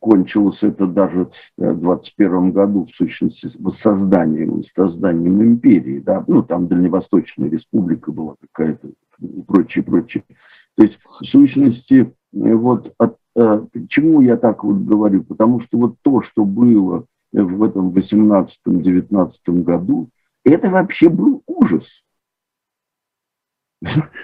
кончилось 0.01 0.57
это 0.61 0.87
даже 0.87 1.29
в 1.57 1.79
21 1.79 2.51
году, 2.51 2.87
в 2.87 2.95
сущности, 2.95 3.49
воссозданием, 3.59 4.63
созданием 4.75 5.41
империи, 5.41 5.99
да, 5.99 6.25
ну, 6.27 6.41
там 6.41 6.67
Дальневосточная 6.67 7.49
республика 7.49 8.11
была 8.11 8.35
какая-то 8.41 8.89
и 9.21 9.41
прочее, 9.43 9.83
прочее. 9.83 10.23
То 10.75 10.83
есть, 10.83 10.97
в 11.03 11.25
сущности, 11.25 12.13
вот 12.33 12.93
от, 12.97 13.17
э, 13.35 13.65
почему 13.71 14.21
я 14.21 14.37
так 14.37 14.63
вот 14.63 14.77
говорю? 14.77 15.23
Потому 15.23 15.61
что 15.61 15.77
вот 15.77 15.95
то, 16.01 16.23
что 16.23 16.45
было 16.45 17.05
в 17.31 17.63
этом 17.63 17.91
18-19 17.91 19.31
году, 19.63 20.09
это 20.43 20.69
вообще 20.69 21.09
был 21.09 21.43
ужас. 21.45 21.85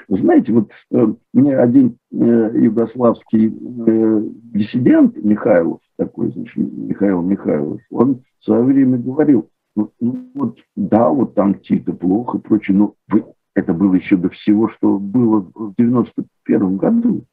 Знаете, 0.07 0.53
вот 0.53 0.71
э, 0.91 1.13
мне 1.33 1.57
один 1.57 1.97
э, 2.11 2.15
югославский 2.53 3.47
э, 3.47 4.21
диссидент 4.53 5.17
Михайлов, 5.17 5.79
такой, 5.97 6.31
значит, 6.31 6.55
Михаил 6.57 7.21
Михайлов, 7.21 7.81
он 7.89 8.21
в 8.39 8.45
свое 8.45 8.63
время 8.63 8.97
говорил, 8.97 9.49
ну, 9.75 9.91
ну 9.99 10.29
вот 10.35 10.59
да, 10.75 11.09
вот 11.09 11.33
там 11.33 11.55
Тита 11.55 11.93
плохо 11.93 12.37
и 12.37 12.41
прочее, 12.41 12.77
но 12.77 12.93
вы, 13.07 13.25
это 13.55 13.73
было 13.73 13.95
еще 13.95 14.15
до 14.15 14.29
всего, 14.29 14.69
что 14.69 14.99
было 14.99 15.49
в 15.53 15.73
91 15.77 16.77
году. 16.77 17.25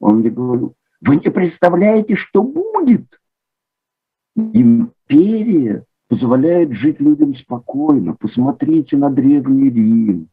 Он 0.00 0.20
мне 0.20 0.30
говорил, 0.30 0.74
вы 1.02 1.16
не 1.16 1.30
представляете, 1.30 2.16
что 2.16 2.42
будет. 2.42 3.06
Империя 4.34 5.84
позволяет 6.08 6.72
жить 6.72 7.00
людям 7.00 7.34
спокойно. 7.34 8.14
Посмотрите 8.14 8.96
на 8.96 9.10
Древний 9.10 9.68
Рим, 9.70 10.28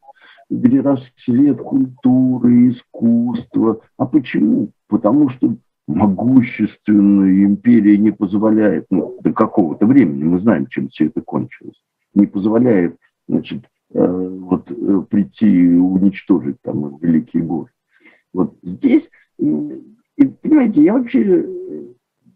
где 0.50 0.82
расцвет 0.82 1.58
культуры, 1.60 2.70
искусства. 2.70 3.82
А 3.98 4.06
почему? 4.06 4.72
Потому 4.88 5.30
что 5.30 5.56
могущественная 5.88 7.46
империя 7.46 7.98
не 7.98 8.12
позволяет, 8.12 8.86
ну, 8.90 9.20
до 9.22 9.34
какого-то 9.34 9.86
времени, 9.86 10.24
мы 10.24 10.40
знаем, 10.40 10.68
чем 10.68 10.90
все 10.90 11.06
это 11.06 11.22
кончилось, 11.22 11.80
не 12.14 12.26
позволяет, 12.26 12.98
значит, 13.28 13.66
э, 13.94 14.06
вот 14.06 14.70
э, 14.72 15.02
прийти 15.10 15.48
и 15.48 15.76
уничтожить 15.76 16.58
там 16.64 16.98
великий 16.98 17.40
город. 17.40 17.70
Вот 18.34 18.56
здесь, 18.64 19.04
и, 19.38 20.26
понимаете, 20.42 20.84
я 20.84 20.94
вообще 20.94 21.48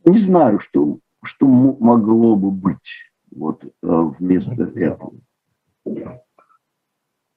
не 0.06 0.26
знаю, 0.26 0.60
что, 0.60 1.00
что 1.24 1.48
могло 1.48 2.36
бы 2.36 2.52
быть 2.52 2.78
вот 3.32 3.64
э, 3.64 3.70
вместо 4.20 4.64
этого. 4.64 5.14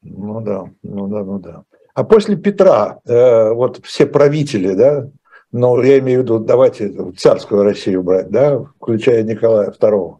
Ну 0.02 0.40
да, 0.40 0.70
ну 0.82 1.06
да, 1.06 1.24
ну 1.24 1.38
да. 1.38 1.64
А 1.94 2.04
после 2.04 2.36
Петра, 2.36 3.00
э, 3.04 3.52
вот 3.52 3.84
все 3.84 4.06
правители, 4.06 4.74
да, 4.74 5.08
ну, 5.52 5.80
я 5.82 5.98
имею 5.98 6.20
в 6.20 6.22
виду, 6.24 6.38
давайте 6.38 7.12
царскую 7.16 7.62
Россию 7.62 8.02
брать, 8.02 8.30
да, 8.30 8.64
включая 8.80 9.22
Николая 9.22 9.70
II, 9.70 10.16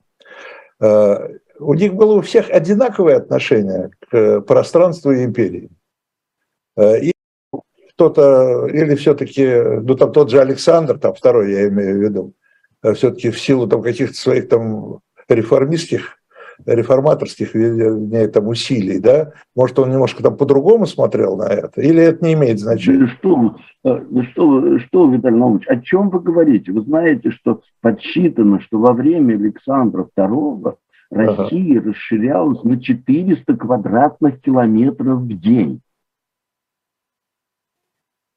э, 0.80 1.28
у 1.58 1.74
них 1.74 1.94
было 1.94 2.14
у 2.14 2.20
всех 2.20 2.50
одинаковое 2.50 3.16
отношение 3.16 3.90
к 4.10 4.40
пространству 4.42 5.12
и 5.12 5.24
империи. 5.24 5.70
Э, 6.76 6.98
и 6.98 7.12
кто-то, 7.94 8.66
или 8.66 8.94
все-таки, 8.94 9.46
ну 9.82 9.94
там 9.94 10.12
тот 10.12 10.30
же 10.30 10.40
Александр, 10.40 10.98
там 10.98 11.14
второй 11.14 11.52
я 11.52 11.68
имею 11.68 11.98
в 11.98 12.02
виду, 12.02 12.32
э, 12.82 12.92
все-таки 12.94 13.30
в 13.30 13.40
силу 13.40 13.66
там 13.66 13.82
каких-то 13.82 14.14
своих 14.14 14.48
там 14.48 15.00
реформистских 15.28 16.18
реформаторских 16.66 17.54
вернее, 17.54 18.28
там, 18.28 18.48
усилий, 18.48 18.98
да? 18.98 19.32
Может, 19.54 19.78
он 19.78 19.90
немножко 19.90 20.22
там 20.22 20.36
по-другому 20.36 20.86
смотрел 20.86 21.36
на 21.36 21.44
это? 21.44 21.80
Или 21.80 22.02
это 22.02 22.24
не 22.24 22.34
имеет 22.34 22.60
значения? 22.60 23.08
Что, 23.18 23.56
что, 23.82 24.78
что 24.80 25.10
Виталий 25.10 25.38
Наумович, 25.38 25.66
о 25.68 25.80
чем 25.80 26.10
вы 26.10 26.20
говорите? 26.20 26.72
Вы 26.72 26.82
знаете, 26.82 27.30
что 27.30 27.62
подсчитано, 27.80 28.60
что 28.60 28.78
во 28.78 28.92
время 28.92 29.34
Александра 29.34 30.08
II 30.16 30.76
Россия 31.10 31.80
ага. 31.80 31.90
расширялась 31.90 32.62
на 32.64 32.80
400 32.80 33.56
квадратных 33.56 34.40
километров 34.40 35.20
в 35.20 35.40
день. 35.40 35.82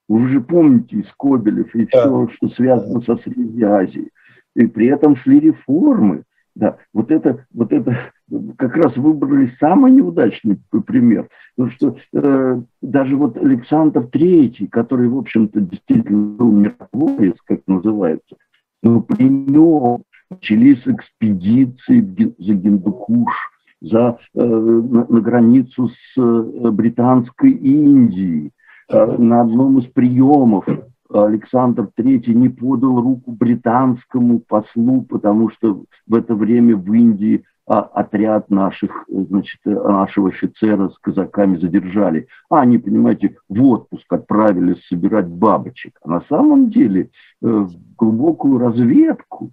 Вы 0.07 0.27
же 0.27 0.41
помните 0.41 1.03
Скобелев 1.11 1.73
и 1.73 1.85
да. 1.85 2.01
все, 2.01 2.29
что 2.35 2.49
связано 2.49 3.01
со 3.01 3.15
Средней 3.17 3.63
Азией. 3.63 4.11
И 4.55 4.67
при 4.67 4.87
этом 4.87 5.15
шли 5.15 5.39
реформы. 5.39 6.23
Да, 6.55 6.77
вот 6.93 7.11
это, 7.11 7.45
вот 7.53 7.73
это 7.73 8.11
как 8.57 8.77
раз 8.77 8.95
выбрали 8.95 9.53
самый 9.59 9.91
неудачный 9.91 10.57
пример. 10.87 11.27
Потому 11.57 11.75
что 11.75 11.97
э, 12.13 12.61
даже 12.81 13.17
вот 13.17 13.37
Александр 13.37 14.01
III, 14.03 14.69
который, 14.69 15.09
в 15.09 15.17
общем-то, 15.17 15.59
действительно 15.59 16.37
был 16.37 16.51
миротворец, 16.51 17.35
как 17.45 17.59
называется, 17.67 18.37
но 18.81 19.01
при 19.01 19.27
нем 19.27 20.03
начались 20.29 20.81
экспедиции 20.85 21.99
за 22.37 22.53
Гиндукуш, 22.53 23.33
за, 23.81 24.17
э, 24.33 24.41
на, 24.41 25.05
на 25.07 25.21
границу 25.21 25.89
с 25.89 26.17
э, 26.17 26.71
британской 26.71 27.51
Индией. 27.51 28.51
Э, 28.87 29.17
на 29.17 29.41
одном 29.41 29.79
из 29.79 29.85
приемов 29.87 30.65
Александр 31.09 31.89
III 31.97 32.33
не 32.33 32.49
подал 32.49 33.01
руку 33.01 33.31
британскому 33.31 34.39
послу, 34.39 35.03
потому 35.03 35.49
что 35.51 35.85
в 36.07 36.15
это 36.15 36.35
время 36.35 36.75
в 36.75 36.91
Индии 36.93 37.43
а, 37.67 37.79
отряд 37.79 38.49
наших, 38.51 39.05
значит, 39.07 39.59
нашего 39.65 40.29
офицера 40.29 40.89
с 40.89 40.97
казаками 40.99 41.57
задержали. 41.57 42.27
А 42.49 42.61
они, 42.61 42.77
понимаете, 42.77 43.37
в 43.49 43.63
отпуск 43.63 44.11
отправились 44.11 44.85
собирать 44.87 45.27
бабочек. 45.27 45.97
А 46.03 46.09
на 46.09 46.21
самом 46.29 46.69
деле 46.69 47.09
э, 47.41 47.47
в 47.47 47.71
глубокую 47.97 48.59
разведку. 48.59 49.51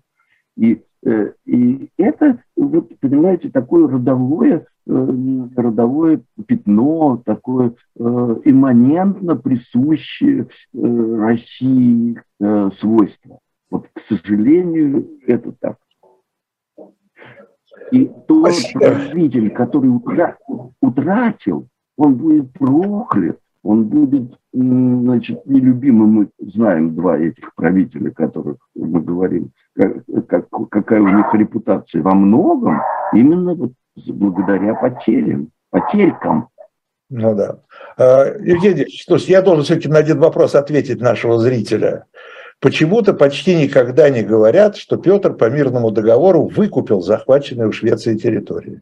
И, 0.59 0.83
и 1.05 1.91
это, 1.97 2.43
вот, 2.57 2.91
понимаете, 3.01 3.51
такое 3.51 3.89
родовое 3.89 4.67
Э, 4.85 5.09
родовое 5.57 6.23
пятно, 6.47 7.23
такое 7.25 7.75
э, 7.97 8.03
имманентно 8.45 9.37
присущее 9.37 10.49
э, 10.75 11.17
России 11.17 12.21
свойство. 12.81 13.39
Вот, 13.71 13.87
к 13.93 14.01
сожалению, 14.09 15.09
это 15.29 15.53
так. 15.61 15.77
И 17.93 18.11
тот 18.27 18.51
правитель, 18.75 19.51
который 19.51 19.91
утратил, 20.81 21.69
он 21.97 22.17
будет 22.17 22.53
проклят, 22.53 23.39
он 23.63 23.85
будет, 23.85 24.39
значит, 24.53 25.47
нелюбимым. 25.47 26.09
Мы 26.09 26.29
знаем 26.39 26.95
два 26.95 27.19
этих 27.19 27.55
правителя, 27.55 28.11
которых 28.11 28.57
мы 28.75 29.01
говорим, 29.01 29.53
как, 29.75 30.05
как, 30.27 30.49
какая 30.71 31.01
у 31.01 31.09
них 31.09 31.33
репутация. 31.35 32.03
Во 32.03 32.15
многом 32.15 32.81
именно 33.13 33.55
вот 33.55 33.73
благодаря 34.07 34.75
потерям, 34.75 35.51
потерькам. 35.71 36.49
Ну 37.11 37.35
да. 37.35 37.61
А, 37.99 38.25
Евгений, 38.41 38.87
слушай, 39.05 39.31
я 39.31 39.43
должен 39.43 39.65
все-таки 39.65 39.89
на 39.89 39.99
один 39.99 40.19
вопрос 40.19 40.55
ответить 40.55 41.01
нашего 41.01 41.39
зрителя. 41.39 42.07
Почему-то 42.59 43.13
почти 43.13 43.57
никогда 43.57 44.09
не 44.09 44.23
говорят, 44.23 44.77
что 44.77 44.97
Петр 44.97 45.35
по 45.35 45.51
мирному 45.51 45.91
договору 45.91 46.47
выкупил 46.47 47.01
захваченные 47.01 47.69
у 47.69 47.73
Швеции 47.73 48.17
территории. 48.17 48.81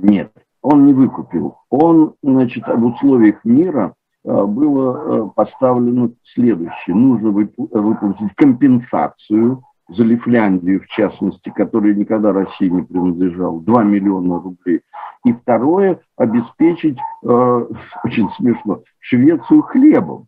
Нет, 0.00 0.32
он 0.62 0.86
не 0.86 0.92
выкупил. 0.92 1.56
Он, 1.70 2.14
значит, 2.22 2.64
в 2.66 2.84
условиях 2.84 3.44
мира 3.44 3.94
а, 4.24 4.44
было 4.46 4.92
а, 4.92 5.28
поставлено 5.28 6.10
следующее. 6.34 6.96
Нужно 6.96 7.30
выплатить 7.30 8.34
компенсацию 8.36 9.62
за 9.88 10.04
Лифляндию, 10.04 10.80
в 10.82 10.86
частности, 10.88 11.50
которая 11.50 11.94
никогда 11.94 12.32
России 12.32 12.68
не 12.68 12.82
принадлежала, 12.82 13.60
2 13.60 13.82
миллиона 13.84 14.40
рублей. 14.40 14.82
И 15.24 15.32
второе, 15.32 16.00
обеспечить, 16.16 16.98
э, 17.24 17.26
очень 18.04 18.30
смешно, 18.36 18.82
Швецию 19.00 19.62
хлебом, 19.62 20.26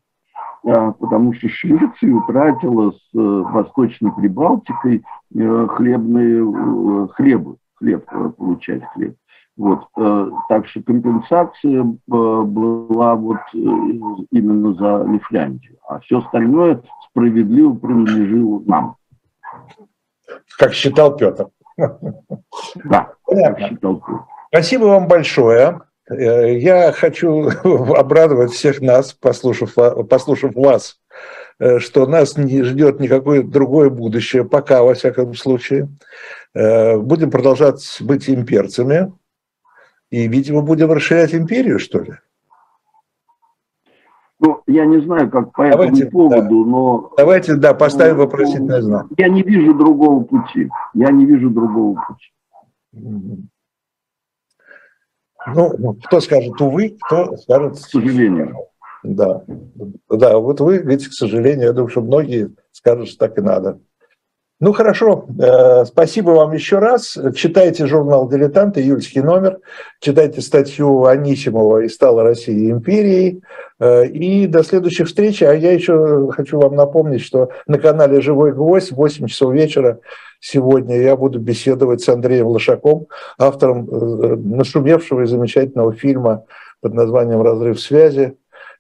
э, 0.65 0.93
потому 0.99 1.35
что 1.35 1.49
Швеция 1.49 2.15
утратила 2.15 2.93
с 2.93 3.01
э, 3.15 3.19
Восточной 3.19 4.13
Прибалтикой 4.13 5.05
э, 5.35 5.67
хлебные 5.69 6.43
э, 6.43 7.09
хлебы, 7.13 7.57
хлеб, 7.75 8.05
э, 8.11 8.31
получать 8.37 8.83
хлеб. 8.95 9.15
Вот, 9.61 9.89
э, 9.99 10.31
так 10.49 10.67
что 10.69 10.83
компенсация 10.83 11.83
э, 11.83 11.85
была 12.09 13.15
вот 13.15 13.37
э, 13.53 13.59
именно 14.33 14.73
за 14.73 15.05
Лифляндию, 15.07 15.77
а 15.87 16.01
все 16.01 16.21
остальное 16.21 16.83
справедливо 17.11 17.75
принадлежало 17.75 18.63
нам. 18.65 18.97
Как 20.59 20.73
считал 20.73 21.15
Петр. 21.15 21.49
Да, 21.77 23.13
Понятно. 23.27 23.69
считал 23.69 24.03
Спасибо 24.49 24.85
вам 24.85 25.09
большое. 25.09 25.83
Я 26.09 26.93
хочу 26.93 27.51
обрадовать 27.95 28.53
всех 28.53 28.81
нас, 28.81 29.13
послушав, 29.13 29.75
послушав 30.09 30.55
вас, 30.55 30.99
что 31.81 32.07
нас 32.07 32.39
не 32.39 32.63
ждет 32.63 32.99
никакое 32.99 33.43
другое 33.43 33.91
будущее, 33.91 34.47
пока, 34.47 34.83
во 34.83 34.95
всяком 34.95 35.35
случае. 35.35 35.91
Будем 36.55 37.31
продолжать 37.31 37.99
быть 38.01 38.31
имперцами 38.31 39.13
и, 40.11 40.27
видимо, 40.29 40.63
будем 40.63 40.91
расширять 40.91 41.35
империю, 41.35 41.79
что 41.79 42.01
ли? 42.01 42.15
Ну, 44.41 44.63
я 44.67 44.87
не 44.87 45.01
знаю, 45.03 45.31
как 45.31 45.53
по 45.53 45.69
давайте, 45.69 46.05
этому 46.05 46.31
поводу, 46.31 46.65
да. 46.65 46.71
но... 46.71 47.13
Давайте, 47.17 47.57
да, 47.57 47.75
поставим 47.75 48.17
ну, 48.17 48.25
вопросительный 48.25 48.81
знак. 48.81 49.07
Я 49.19 49.29
не 49.29 49.43
вижу 49.43 49.75
другого 49.75 50.25
пути. 50.25 50.71
Я 50.95 51.11
не 51.11 51.27
вижу 51.27 51.51
другого 51.51 52.03
пути. 52.09 53.49
Ну, 55.47 55.95
кто 56.05 56.21
скажет 56.21 56.61
увы, 56.61 56.97
кто 57.01 57.37
скажет... 57.37 57.75
К 57.75 57.79
сожалению. 57.79 58.57
Да, 59.03 59.45
да, 60.11 60.39
вот 60.39 60.61
вы 60.61 60.79
говорите, 60.79 61.09
к 61.09 61.13
сожалению, 61.13 61.67
я 61.67 61.73
думаю, 61.73 61.89
что 61.89 62.03
многие 62.03 62.55
скажут, 62.73 63.09
что 63.09 63.19
так 63.19 63.39
и 63.39 63.43
надо. 63.43 63.81
Ну 64.63 64.75
хорошо, 64.75 65.25
э, 65.39 65.87
спасибо 65.87 66.33
вам 66.33 66.53
еще 66.53 66.81
раз. 66.81 67.17
Читайте 67.35 67.87
журнал 67.87 68.29
«Дилетант», 68.29 68.77
июльский 68.77 69.23
номер, 69.23 69.61
читайте 70.01 70.43
статью 70.43 71.07
Анисимова 71.07 71.79
«И 71.79 71.89
стала 71.89 72.23
Россия 72.23 72.71
империей». 72.71 73.43
Э, 73.79 74.05
и 74.05 74.47
до 74.47 74.63
следующих 74.63 75.07
встреч. 75.07 75.43
А 75.43 75.55
я 75.55 75.73
еще 75.73 76.29
хочу 76.33 76.61
вам 76.61 76.75
напомнить, 76.75 77.23
что 77.23 77.49
на 77.67 77.79
канале 77.79 78.21
«Живой 78.21 78.53
гвоздь» 78.53 78.93
в 78.93 78.97
8 78.97 79.29
часов 79.29 79.55
вечера 79.55 80.01
сегодня 80.41 81.01
я 81.01 81.17
буду 81.17 81.39
беседовать 81.39 82.03
с 82.03 82.11
Андреем 82.11 82.49
Лошаком, 82.49 83.07
автором 83.39 83.89
э, 83.89 84.37
нашумевшего 84.37 85.23
и 85.23 85.27
замечательного 85.27 85.95
фильма 85.95 86.45
под 86.83 86.93
названием 86.93 87.41
«Разрыв 87.41 87.81
связи», 87.81 88.37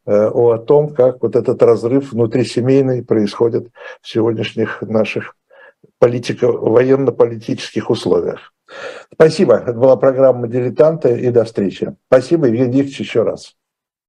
о 0.06 0.56
том, 0.56 0.88
как 0.94 1.22
вот 1.22 1.36
этот 1.36 1.62
разрыв 1.62 2.12
внутрисемейный 2.12 3.04
происходит 3.04 3.68
в 4.00 4.08
сегодняшних 4.08 4.80
наших 4.80 5.34
политико 5.98 6.50
военно-политических 6.50 7.90
условиях. 7.90 8.52
Спасибо. 9.12 9.56
Это 9.56 9.72
была 9.74 9.96
программа 9.96 10.48
«Дилетанты» 10.48 11.18
и 11.18 11.30
до 11.30 11.44
встречи. 11.44 11.96
Спасибо, 12.06 12.46
Евгений 12.46 12.82
Викторович, 12.82 13.00
еще 13.00 13.22
раз. 13.22 13.56